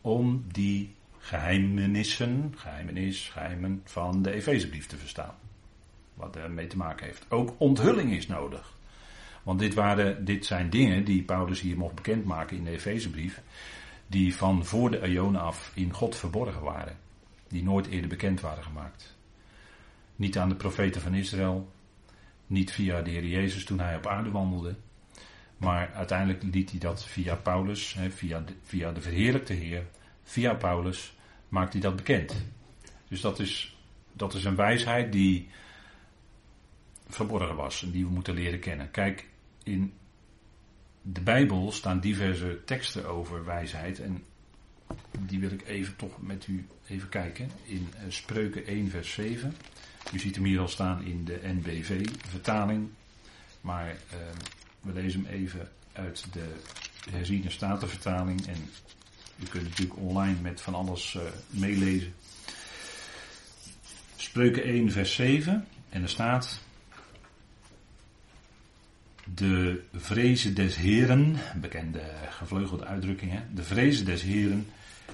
om 0.00 0.44
die 0.52 0.94
geheimenissen, 1.18 2.54
geheimenis, 2.56 3.28
geheimen 3.28 3.80
van 3.84 4.22
de 4.22 4.32
Efezebrief 4.32 4.86
te 4.86 4.96
verstaan. 4.96 5.34
Wat 6.14 6.36
ermee 6.36 6.66
te 6.66 6.76
maken 6.76 7.06
heeft. 7.06 7.26
Ook 7.28 7.54
onthulling 7.58 8.12
is 8.12 8.26
nodig. 8.26 8.72
Want 9.42 9.58
dit, 9.58 9.74
waren, 9.74 10.24
dit 10.24 10.46
zijn 10.46 10.70
dingen 10.70 11.04
die 11.04 11.22
Paulus 11.22 11.60
hier 11.60 11.76
mocht 11.76 11.94
bekendmaken 11.94 12.56
in 12.56 12.64
de 12.64 12.70
Efezebrief. 12.70 13.42
Die 14.06 14.34
van 14.34 14.64
voor 14.64 14.90
de 14.90 15.08
Ionen 15.08 15.40
af 15.40 15.70
in 15.74 15.92
God 15.92 16.16
verborgen 16.16 16.62
waren. 16.62 16.96
Die 17.48 17.62
nooit 17.62 17.86
eerder 17.86 18.08
bekend 18.08 18.40
waren 18.40 18.64
gemaakt. 18.64 19.16
Niet 20.16 20.38
aan 20.38 20.48
de 20.48 20.54
profeten 20.54 21.00
van 21.00 21.14
Israël, 21.14 21.68
niet 22.50 22.72
via 22.72 23.02
de 23.02 23.10
Heer 23.10 23.26
Jezus 23.26 23.64
toen 23.64 23.80
hij 23.80 23.96
op 23.96 24.06
aarde 24.06 24.30
wandelde. 24.30 24.74
Maar 25.56 25.92
uiteindelijk 25.92 26.42
liet 26.42 26.70
hij 26.70 26.78
dat 26.78 27.04
via 27.04 27.34
Paulus, 27.34 27.96
via 28.08 28.40
de, 28.40 28.52
via 28.62 28.92
de 28.92 29.00
verheerlijkte 29.00 29.52
Heer, 29.52 29.86
via 30.22 30.54
Paulus, 30.54 31.16
maakt 31.48 31.72
hij 31.72 31.82
dat 31.82 31.96
bekend. 31.96 32.44
Dus 33.08 33.20
dat 33.20 33.38
is, 33.38 33.76
dat 34.12 34.34
is 34.34 34.44
een 34.44 34.56
wijsheid 34.56 35.12
die 35.12 35.48
verborgen 37.08 37.56
was 37.56 37.82
en 37.82 37.90
die 37.90 38.04
we 38.04 38.10
moeten 38.10 38.34
leren 38.34 38.60
kennen. 38.60 38.90
Kijk, 38.90 39.28
in 39.62 39.92
de 41.02 41.20
Bijbel 41.20 41.72
staan 41.72 42.00
diverse 42.00 42.60
teksten 42.64 43.06
over 43.06 43.44
wijsheid 43.44 44.00
en 44.00 44.24
die 45.18 45.40
wil 45.40 45.50
ik 45.50 45.66
even 45.66 45.96
toch 45.96 46.22
met 46.22 46.46
u 46.46 46.66
even 46.86 47.08
kijken. 47.08 47.50
In 47.62 47.88
eh, 47.96 48.02
Spreuken 48.08 48.66
1 48.66 48.90
vers 48.90 49.12
7. 49.12 49.54
U 50.12 50.18
ziet 50.18 50.34
hem 50.34 50.44
hier 50.44 50.60
al 50.60 50.68
staan 50.68 51.04
in 51.04 51.24
de 51.24 51.40
NBV-vertaling. 51.42 52.88
Maar 53.60 53.88
uh, 53.88 53.96
we 54.80 54.92
lezen 54.92 55.24
hem 55.24 55.34
even 55.34 55.68
uit 55.92 56.24
de 56.32 56.54
herziene 57.10 57.50
statenvertaling. 57.50 58.46
En 58.46 58.70
u 59.42 59.44
kunt 59.48 59.68
natuurlijk 59.68 59.98
online 59.98 60.40
met 60.40 60.60
van 60.60 60.74
alles 60.74 61.14
uh, 61.14 61.22
meelezen. 61.46 62.14
Spreuken 64.16 64.62
1 64.62 64.92
vers 64.92 65.14
7. 65.14 65.66
En 65.88 66.02
er 66.02 66.08
staat... 66.08 66.60
De 69.34 69.82
vrezen 69.94 70.54
des 70.54 70.76
Heren, 70.76 71.36
bekende 71.56 72.02
gevleugelde 72.30 72.84
uitdrukking, 72.84 73.32
hè? 73.32 73.40
de 73.54 73.62
vrezen 73.62 74.04
des 74.04 74.22
Heren 74.22 74.66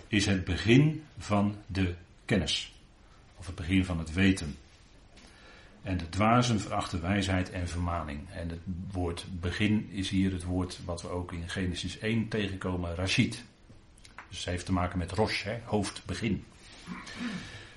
is 0.08 0.26
het 0.26 0.44
begin 0.44 1.04
van 1.18 1.56
de 1.66 1.94
kennis. 2.24 2.72
Of 3.36 3.46
het 3.46 3.54
begin 3.54 3.84
van 3.84 3.98
het 3.98 4.12
weten. 4.12 4.56
En 5.86 5.96
de 5.96 6.08
dwazen 6.08 6.60
verachten 6.60 7.02
wijsheid 7.02 7.50
en 7.50 7.68
vermaning. 7.68 8.20
En 8.30 8.48
het 8.48 8.58
woord 8.92 9.26
begin 9.40 9.88
is 9.90 10.08
hier 10.08 10.32
het 10.32 10.44
woord 10.44 10.80
wat 10.84 11.02
we 11.02 11.08
ook 11.08 11.32
in 11.32 11.48
Genesis 11.48 11.98
1 11.98 12.28
tegenkomen, 12.28 12.94
Rashid. 12.94 13.44
Dus 14.28 14.38
het 14.38 14.48
heeft 14.48 14.66
te 14.66 14.72
maken 14.72 14.98
met 14.98 15.12
Rosh, 15.12 15.44
hè, 15.44 15.58
hoofd, 15.64 16.02
begin. 16.06 16.44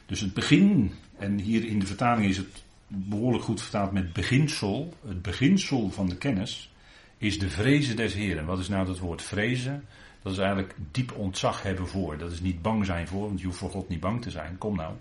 Dus 0.06 0.20
het 0.20 0.34
begin, 0.34 0.92
en 1.18 1.40
hier 1.40 1.66
in 1.66 1.80
de 1.80 1.86
vertaling 1.86 2.28
is 2.28 2.38
het 2.38 2.64
behoorlijk 2.88 3.44
goed 3.44 3.62
vertaald 3.62 3.92
met 3.92 4.14
beginsel. 4.14 4.94
Het 5.08 5.22
beginsel 5.22 5.92
van 5.92 6.10
de 6.10 6.18
kennis 6.18 6.74
is 7.18 7.40
de 7.40 7.50
vrezen 7.50 7.96
des 7.96 8.14
Heren. 8.14 8.46
Wat 8.46 8.60
is 8.60 8.68
nou 8.68 8.86
dat 8.86 9.00
woord 9.00 9.22
vrezen? 9.22 9.86
Dat 10.22 10.32
is 10.32 10.38
eigenlijk 10.38 10.76
diep 10.92 11.12
ontzag 11.12 11.64
hebben 11.64 11.88
voor. 11.88 12.18
Dat 12.18 12.32
is 12.32 12.40
niet 12.42 12.62
bang 12.62 12.86
zijn 12.86 13.08
voor, 13.08 13.28
want 13.28 13.40
je 13.40 13.46
hoeft 13.46 13.60
voor 13.60 13.72
God 13.72 13.90
niet 13.90 14.00
bang 14.00 14.22
te 14.22 14.32
zijn. 14.32 14.58
Kom 14.58 14.76
nou. 14.76 14.94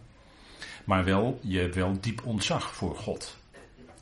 Maar 0.84 1.04
wel, 1.04 1.38
je 1.42 1.58
hebt 1.58 1.74
wel 1.74 2.00
diep 2.00 2.26
ontzag 2.26 2.74
voor 2.74 2.96
God. 2.96 3.36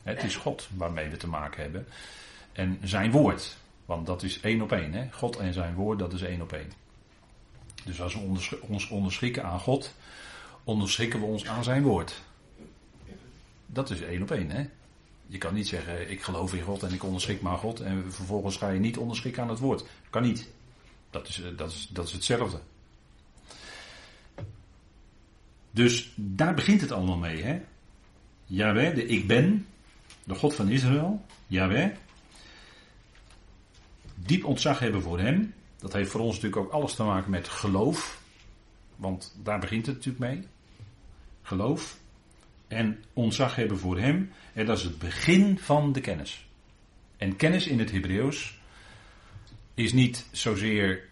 Het 0.03 0.25
is 0.25 0.37
God 0.37 0.69
waarmee 0.77 1.09
we 1.09 1.17
te 1.17 1.29
maken 1.29 1.63
hebben. 1.63 1.87
En 2.53 2.79
zijn 2.83 3.11
woord. 3.11 3.57
Want 3.85 4.07
dat 4.07 4.23
is 4.23 4.41
één 4.41 4.63
op 4.63 4.73
één. 4.73 4.93
Hè? 4.93 5.09
God 5.13 5.37
en 5.37 5.53
zijn 5.53 5.75
woord, 5.75 5.99
dat 5.99 6.13
is 6.13 6.23
één 6.23 6.43
op 6.43 6.53
één. 6.53 6.73
Dus 7.85 8.01
als 8.01 8.15
we 8.15 8.61
ons 8.61 8.89
onderschikken 8.89 9.45
aan 9.45 9.61
God, 9.61 9.95
onderschikken 10.65 11.21
we 11.21 11.27
ons 11.27 11.47
aan 11.47 11.65
zijn 11.65 11.83
woord. 11.83 12.23
Dat 13.67 13.91
is 13.91 14.01
één 14.01 14.23
op 14.23 14.31
één. 14.31 14.51
Hè? 14.51 14.67
Je 15.27 15.39
kan 15.39 15.55
niet 15.55 15.69
zeggen, 15.69 16.11
ik 16.11 16.23
geloof 16.23 16.55
in 16.55 16.63
God 16.63 16.83
en 16.83 16.93
ik 16.93 17.05
onderschik 17.05 17.43
me 17.43 17.49
aan 17.49 17.59
God. 17.59 17.81
En 17.81 18.13
vervolgens 18.13 18.57
ga 18.57 18.69
je 18.69 18.81
niet 18.81 18.99
onderschikken 18.99 19.43
aan 19.43 19.49
het 19.49 19.59
woord. 19.59 19.85
Kan 20.11 20.23
niet. 20.23 20.49
Dat 21.11 21.29
is, 21.29 21.43
dat 21.57 21.71
is, 21.71 21.89
dat 21.91 22.07
is 22.07 22.13
hetzelfde. 22.13 22.61
Dus 25.77 26.13
daar 26.15 26.55
begint 26.55 26.81
het 26.81 26.93
allemaal 26.93 27.17
mee. 27.17 27.43
Hè? 27.43 27.61
Jawel, 28.45 28.95
de 28.95 29.07
ik 29.07 29.27
ben, 29.27 29.67
de 30.25 30.35
God 30.35 30.55
van 30.55 30.69
Israël, 30.69 31.25
Jawel. 31.47 31.93
Diep 34.15 34.45
ontzag 34.45 34.79
hebben 34.79 35.03
voor 35.03 35.21
hem. 35.21 35.55
Dat 35.79 35.93
heeft 35.93 36.11
voor 36.11 36.21
ons 36.21 36.35
natuurlijk 36.35 36.63
ook 36.63 36.73
alles 36.73 36.95
te 36.95 37.03
maken 37.03 37.31
met 37.31 37.49
geloof. 37.49 38.23
Want 38.97 39.37
daar 39.43 39.59
begint 39.59 39.87
het 39.87 39.95
natuurlijk 39.95 40.35
mee. 40.35 40.47
Geloof. 41.43 41.99
En 42.69 43.05
ontzag 43.13 43.57
hebben 43.57 43.79
voor 43.79 43.99
hem. 43.99 44.33
En 44.53 44.67
dat 44.67 44.79
is 44.79 44.85
het 44.85 44.99
begin 44.99 45.59
van 45.59 45.93
de 45.93 46.01
kennis. 46.01 46.49
En 47.17 47.37
kennis 47.37 47.67
in 47.67 47.79
het 47.79 47.91
Hebreeuws 47.91 48.59
is 49.75 49.93
niet 49.93 50.27
zozeer. 50.33 51.09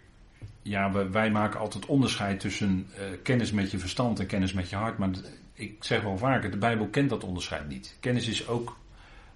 Ja, 0.67 1.09
wij 1.09 1.31
maken 1.31 1.59
altijd 1.59 1.85
onderscheid 1.85 2.39
tussen 2.39 2.87
uh, 2.93 3.03
kennis 3.23 3.51
met 3.51 3.71
je 3.71 3.79
verstand 3.79 4.19
en 4.19 4.25
kennis 4.25 4.53
met 4.53 4.69
je 4.69 4.75
hart. 4.75 4.97
Maar 4.97 5.09
ik 5.53 5.83
zeg 5.83 6.01
wel 6.01 6.17
vaker, 6.17 6.51
de 6.51 6.57
Bijbel 6.57 6.87
kent 6.87 7.09
dat 7.09 7.23
onderscheid 7.23 7.67
niet. 7.67 7.97
Kennis 7.99 8.27
is 8.27 8.47
ook, 8.47 8.77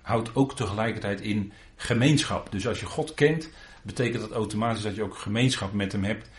houdt 0.02 0.36
ook 0.36 0.56
tegelijkertijd 0.56 1.22
in 1.22 1.52
gemeenschap. 1.76 2.52
Dus 2.52 2.68
als 2.68 2.80
je 2.80 2.86
God 2.86 3.14
kent, 3.14 3.50
betekent 3.82 4.22
dat 4.22 4.32
automatisch 4.32 4.84
dat 4.84 4.96
je 4.96 5.04
ook 5.04 5.18
gemeenschap 5.18 5.74
met 5.74 5.92
hem 5.92 6.04
hebt. 6.04 6.30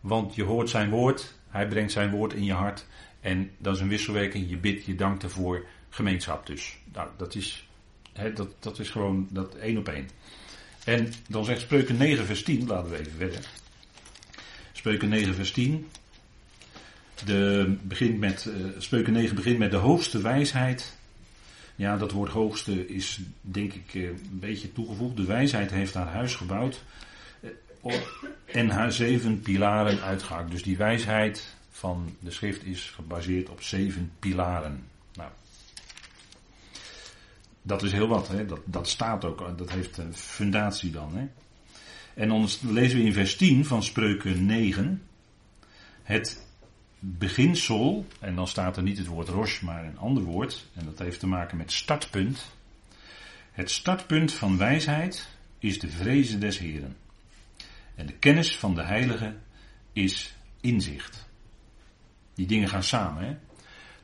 Want 0.00 0.34
je 0.34 0.42
hoort 0.42 0.70
zijn 0.70 0.90
woord, 0.90 1.34
hij 1.48 1.68
brengt 1.68 1.92
zijn 1.92 2.10
woord 2.10 2.32
in 2.32 2.44
je 2.44 2.52
hart. 2.52 2.86
En 3.20 3.50
dat 3.58 3.74
is 3.74 3.80
een 3.80 3.88
wisselwerking, 3.88 4.50
je 4.50 4.56
bidt, 4.56 4.84
je 4.84 4.94
dankt 4.94 5.22
ervoor, 5.22 5.66
gemeenschap 5.88 6.46
dus. 6.46 6.78
Nou, 6.92 7.08
dat 7.16 7.34
is, 7.34 7.68
hè, 8.12 8.32
dat, 8.32 8.48
dat 8.58 8.78
is 8.78 8.90
gewoon 8.90 9.28
dat 9.30 9.54
één 9.54 9.78
op 9.78 9.88
één. 9.88 10.08
En 10.84 11.12
dan 11.28 11.44
zegt 11.44 11.60
Spreuken 11.60 11.96
9 11.96 12.26
vers 12.26 12.42
10, 12.42 12.66
laten 12.66 12.90
we 12.90 12.98
even 12.98 13.12
verder. 13.12 13.64
Spreuken 14.86 15.08
9 15.08 15.34
vers 15.34 15.50
10. 15.50 15.88
De, 17.24 17.76
begint 17.82 18.18
met, 18.18 18.46
uh, 18.48 18.66
Spreuken 18.78 19.12
9 19.12 19.34
begint 19.34 19.58
met 19.58 19.70
de 19.70 19.76
hoogste 19.76 20.20
wijsheid. 20.20 20.96
Ja, 21.76 21.96
dat 21.96 22.12
woord 22.12 22.30
hoogste 22.30 22.88
is 22.88 23.20
denk 23.40 23.72
ik 23.72 23.94
uh, 23.94 24.08
een 24.08 24.18
beetje 24.30 24.72
toegevoegd. 24.72 25.16
De 25.16 25.24
wijsheid 25.24 25.70
heeft 25.70 25.94
haar 25.94 26.06
huis 26.06 26.34
gebouwd. 26.34 26.82
En 28.44 28.68
haar 28.68 28.92
zeven 28.92 29.40
pilaren 29.40 30.00
uitgehaakt. 30.00 30.50
Dus 30.50 30.62
die 30.62 30.76
wijsheid 30.76 31.56
van 31.70 32.16
de 32.20 32.30
schrift 32.30 32.64
is 32.64 32.90
gebaseerd 32.90 33.48
op 33.48 33.62
zeven 33.62 34.12
pilaren. 34.18 34.84
Nou, 35.14 35.30
dat 37.62 37.82
is 37.82 37.92
heel 37.92 38.08
wat, 38.08 38.28
hè? 38.28 38.46
Dat, 38.46 38.60
dat 38.64 38.88
staat 38.88 39.24
ook, 39.24 39.58
dat 39.58 39.70
heeft 39.70 39.96
een 39.98 40.14
fundatie 40.14 40.90
dan. 40.90 41.16
Hè? 41.16 41.26
En 42.16 42.28
dan 42.28 42.48
lezen 42.60 42.98
we 42.98 43.04
in 43.04 43.12
vers 43.12 43.36
10 43.36 43.64
van 43.64 43.82
Spreuken 43.82 44.46
9. 44.46 45.02
Het 46.02 46.46
beginsel, 46.98 48.06
en 48.20 48.34
dan 48.34 48.48
staat 48.48 48.76
er 48.76 48.82
niet 48.82 48.98
het 48.98 49.06
woord 49.06 49.28
rosh, 49.28 49.60
maar 49.60 49.84
een 49.84 49.98
ander 49.98 50.22
woord, 50.22 50.66
en 50.74 50.84
dat 50.84 50.98
heeft 50.98 51.20
te 51.20 51.26
maken 51.26 51.56
met 51.56 51.72
startpunt. 51.72 52.54
Het 53.52 53.70
startpunt 53.70 54.32
van 54.32 54.58
wijsheid 54.58 55.28
is 55.58 55.78
de 55.78 55.88
vrezen 55.88 56.40
des 56.40 56.58
Heren. 56.58 56.96
En 57.94 58.06
de 58.06 58.12
kennis 58.12 58.56
van 58.56 58.74
de 58.74 58.82
Heilige 58.82 59.34
is 59.92 60.34
inzicht. 60.60 61.28
Die 62.34 62.46
dingen 62.46 62.68
gaan 62.68 62.82
samen. 62.82 63.24
Hè? 63.24 63.36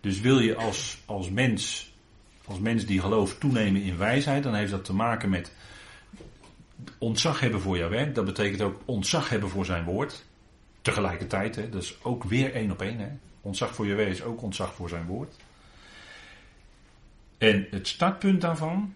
Dus 0.00 0.20
wil 0.20 0.38
je 0.38 0.54
als, 0.54 0.98
als 1.04 1.30
mens, 1.30 1.92
als 2.44 2.58
mens 2.58 2.86
die 2.86 3.00
gelooft 3.00 3.40
toenemen 3.40 3.82
in 3.82 3.96
wijsheid, 3.96 4.42
dan 4.42 4.54
heeft 4.54 4.70
dat 4.70 4.84
te 4.84 4.94
maken 4.94 5.30
met 5.30 5.52
ontzag 6.98 7.40
hebben 7.40 7.60
voor 7.60 7.88
werk. 7.88 8.14
Dat 8.14 8.24
betekent 8.24 8.60
ook 8.60 8.80
ontzag 8.84 9.28
hebben 9.28 9.48
voor 9.48 9.64
zijn 9.64 9.84
woord. 9.84 10.24
Tegelijkertijd, 10.82 11.56
hè, 11.56 11.68
dat 11.68 11.82
is 11.82 11.96
ook 12.02 12.24
weer 12.24 12.54
één 12.54 12.70
op 12.70 12.82
één. 12.82 12.98
Hè. 12.98 13.08
Ontzag 13.40 13.74
voor 13.74 13.86
werk 13.96 14.10
is 14.10 14.22
ook 14.22 14.42
ontzag 14.42 14.74
voor 14.74 14.88
zijn 14.88 15.06
woord. 15.06 15.36
En 17.38 17.66
het 17.70 17.88
startpunt 17.88 18.40
daarvan 18.40 18.94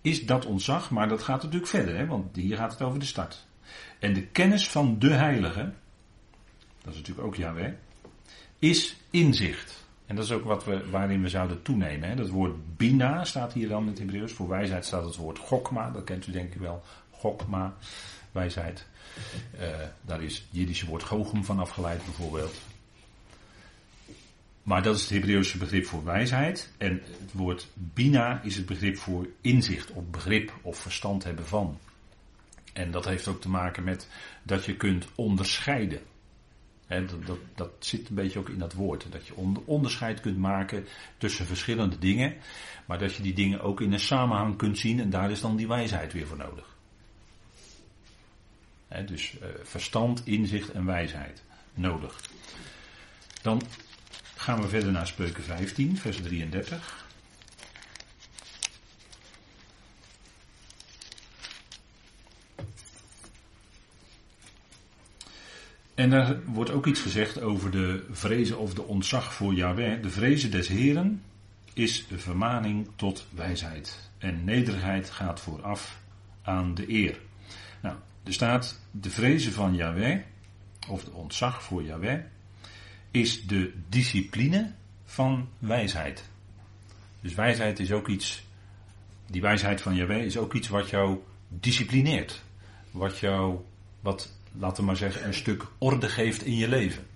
is 0.00 0.26
dat 0.26 0.46
ontzag, 0.46 0.90
maar 0.90 1.08
dat 1.08 1.22
gaat 1.22 1.42
natuurlijk 1.42 1.70
verder, 1.70 1.96
hè, 1.96 2.06
want 2.06 2.36
hier 2.36 2.56
gaat 2.56 2.72
het 2.72 2.82
over 2.82 2.98
de 2.98 3.04
start. 3.04 3.46
En 3.98 4.12
de 4.12 4.26
kennis 4.26 4.68
van 4.68 4.98
de 4.98 5.12
heilige, 5.12 5.72
dat 6.82 6.92
is 6.92 6.98
natuurlijk 6.98 7.26
ook 7.26 7.34
Yahweh, 7.34 7.72
is 8.58 8.96
inzicht. 9.10 9.85
En 10.06 10.16
dat 10.16 10.24
is 10.24 10.32
ook 10.32 10.44
wat 10.44 10.64
we, 10.64 10.90
waarin 10.90 11.22
we 11.22 11.28
zouden 11.28 11.62
toenemen. 11.62 12.08
Hè. 12.08 12.14
Dat 12.14 12.28
woord 12.28 12.76
bina 12.76 13.24
staat 13.24 13.52
hier 13.52 13.68
dan 13.68 13.82
in 13.82 13.88
het 13.88 13.98
Hebreeuws. 13.98 14.32
Voor 14.32 14.48
wijsheid 14.48 14.84
staat 14.84 15.04
het 15.04 15.16
woord 15.16 15.38
gokma. 15.38 15.90
Dat 15.90 16.04
kent 16.04 16.26
u 16.26 16.32
denk 16.32 16.54
ik 16.54 16.60
wel. 16.60 16.82
Gokma, 17.10 17.74
wijsheid. 18.32 18.86
Uh, 19.60 19.66
daar 20.00 20.22
is 20.22 20.36
het 20.36 20.46
Jiddische 20.50 20.86
woord 20.86 21.02
gogum 21.02 21.44
van 21.44 21.58
afgeleid 21.58 22.04
bijvoorbeeld. 22.04 22.54
Maar 24.62 24.82
dat 24.82 24.96
is 24.96 25.00
het 25.00 25.10
Hebreeuwse 25.10 25.58
begrip 25.58 25.86
voor 25.86 26.04
wijsheid. 26.04 26.70
En 26.78 27.02
het 27.20 27.32
woord 27.32 27.68
bina 27.74 28.42
is 28.42 28.56
het 28.56 28.66
begrip 28.66 28.96
voor 28.96 29.26
inzicht 29.40 29.90
of 29.90 30.04
begrip 30.10 30.52
of 30.62 30.78
verstand 30.78 31.24
hebben 31.24 31.46
van. 31.46 31.78
En 32.72 32.90
dat 32.90 33.04
heeft 33.04 33.28
ook 33.28 33.40
te 33.40 33.48
maken 33.48 33.84
met 33.84 34.08
dat 34.42 34.64
je 34.64 34.76
kunt 34.76 35.06
onderscheiden. 35.14 36.00
Dat, 36.88 37.38
dat, 37.54 37.70
zit 37.78 38.08
een 38.08 38.14
beetje 38.14 38.38
ook 38.38 38.48
in 38.48 38.58
dat 38.58 38.72
woord. 38.72 39.06
Dat 39.10 39.26
je 39.26 39.34
onderscheid 39.64 40.20
kunt 40.20 40.38
maken 40.38 40.86
tussen 41.18 41.46
verschillende 41.46 41.98
dingen. 41.98 42.34
Maar 42.86 42.98
dat 42.98 43.14
je 43.14 43.22
die 43.22 43.34
dingen 43.34 43.60
ook 43.60 43.80
in 43.80 43.92
een 43.92 44.00
samenhang 44.00 44.56
kunt 44.56 44.78
zien. 44.78 45.00
En 45.00 45.10
daar 45.10 45.30
is 45.30 45.40
dan 45.40 45.56
die 45.56 45.68
wijsheid 45.68 46.12
weer 46.12 46.26
voor 46.26 46.36
nodig 46.36 46.76
dus 49.04 49.34
uh, 49.34 49.48
verstand, 49.62 50.26
inzicht 50.26 50.70
en 50.70 50.84
wijsheid 50.84 51.42
nodig. 51.74 52.20
Dan 53.42 53.62
gaan 54.36 54.60
we 54.60 54.68
verder 54.68 54.92
naar 54.92 55.06
Spreuken 55.06 55.42
15, 55.42 55.96
vers 55.96 56.22
33. 56.22 57.05
En 65.96 66.10
daar 66.10 66.42
wordt 66.44 66.70
ook 66.70 66.86
iets 66.86 67.00
gezegd 67.00 67.40
over 67.40 67.70
de 67.70 68.04
vrezen 68.10 68.58
of 68.58 68.74
de 68.74 68.82
ontzag 68.82 69.34
voor 69.34 69.54
Yahweh. 69.54 70.02
De 70.02 70.10
vrezen 70.10 70.50
des 70.50 70.68
Heren 70.68 71.22
is 71.72 72.06
de 72.08 72.18
vermaning 72.18 72.88
tot 72.96 73.26
wijsheid. 73.30 74.10
En 74.18 74.44
nederigheid 74.44 75.10
gaat 75.10 75.40
vooraf 75.40 76.00
aan 76.42 76.74
de 76.74 76.92
eer. 76.92 77.18
Nou, 77.82 77.96
er 78.22 78.32
staat 78.32 78.80
de 78.90 79.10
vrezen 79.10 79.52
van 79.52 79.74
Yahweh, 79.74 80.20
of 80.88 81.04
de 81.04 81.12
ontzag 81.12 81.62
voor 81.62 81.82
Yahweh, 81.82 82.20
is 83.10 83.46
de 83.46 83.72
discipline 83.88 84.72
van 85.04 85.48
wijsheid. 85.58 86.24
Dus 87.20 87.34
wijsheid 87.34 87.78
is 87.78 87.92
ook 87.92 88.08
iets, 88.08 88.46
die 89.26 89.40
wijsheid 89.40 89.80
van 89.80 89.94
Yahweh 89.94 90.24
is 90.24 90.38
ook 90.38 90.54
iets 90.54 90.68
wat 90.68 90.90
jou 90.90 91.18
disciplineert. 91.48 92.42
Wat 92.90 93.18
jou, 93.18 93.60
wat, 94.00 94.35
laten 94.58 94.76
we 94.76 94.86
maar 94.86 94.96
zeggen, 94.96 95.26
een 95.26 95.34
stuk 95.34 95.64
orde 95.78 96.08
geeft 96.08 96.44
in 96.44 96.56
je 96.56 96.68
leven. 96.68 97.06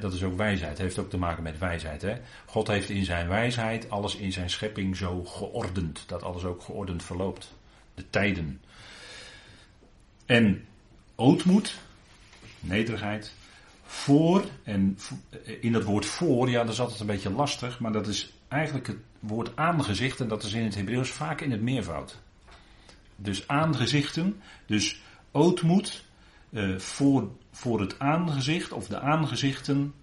dat 0.00 0.12
is 0.12 0.22
ook 0.22 0.36
wijsheid, 0.36 0.78
heeft 0.78 0.98
ook 0.98 1.10
te 1.10 1.18
maken 1.18 1.42
met 1.42 1.58
wijsheid. 1.58 2.02
He. 2.02 2.16
God 2.46 2.66
heeft 2.66 2.88
in 2.88 3.04
zijn 3.04 3.28
wijsheid 3.28 3.90
alles 3.90 4.16
in 4.16 4.32
zijn 4.32 4.50
schepping 4.50 4.96
zo 4.96 5.24
geordend, 5.24 6.04
dat 6.06 6.22
alles 6.22 6.44
ook 6.44 6.62
geordend 6.62 7.02
verloopt. 7.02 7.54
De 7.94 8.10
tijden, 8.10 8.60
en 10.28 10.64
ootmoed, 11.14 11.78
nederigheid, 12.60 13.32
voor, 13.84 14.44
en 14.62 14.98
in 15.60 15.72
dat 15.72 15.84
woord 15.84 16.06
voor, 16.06 16.50
ja, 16.50 16.64
dat 16.64 16.72
is 16.72 16.80
altijd 16.80 17.00
een 17.00 17.06
beetje 17.06 17.30
lastig, 17.30 17.80
maar 17.80 17.92
dat 17.92 18.06
is 18.06 18.32
eigenlijk 18.48 18.86
het 18.86 18.96
woord 19.20 19.50
aangezicht 19.54 20.20
en 20.20 20.28
dat 20.28 20.42
is 20.42 20.52
in 20.52 20.64
het 20.64 20.74
Hebreeuws 20.74 21.10
vaak 21.10 21.40
in 21.40 21.50
het 21.50 21.60
meervoud. 21.60 22.18
Dus 23.16 23.48
aangezichten, 23.48 24.40
dus 24.66 25.00
ootmoed 25.30 26.04
eh, 26.50 26.76
voor, 26.76 27.30
voor 27.50 27.80
het 27.80 27.98
aangezicht 27.98 28.72
of 28.72 28.86
de 28.86 29.00
aangezichten 29.00 29.94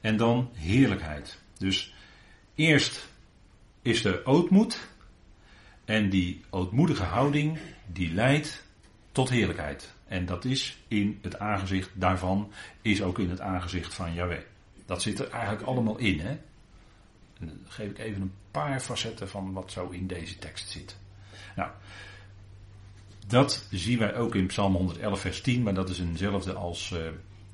en 0.00 0.16
dan 0.16 0.50
heerlijkheid. 0.52 1.38
Dus 1.58 1.94
eerst 2.54 3.08
is 3.82 4.04
er 4.04 4.26
ootmoed 4.26 4.88
en 5.84 6.10
die 6.10 6.40
ootmoedige 6.50 7.02
houding 7.02 7.58
die 7.86 8.12
leidt 8.12 8.64
tot 9.12 9.30
heerlijkheid. 9.30 9.94
En 10.06 10.26
dat 10.26 10.44
is 10.44 10.78
in 10.88 11.18
het 11.22 11.38
aangezicht 11.38 11.90
daarvan, 11.94 12.52
is 12.82 13.02
ook 13.02 13.18
in 13.18 13.30
het 13.30 13.40
aangezicht 13.40 13.94
van 13.94 14.14
Yahweh. 14.14 14.42
Dat 14.86 15.02
zit 15.02 15.18
er 15.18 15.30
eigenlijk 15.30 15.62
allemaal 15.62 15.96
in. 15.96 16.20
Hè? 16.20 16.38
Dan 17.38 17.58
geef 17.64 17.90
ik 17.90 17.98
even 17.98 18.22
een 18.22 18.34
paar 18.50 18.80
facetten 18.80 19.28
van 19.28 19.52
wat 19.52 19.72
zo 19.72 19.88
in 19.88 20.06
deze 20.06 20.38
tekst 20.38 20.70
zit. 20.70 20.96
Nou, 21.56 21.70
Dat 23.26 23.66
zien 23.70 23.98
wij 23.98 24.16
ook 24.16 24.34
in 24.34 24.46
Psalm 24.46 24.74
111, 24.74 25.20
vers 25.20 25.40
10, 25.40 25.62
maar 25.62 25.74
dat 25.74 25.88
is 25.88 25.98
eenzelfde 25.98 26.52
als 26.52 26.90
uh, 26.90 26.98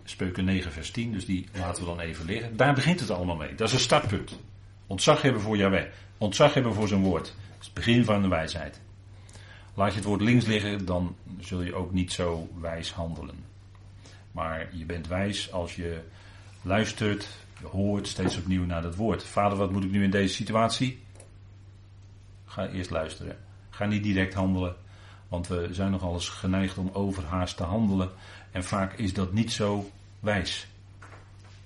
Spreuken 0.04 0.44
9, 0.44 0.72
vers 0.72 0.90
10, 0.90 1.12
dus 1.12 1.24
die 1.26 1.48
laten 1.52 1.82
we 1.82 1.88
dan 1.88 2.00
even 2.00 2.24
liggen. 2.24 2.56
Daar 2.56 2.74
begint 2.74 3.00
het 3.00 3.10
allemaal 3.10 3.36
mee. 3.36 3.54
Dat 3.54 3.68
is 3.68 3.74
een 3.74 3.80
startpunt. 3.80 4.38
Ontzag 4.86 5.22
hebben 5.22 5.42
voor 5.42 5.56
Yahweh. 5.56 5.86
Ontzag 6.18 6.54
hebben 6.54 6.74
voor 6.74 6.88
zijn 6.88 7.02
woord. 7.02 7.24
Dat 7.24 7.58
is 7.60 7.64
het 7.64 7.74
begin 7.74 8.04
van 8.04 8.22
de 8.22 8.28
wijsheid. 8.28 8.80
Laat 9.74 9.90
je 9.90 9.96
het 9.96 10.04
woord 10.04 10.20
links 10.20 10.46
liggen, 10.46 10.84
dan 10.84 11.16
zul 11.38 11.62
je 11.62 11.74
ook 11.74 11.92
niet 11.92 12.12
zo 12.12 12.48
wijs 12.60 12.92
handelen. 12.92 13.44
Maar 14.32 14.68
je 14.72 14.84
bent 14.84 15.06
wijs 15.06 15.52
als 15.52 15.76
je 15.76 16.00
luistert, 16.62 17.28
je 17.60 17.66
hoort 17.66 18.08
steeds 18.08 18.36
opnieuw 18.36 18.64
naar 18.64 18.82
dat 18.82 18.96
woord. 18.96 19.24
Vader, 19.24 19.58
wat 19.58 19.72
moet 19.72 19.84
ik 19.84 19.90
nu 19.90 20.04
in 20.04 20.10
deze 20.10 20.34
situatie? 20.34 21.02
Ga 22.44 22.68
eerst 22.68 22.90
luisteren. 22.90 23.36
Ga 23.70 23.84
niet 23.84 24.02
direct 24.02 24.34
handelen. 24.34 24.76
Want 25.30 25.48
we 25.48 25.68
zijn 25.70 25.90
nogal 25.90 26.12
eens 26.12 26.28
geneigd 26.28 26.78
om 26.78 26.90
overhaast 26.92 27.56
te 27.56 27.62
handelen. 27.62 28.10
En 28.50 28.64
vaak 28.64 28.92
is 28.92 29.14
dat 29.14 29.32
niet 29.32 29.52
zo 29.52 29.90
wijs. 30.20 30.66
We 30.98 31.06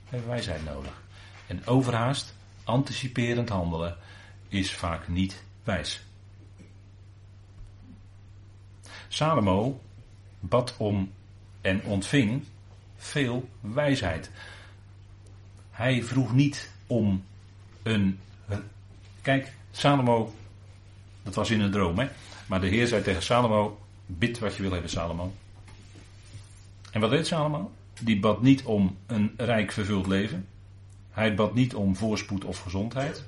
hebben 0.05 0.29
wijsheid 0.29 0.65
nodig. 0.65 1.03
En 1.47 1.67
overhaast, 1.67 2.35
anticiperend 2.65 3.49
handelen, 3.49 3.97
is 4.49 4.75
vaak 4.75 5.09
niet 5.09 5.43
wijs. 5.62 6.03
Salomo 9.09 9.81
bad 10.41 10.75
om 10.77 11.12
en 11.61 11.83
ontving 11.83 12.45
veel 12.97 13.49
wijsheid. 13.61 14.31
Hij 15.71 16.03
vroeg 16.03 16.33
niet 16.33 16.71
om 16.87 17.25
een. 17.83 18.19
Kijk, 19.23 19.53
Salomo, 19.71 20.35
dat 21.23 21.35
was 21.35 21.51
in 21.51 21.61
een 21.61 21.71
droom, 21.71 21.99
hè? 21.99 22.09
Maar 22.47 22.61
de 22.61 22.67
Heer 22.67 22.87
zei 22.87 23.03
tegen 23.03 23.23
Salomo: 23.23 23.79
Bid 24.07 24.39
wat 24.39 24.57
je 24.57 24.63
wil 24.63 24.73
hebben, 24.73 24.91
Salomo. 24.91 25.33
En 26.91 27.01
wat 27.01 27.11
deed 27.11 27.27
Salomo? 27.27 27.71
Die 28.01 28.21
bad 28.21 28.43
niet 28.43 28.65
om 28.65 28.97
een 29.07 29.35
rijk 29.37 29.73
vervuld 29.73 30.07
leven. 30.07 30.47
Hij 31.11 31.35
bad 31.35 31.55
niet 31.55 31.75
om 31.75 31.97
voorspoed 31.97 32.45
of 32.45 32.59
gezondheid. 32.59 33.25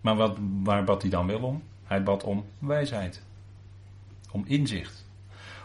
Maar 0.00 0.16
wat, 0.16 0.36
waar 0.62 0.84
bad 0.84 1.02
hij 1.02 1.10
dan 1.10 1.26
wel 1.26 1.40
om? 1.40 1.62
Hij 1.84 2.02
bad 2.02 2.24
om 2.24 2.44
wijsheid. 2.58 3.22
Om 4.30 4.44
inzicht. 4.46 5.04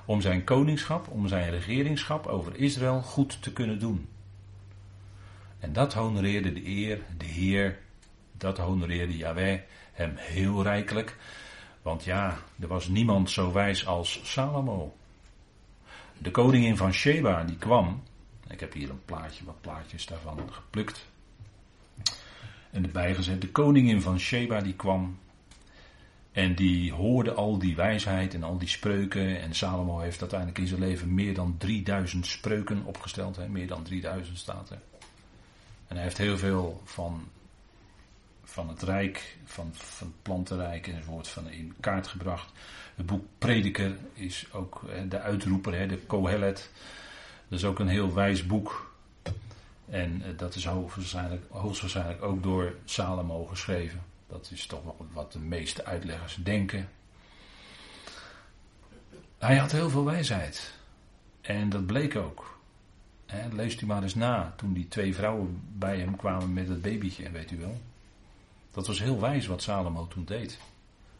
Om 0.05 0.21
zijn 0.21 0.43
koningschap, 0.43 1.07
om 1.07 1.27
zijn 1.27 1.49
regeringschap 1.49 2.27
over 2.27 2.55
Israël 2.55 3.01
goed 3.01 3.41
te 3.41 3.53
kunnen 3.53 3.79
doen. 3.79 4.07
En 5.59 5.73
dat 5.73 5.93
honoreerde 5.93 6.53
de 6.53 6.67
eer, 6.67 7.01
de 7.17 7.25
Heer, 7.25 7.79
dat 8.37 8.57
honoreerde 8.57 9.17
Yahweh 9.17 9.59
hem 9.91 10.13
heel 10.15 10.63
rijkelijk. 10.63 11.17
Want 11.81 12.03
ja, 12.03 12.37
er 12.59 12.67
was 12.67 12.87
niemand 12.87 13.29
zo 13.29 13.51
wijs 13.51 13.85
als 13.85 14.19
Salomo. 14.23 14.95
De 16.17 16.31
koningin 16.31 16.77
van 16.77 16.93
Sheba 16.93 17.43
die 17.43 17.57
kwam. 17.57 18.03
Ik 18.47 18.59
heb 18.59 18.73
hier 18.73 18.89
een 18.89 19.05
plaatje, 19.05 19.45
wat 19.45 19.61
plaatjes 19.61 20.05
daarvan 20.05 20.39
geplukt. 20.51 21.07
En 22.71 22.83
erbij 22.83 23.15
gezet. 23.15 23.41
De 23.41 23.49
koningin 23.49 24.01
van 24.01 24.19
Sheba 24.19 24.61
die 24.61 24.73
kwam. 24.73 25.19
En 26.31 26.55
die 26.55 26.93
hoorde 26.93 27.33
al 27.33 27.57
die 27.57 27.75
wijsheid 27.75 28.33
en 28.33 28.43
al 28.43 28.57
die 28.57 28.67
spreuken. 28.67 29.41
En 29.41 29.53
Salomo 29.53 29.99
heeft 29.99 30.19
uiteindelijk 30.19 30.59
in 30.59 30.67
zijn 30.67 30.79
leven 30.79 31.13
meer 31.13 31.33
dan 31.33 31.55
3000 31.57 32.25
spreuken 32.25 32.83
opgesteld. 32.85 33.35
Hè? 33.35 33.47
Meer 33.47 33.67
dan 33.67 33.83
3000 33.83 34.37
staat 34.37 34.69
er. 34.69 34.81
En 35.87 35.95
hij 35.95 36.03
heeft 36.03 36.17
heel 36.17 36.37
veel 36.37 36.81
van, 36.85 37.27
van 38.51 38.69
het 38.69 38.81
rijk, 38.81 39.37
van, 39.43 39.69
van 39.73 40.07
het 40.07 40.21
plantenrijk 40.21 40.93
van 41.21 41.49
in 41.49 41.73
kaart 41.79 42.07
gebracht. 42.07 42.51
Het 42.95 43.05
boek 43.05 43.25
Prediker 43.37 43.95
is 44.13 44.47
ook 44.51 44.81
de 45.09 45.19
uitroeper, 45.19 45.87
de 45.87 45.97
Kohelet. 45.97 46.69
Dat 47.47 47.59
is 47.59 47.65
ook 47.65 47.79
een 47.79 47.87
heel 47.87 48.13
wijs 48.13 48.45
boek. 48.45 48.93
En 49.89 50.21
eh, 50.21 50.37
dat 50.37 50.55
is 50.55 50.65
hoogstwaarschijnlijk, 50.65 51.45
hoogstwaarschijnlijk 51.49 52.23
ook 52.23 52.43
door 52.43 52.75
Salomo 52.85 53.45
geschreven. 53.45 54.01
Dat 54.27 54.49
is 54.53 54.65
toch 54.65 54.81
wat 55.11 55.31
de 55.31 55.39
meeste 55.39 55.85
uitleggers 55.85 56.35
denken. 56.35 56.89
Hij 59.37 59.57
had 59.57 59.71
heel 59.71 59.89
veel 59.89 60.05
wijsheid. 60.05 60.73
En 61.41 61.69
dat 61.69 61.85
bleek 61.85 62.15
ook. 62.15 62.59
He, 63.25 63.47
leest 63.51 63.81
u 63.81 63.85
maar 63.85 64.03
eens 64.03 64.15
na 64.15 64.53
toen 64.57 64.73
die 64.73 64.87
twee 64.87 65.15
vrouwen 65.15 65.61
bij 65.77 65.99
hem 65.99 66.15
kwamen 66.15 66.53
met 66.53 66.67
het 66.67 66.81
babytje, 66.81 67.31
weet 67.31 67.51
u 67.51 67.57
wel. 67.57 67.81
Dat 68.71 68.87
was 68.87 68.99
heel 68.99 69.19
wijs 69.19 69.47
wat 69.47 69.61
Salomo 69.61 70.07
toen 70.07 70.25
deed. 70.25 70.59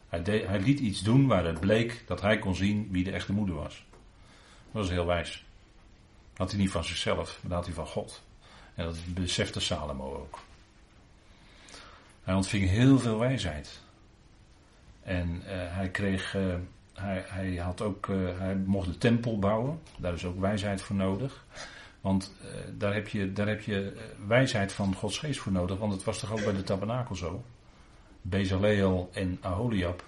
Hij, 0.09 0.23
deed, 0.23 0.47
hij 0.47 0.59
liet 0.59 0.79
iets 0.79 1.01
doen 1.01 1.27
waar 1.27 1.45
het 1.45 1.59
bleek 1.59 2.03
dat 2.07 2.21
hij 2.21 2.39
kon 2.39 2.55
zien 2.55 2.87
wie 2.91 3.03
de 3.03 3.11
echte 3.11 3.33
moeder 3.33 3.55
was. 3.55 3.85
Dat 4.71 4.81
was 4.81 4.89
heel 4.89 5.05
wijs. 5.05 5.45
Dat 6.29 6.37
had 6.37 6.51
hij 6.51 6.59
niet 6.59 6.71
van 6.71 6.83
zichzelf, 6.83 7.39
maar 7.41 7.49
dat 7.49 7.51
had 7.51 7.65
hij 7.65 7.73
van 7.73 7.87
God. 7.87 8.23
En 8.75 8.85
dat 8.85 8.97
besefte 9.07 9.59
Salomo 9.59 10.15
ook. 10.15 10.39
Hij 12.23 12.33
ontving 12.33 12.69
heel 12.69 12.99
veel 12.99 13.19
wijsheid. 13.19 13.79
En 15.01 15.35
uh, 15.35 15.41
hij 15.47 15.89
kreeg, 15.89 16.35
uh, 16.35 16.55
hij, 16.93 17.23
hij, 17.27 17.55
had 17.55 17.81
ook, 17.81 18.07
uh, 18.07 18.39
hij 18.39 18.55
mocht 18.55 18.87
de 18.87 18.97
tempel 18.97 19.39
bouwen. 19.39 19.81
Daar 19.97 20.13
is 20.13 20.25
ook 20.25 20.39
wijsheid 20.39 20.81
voor 20.81 20.95
nodig. 20.95 21.45
Want 22.01 22.33
daar 22.77 22.93
heb 22.93 23.07
je, 23.07 23.33
daar 23.33 23.47
heb 23.47 23.61
je 23.61 23.97
wijsheid 24.27 24.73
van 24.73 24.95
Gods 24.95 25.17
geest 25.17 25.39
voor 25.39 25.51
nodig. 25.51 25.77
Want 25.77 25.93
het 25.93 26.03
was 26.03 26.19
toch 26.19 26.31
ook 26.31 26.43
bij 26.43 26.53
de 26.53 26.63
tabernakel 26.63 27.15
zo. 27.15 27.43
Bezaleel 28.21 29.09
en 29.13 29.37
Aholiab, 29.41 30.03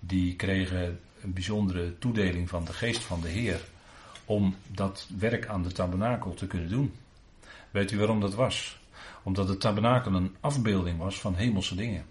die 0.00 0.36
kregen 0.36 1.00
een 1.22 1.32
bijzondere 1.32 1.98
toedeling 1.98 2.48
van 2.48 2.64
de 2.64 2.72
geest 2.72 3.02
van 3.02 3.20
de 3.20 3.28
Heer. 3.28 3.60
Om 4.24 4.56
dat 4.66 5.08
werk 5.18 5.46
aan 5.46 5.62
de 5.62 5.72
tabernakel 5.72 6.34
te 6.34 6.46
kunnen 6.46 6.68
doen. 6.68 6.92
Weet 7.70 7.90
u 7.90 7.98
waarom 7.98 8.20
dat 8.20 8.34
was? 8.34 8.80
Omdat 9.22 9.46
de 9.46 9.56
tabernakel 9.56 10.14
een 10.14 10.36
afbeelding 10.40 10.98
was 10.98 11.20
van 11.20 11.34
hemelse 11.34 11.74
dingen. 11.74 12.04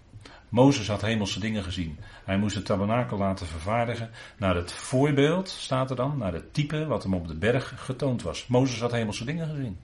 Mozes 0.48 0.88
had 0.88 1.00
hemelse 1.00 1.40
dingen 1.40 1.62
gezien. 1.62 1.98
Hij 2.24 2.38
moest 2.38 2.54
het 2.54 2.64
tabernakel 2.64 3.18
laten 3.18 3.46
vervaardigen 3.46 4.10
naar 4.38 4.54
het 4.54 4.72
voorbeeld, 4.72 5.48
staat 5.48 5.90
er 5.90 5.96
dan, 5.96 6.18
naar 6.18 6.32
het 6.32 6.54
type 6.54 6.86
wat 6.86 7.02
hem 7.02 7.14
op 7.14 7.28
de 7.28 7.34
berg 7.34 7.72
getoond 7.76 8.22
was. 8.22 8.46
Mozes 8.46 8.80
had 8.80 8.92
hemelse 8.92 9.24
dingen 9.24 9.48
gezien. 9.48 9.78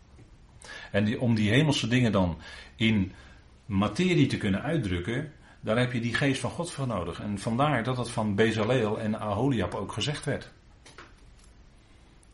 En 0.91 1.05
die, 1.05 1.21
om 1.21 1.35
die 1.35 1.51
hemelse 1.51 1.89
dingen 1.89 2.13
dan 2.13 2.39
in 2.77 3.13
materie 3.67 4.27
te 4.27 4.37
kunnen 4.37 4.63
uitdrukken, 4.63 5.33
daar 5.61 5.79
heb 5.79 5.93
je 5.93 6.01
die 6.01 6.15
geest 6.15 6.41
van 6.41 6.51
God 6.51 6.71
voor 6.71 6.87
nodig. 6.87 7.21
En 7.21 7.39
vandaar 7.39 7.83
dat 7.83 7.97
het 7.97 8.11
van 8.11 8.35
Bezaleel 8.35 9.01
en 9.01 9.19
Aholiab 9.21 9.75
ook 9.75 9.93
gezegd 9.93 10.25
werd. 10.25 10.53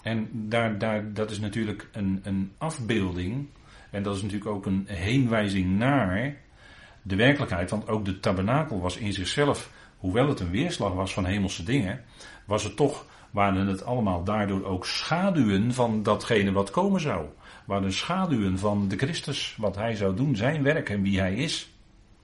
En 0.03 0.29
daar, 0.33 0.79
daar, 0.79 1.13
dat 1.13 1.31
is 1.31 1.41
natuurlijk 1.41 1.89
een, 1.93 2.21
een 2.23 2.53
afbeelding 2.59 3.49
en 3.91 4.03
dat 4.03 4.17
is 4.17 4.23
natuurlijk 4.23 4.51
ook 4.51 4.67
een 4.67 4.85
heenwijzing 4.87 5.79
naar 5.79 6.37
de 7.03 7.17
werkelijkheid. 7.17 7.71
Want 7.71 7.89
ook 7.89 8.05
de 8.05 8.21
tabernakel 8.21 8.81
was 8.81 8.97
in 8.97 9.13
zichzelf, 9.13 9.71
hoewel 9.99 10.29
het 10.29 10.41
een 10.41 10.51
weerslag 10.51 10.93
was 10.93 11.13
van 11.13 11.25
hemelse 11.25 11.63
dingen, 11.63 12.05
was 12.45 12.65
het 12.65 12.77
toch, 12.77 13.07
waren 13.31 13.67
het 13.67 13.85
allemaal 13.85 14.25
daardoor 14.25 14.65
ook 14.65 14.87
schaduwen 14.87 15.75
van 15.75 16.03
datgene 16.03 16.53
wat 16.53 16.71
komen 16.71 17.01
zou. 17.01 17.27
Waren 17.65 17.93
schaduwen 17.93 18.59
van 18.59 18.89
de 18.89 18.97
Christus, 18.97 19.57
wat 19.59 19.77
hij 19.77 19.95
zou 19.97 20.17
doen, 20.17 20.37
zijn 20.37 20.63
werk 20.63 20.91
en 20.91 21.03
wie 21.03 21.21
hij 21.21 21.35
is. 21.35 21.71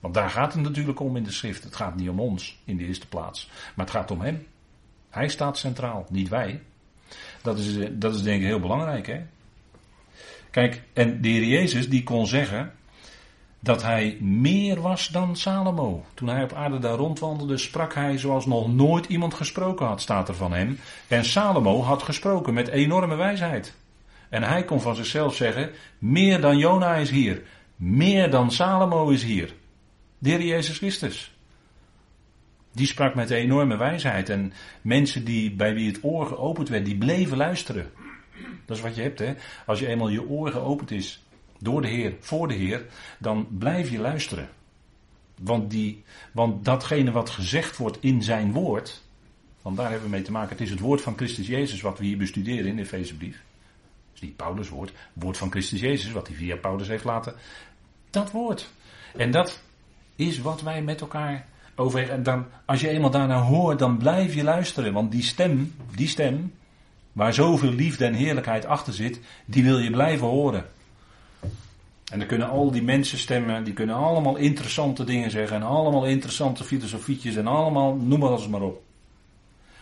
Want 0.00 0.14
daar 0.14 0.30
gaat 0.30 0.52
het 0.52 0.62
natuurlijk 0.62 1.00
om 1.00 1.16
in 1.16 1.24
de 1.24 1.30
schrift. 1.30 1.64
Het 1.64 1.76
gaat 1.76 1.96
niet 1.96 2.08
om 2.08 2.20
ons 2.20 2.62
in 2.64 2.76
de 2.76 2.86
eerste 2.86 3.08
plaats, 3.08 3.50
maar 3.74 3.86
het 3.86 3.94
gaat 3.94 4.10
om 4.10 4.20
hem. 4.20 4.46
Hij 5.10 5.28
staat 5.28 5.58
centraal, 5.58 6.06
niet 6.10 6.28
wij. 6.28 6.62
Dat 7.42 7.58
is, 7.58 7.88
dat 7.92 8.14
is 8.14 8.22
denk 8.22 8.40
ik 8.40 8.46
heel 8.46 8.60
belangrijk. 8.60 9.06
Hè? 9.06 9.20
Kijk, 10.50 10.82
en 10.92 11.20
de 11.20 11.28
Heer 11.28 11.44
Jezus 11.44 11.88
die 11.88 12.02
kon 12.02 12.26
zeggen 12.26 12.72
dat 13.66 13.82
hij 13.82 14.16
meer 14.20 14.80
was 14.80 15.08
dan 15.08 15.36
Salomo. 15.36 16.04
Toen 16.14 16.28
hij 16.28 16.42
op 16.42 16.52
aarde 16.52 16.78
daar 16.78 16.96
rondwandelde, 16.96 17.58
sprak 17.58 17.94
hij 17.94 18.18
zoals 18.18 18.46
nog 18.46 18.72
nooit 18.74 19.06
iemand 19.06 19.34
gesproken 19.34 19.86
had, 19.86 20.00
staat 20.00 20.28
er 20.28 20.34
van 20.34 20.52
hem. 20.52 20.78
En 21.08 21.24
Salomo 21.24 21.82
had 21.82 22.02
gesproken 22.02 22.54
met 22.54 22.68
enorme 22.68 23.14
wijsheid. 23.14 23.74
En 24.28 24.42
hij 24.42 24.64
kon 24.64 24.80
van 24.80 24.94
zichzelf 24.94 25.34
zeggen, 25.34 25.70
meer 25.98 26.40
dan 26.40 26.58
Jona 26.58 26.94
is 26.94 27.10
hier, 27.10 27.42
meer 27.76 28.30
dan 28.30 28.50
Salomo 28.50 29.08
is 29.08 29.22
hier. 29.22 29.54
De 30.18 30.46
Jezus 30.46 30.78
Christus. 30.78 31.34
Die 32.72 32.86
sprak 32.86 33.14
met 33.14 33.30
enorme 33.30 33.76
wijsheid. 33.76 34.28
En 34.28 34.52
mensen 34.82 35.24
die, 35.24 35.52
bij 35.52 35.74
wie 35.74 35.86
het 35.86 35.98
oor 36.02 36.26
geopend 36.26 36.68
werd, 36.68 36.84
die 36.84 36.96
bleven 36.96 37.36
luisteren. 37.36 37.90
Dat 38.66 38.76
is 38.76 38.82
wat 38.82 38.96
je 38.96 39.02
hebt, 39.02 39.18
hè. 39.18 39.34
Als 39.66 39.78
je 39.78 39.86
eenmaal 39.86 40.08
je 40.08 40.28
oor 40.28 40.50
geopend 40.50 40.90
is 40.90 41.25
door 41.66 41.82
de 41.82 41.88
Heer, 41.88 42.14
voor 42.20 42.48
de 42.48 42.54
Heer, 42.54 42.86
dan 43.18 43.46
blijf 43.58 43.90
je 43.90 43.98
luisteren. 43.98 44.48
Want, 45.40 45.70
die, 45.70 46.02
want 46.32 46.64
datgene 46.64 47.10
wat 47.10 47.30
gezegd 47.30 47.76
wordt 47.76 47.98
in 48.00 48.22
zijn 48.22 48.52
woord, 48.52 49.02
want 49.62 49.76
daar 49.76 49.90
hebben 49.90 50.08
we 50.08 50.14
mee 50.14 50.22
te 50.22 50.32
maken. 50.32 50.50
Het 50.50 50.60
is 50.60 50.70
het 50.70 50.80
woord 50.80 51.00
van 51.00 51.16
Christus 51.16 51.46
Jezus 51.46 51.80
wat 51.80 51.98
we 51.98 52.04
hier 52.04 52.16
bestuderen 52.16 52.66
in 52.66 52.76
de 52.76 52.82
Efezebrief. 52.82 53.34
Het 53.34 54.14
is 54.14 54.20
niet 54.20 54.36
Paulus 54.36 54.68
woord, 54.68 54.88
het 54.88 55.22
woord 55.22 55.36
van 55.36 55.50
Christus 55.50 55.80
Jezus 55.80 56.12
wat 56.12 56.26
hij 56.26 56.36
via 56.36 56.56
Paulus 56.56 56.88
heeft 56.88 57.04
laten. 57.04 57.34
Dat 58.10 58.30
woord. 58.30 58.70
En 59.16 59.30
dat 59.30 59.62
is 60.16 60.38
wat 60.38 60.62
wij 60.62 60.82
met 60.82 61.00
elkaar 61.00 61.46
overwegen. 61.74 62.14
En 62.14 62.22
dan, 62.22 62.46
als 62.64 62.80
je 62.80 62.88
eenmaal 62.88 63.10
daarna 63.10 63.40
hoort, 63.40 63.78
dan 63.78 63.96
blijf 63.98 64.34
je 64.34 64.42
luisteren. 64.42 64.92
Want 64.92 65.10
die 65.10 65.22
stem, 65.22 65.74
die 65.94 66.08
stem, 66.08 66.52
waar 67.12 67.34
zoveel 67.34 67.72
liefde 67.72 68.04
en 68.04 68.14
heerlijkheid 68.14 68.66
achter 68.66 68.92
zit, 68.92 69.20
die 69.44 69.64
wil 69.64 69.78
je 69.78 69.90
blijven 69.90 70.26
horen. 70.26 70.64
En 72.12 72.18
dan 72.18 72.28
kunnen 72.28 72.48
al 72.48 72.70
die 72.70 72.82
mensen 72.82 73.18
stemmen, 73.18 73.64
die 73.64 73.74
kunnen 73.74 73.96
allemaal 73.96 74.36
interessante 74.36 75.04
dingen 75.04 75.30
zeggen. 75.30 75.56
En 75.56 75.62
allemaal 75.62 76.06
interessante 76.06 76.64
filosofietjes 76.64 77.36
en 77.36 77.46
allemaal, 77.46 77.94
noem 77.94 78.18
maar 78.18 78.30
eens 78.30 78.48
maar 78.48 78.62
op. 78.62 78.82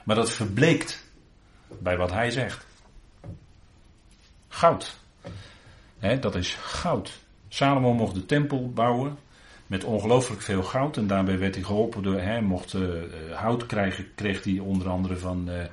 Maar 0.05 0.17
dat 0.17 0.31
verbleekt 0.31 1.13
bij 1.79 1.97
wat 1.97 2.13
hij 2.13 2.31
zegt. 2.31 2.67
Goud. 4.49 4.99
dat 6.21 6.35
is 6.35 6.55
goud. 6.55 7.23
Salomo 7.49 7.93
mocht 7.93 8.15
de 8.15 8.27
tempel 8.27 8.71
bouwen 8.71 9.19
met 9.67 9.85
ongelooflijk 9.85 10.43
veel 10.43 10.63
goud. 10.63 10.97
En 10.97 11.07
daarbij 11.07 11.39
werd 11.39 11.55
hij 11.55 11.65
geholpen 11.65 12.03
door, 12.03 12.21
hij 12.21 12.43
mocht 12.43 12.73
uh, 12.73 13.03
hout 13.33 13.67
krijgen, 13.67 14.15
kreeg 14.15 14.45
hij 14.45 14.59
onder 14.59 14.89
andere 14.89 15.17
van 15.17 15.49
uh, 15.49 15.65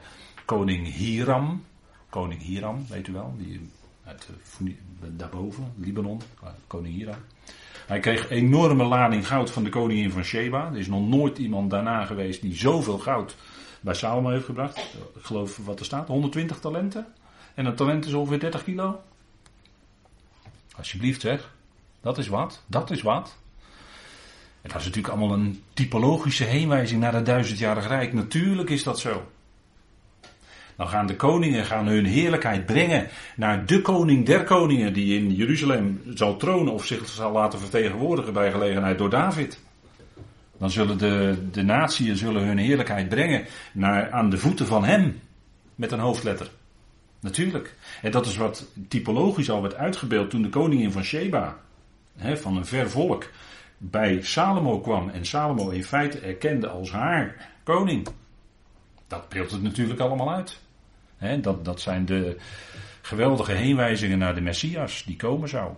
koning 0.45 0.93
Hiram. 0.93 1.65
Koning 2.09 2.41
Hiram, 2.41 2.85
weet 2.89 3.07
u 3.07 3.13
wel, 3.13 3.33
die 3.37 3.69
uit 4.11 4.29
daarboven, 5.17 5.73
Libanon, 5.77 6.21
koning 6.67 6.95
Hiram. 6.95 7.15
Hij 7.87 7.99
kreeg 7.99 8.29
enorme 8.29 8.83
lading 8.83 9.27
goud 9.27 9.51
van 9.51 9.63
de 9.63 9.69
koningin 9.69 10.11
van 10.11 10.23
Sheba. 10.23 10.69
Er 10.71 10.77
is 10.77 10.87
nog 10.87 11.07
nooit 11.07 11.37
iemand 11.37 11.69
daarna 11.69 12.05
geweest 12.05 12.41
die 12.41 12.55
zoveel 12.55 12.97
goud 12.97 13.35
bij 13.81 13.93
Salomo 13.93 14.29
heeft 14.29 14.45
gebracht. 14.45 14.77
Ik 15.15 15.21
geloof 15.21 15.57
wat 15.57 15.79
er 15.79 15.85
staat, 15.85 16.07
120 16.07 16.59
talenten. 16.59 17.05
En 17.53 17.65
een 17.65 17.75
talent 17.75 18.05
is 18.05 18.13
ongeveer 18.13 18.39
30 18.39 18.63
kilo. 18.63 19.01
Alsjeblieft 20.77 21.21
zeg. 21.21 21.53
Dat 22.01 22.17
is 22.17 22.27
wat. 22.27 22.63
Dat 22.67 22.91
is 22.91 23.01
wat. 23.01 23.37
Het 24.61 24.73
was 24.73 24.85
natuurlijk 24.85 25.13
allemaal 25.13 25.37
een 25.37 25.63
typologische 25.73 26.43
heenwijzing 26.43 27.01
naar 27.01 27.13
het 27.13 27.25
duizendjarig 27.25 27.87
rijk. 27.87 28.13
Natuurlijk 28.13 28.69
is 28.69 28.83
dat 28.83 28.99
zo. 28.99 29.31
Dan 30.81 30.89
gaan 30.89 31.07
de 31.07 31.15
koningen 31.15 31.65
gaan 31.65 31.87
hun 31.87 32.05
heerlijkheid 32.05 32.65
brengen 32.65 33.07
naar 33.35 33.65
de 33.65 33.81
koning 33.81 34.25
der 34.25 34.43
koningen 34.43 34.93
die 34.93 35.19
in 35.19 35.33
Jeruzalem 35.33 36.01
zal 36.13 36.37
tronen 36.37 36.73
of 36.73 36.85
zich 36.85 37.07
zal 37.07 37.31
laten 37.31 37.59
vertegenwoordigen 37.59 38.33
bij 38.33 38.51
gelegenheid 38.51 38.97
door 38.97 39.09
David. 39.09 39.59
Dan 40.57 40.69
zullen 40.69 40.97
de, 40.97 41.37
de 41.51 41.63
natieën 41.63 42.15
zullen 42.15 42.45
hun 42.45 42.57
heerlijkheid 42.57 43.09
brengen 43.09 43.45
naar, 43.71 44.11
aan 44.11 44.29
de 44.29 44.37
voeten 44.37 44.67
van 44.67 44.83
hem. 44.83 45.19
Met 45.75 45.91
een 45.91 45.99
hoofdletter. 45.99 46.51
Natuurlijk. 47.19 47.75
En 48.01 48.11
dat 48.11 48.25
is 48.25 48.37
wat 48.37 48.67
typologisch 48.87 49.49
al 49.49 49.61
werd 49.61 49.75
uitgebeeld 49.75 50.29
toen 50.29 50.41
de 50.41 50.49
koningin 50.49 50.91
van 50.91 51.03
Sheba, 51.03 51.57
hè, 52.17 52.37
van 52.37 52.57
een 52.57 52.65
ver 52.65 52.89
volk, 52.89 53.29
bij 53.77 54.21
Salomo 54.21 54.79
kwam. 54.79 55.09
En 55.09 55.25
Salomo 55.25 55.69
in 55.69 55.83
feite 55.83 56.19
erkende 56.19 56.67
als 56.67 56.91
haar 56.91 57.51
koning. 57.63 58.07
Dat 59.07 59.29
beeldt 59.29 59.51
het 59.51 59.61
natuurlijk 59.61 59.99
allemaal 59.99 60.31
uit. 60.31 60.59
Dat, 61.41 61.65
dat 61.65 61.81
zijn 61.81 62.05
de 62.05 62.37
geweldige 63.01 63.51
heenwijzingen 63.51 64.17
naar 64.17 64.35
de 64.35 64.41
Messias 64.41 65.03
die 65.03 65.15
komen 65.15 65.49
zou. 65.49 65.71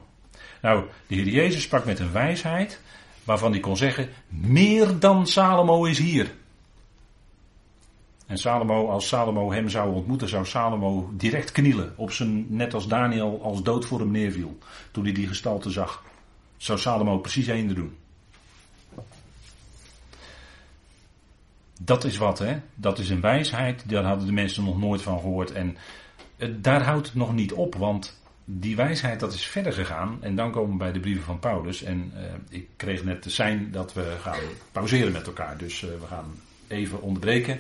Nou, 0.62 0.86
de 1.08 1.16
Heer 1.16 1.28
Jezus 1.28 1.64
sprak 1.64 1.86
met 1.86 2.00
een 2.00 2.12
wijsheid 2.12 2.82
waarvan 3.24 3.52
hij 3.52 3.60
kon 3.60 3.78
zeggen, 3.78 4.10
meer 4.28 5.00
dan 5.00 5.28
Salomo 5.28 5.86
is 5.86 5.98
hier. 5.98 6.32
En 8.26 8.38
Salomo, 8.38 8.90
als 8.90 9.08
Salomo 9.08 9.52
hem 9.52 9.70
zou 9.70 9.94
ontmoeten, 9.94 10.30
zou 10.30 10.46
Salomo 10.46 11.10
direct 11.14 11.52
knielen. 11.52 11.94
Op 11.96 12.12
zijn, 12.12 12.46
net 12.50 12.74
als 12.74 12.88
Daniel 12.88 13.40
als 13.44 13.64
dood 13.64 13.86
voor 13.86 14.00
hem 14.00 14.12
neerviel. 14.12 14.58
Toen 14.92 15.04
hij 15.04 15.14
die 15.14 15.28
gestalte 15.28 15.70
zag. 15.70 16.04
Zou 16.58 16.80
Salomo 16.80 17.18
precies 17.18 17.48
eender 17.48 17.76
doen. 17.76 17.98
Dat 21.86 22.04
is 22.04 22.18
wat, 22.18 22.40
hè? 22.40 22.60
Dat 22.76 23.00
is 23.00 23.10
een 23.10 23.22
wijsheid. 23.22 23.90
Daar 23.90 24.04
hadden 24.04 24.26
de 24.26 24.34
mensen 24.34 24.64
nog 24.64 24.80
nooit 24.80 25.02
van 25.02 25.20
gehoord. 25.20 25.52
En 25.52 25.78
daar 26.62 26.84
houdt 26.84 27.06
het 27.06 27.16
nog 27.16 27.34
niet 27.34 27.54
op, 27.54 27.76
want 27.76 28.22
die 28.46 28.76
wijsheid 28.76 29.20
dat 29.20 29.34
is 29.34 29.46
verder 29.46 29.74
gegaan. 29.74 30.18
En 30.22 30.36
dan 30.36 30.52
komen 30.52 30.72
we 30.72 30.78
bij 30.78 30.92
de 30.92 31.00
brieven 31.00 31.24
van 31.24 31.40
Paulus. 31.40 31.84
En 31.84 32.12
uh, 32.16 32.22
ik 32.50 32.68
kreeg 32.76 33.04
net 33.04 33.24
de 33.24 33.30
sein 33.30 33.72
dat 33.72 33.94
we 33.94 34.16
gaan 34.22 34.40
pauzeren 34.72 35.12
met 35.12 35.28
elkaar. 35.28 35.58
Dus 35.58 35.82
uh, 35.82 35.90
we 35.90 36.08
gaan 36.08 36.36
even 36.68 37.02
onderbreken. 37.02 37.60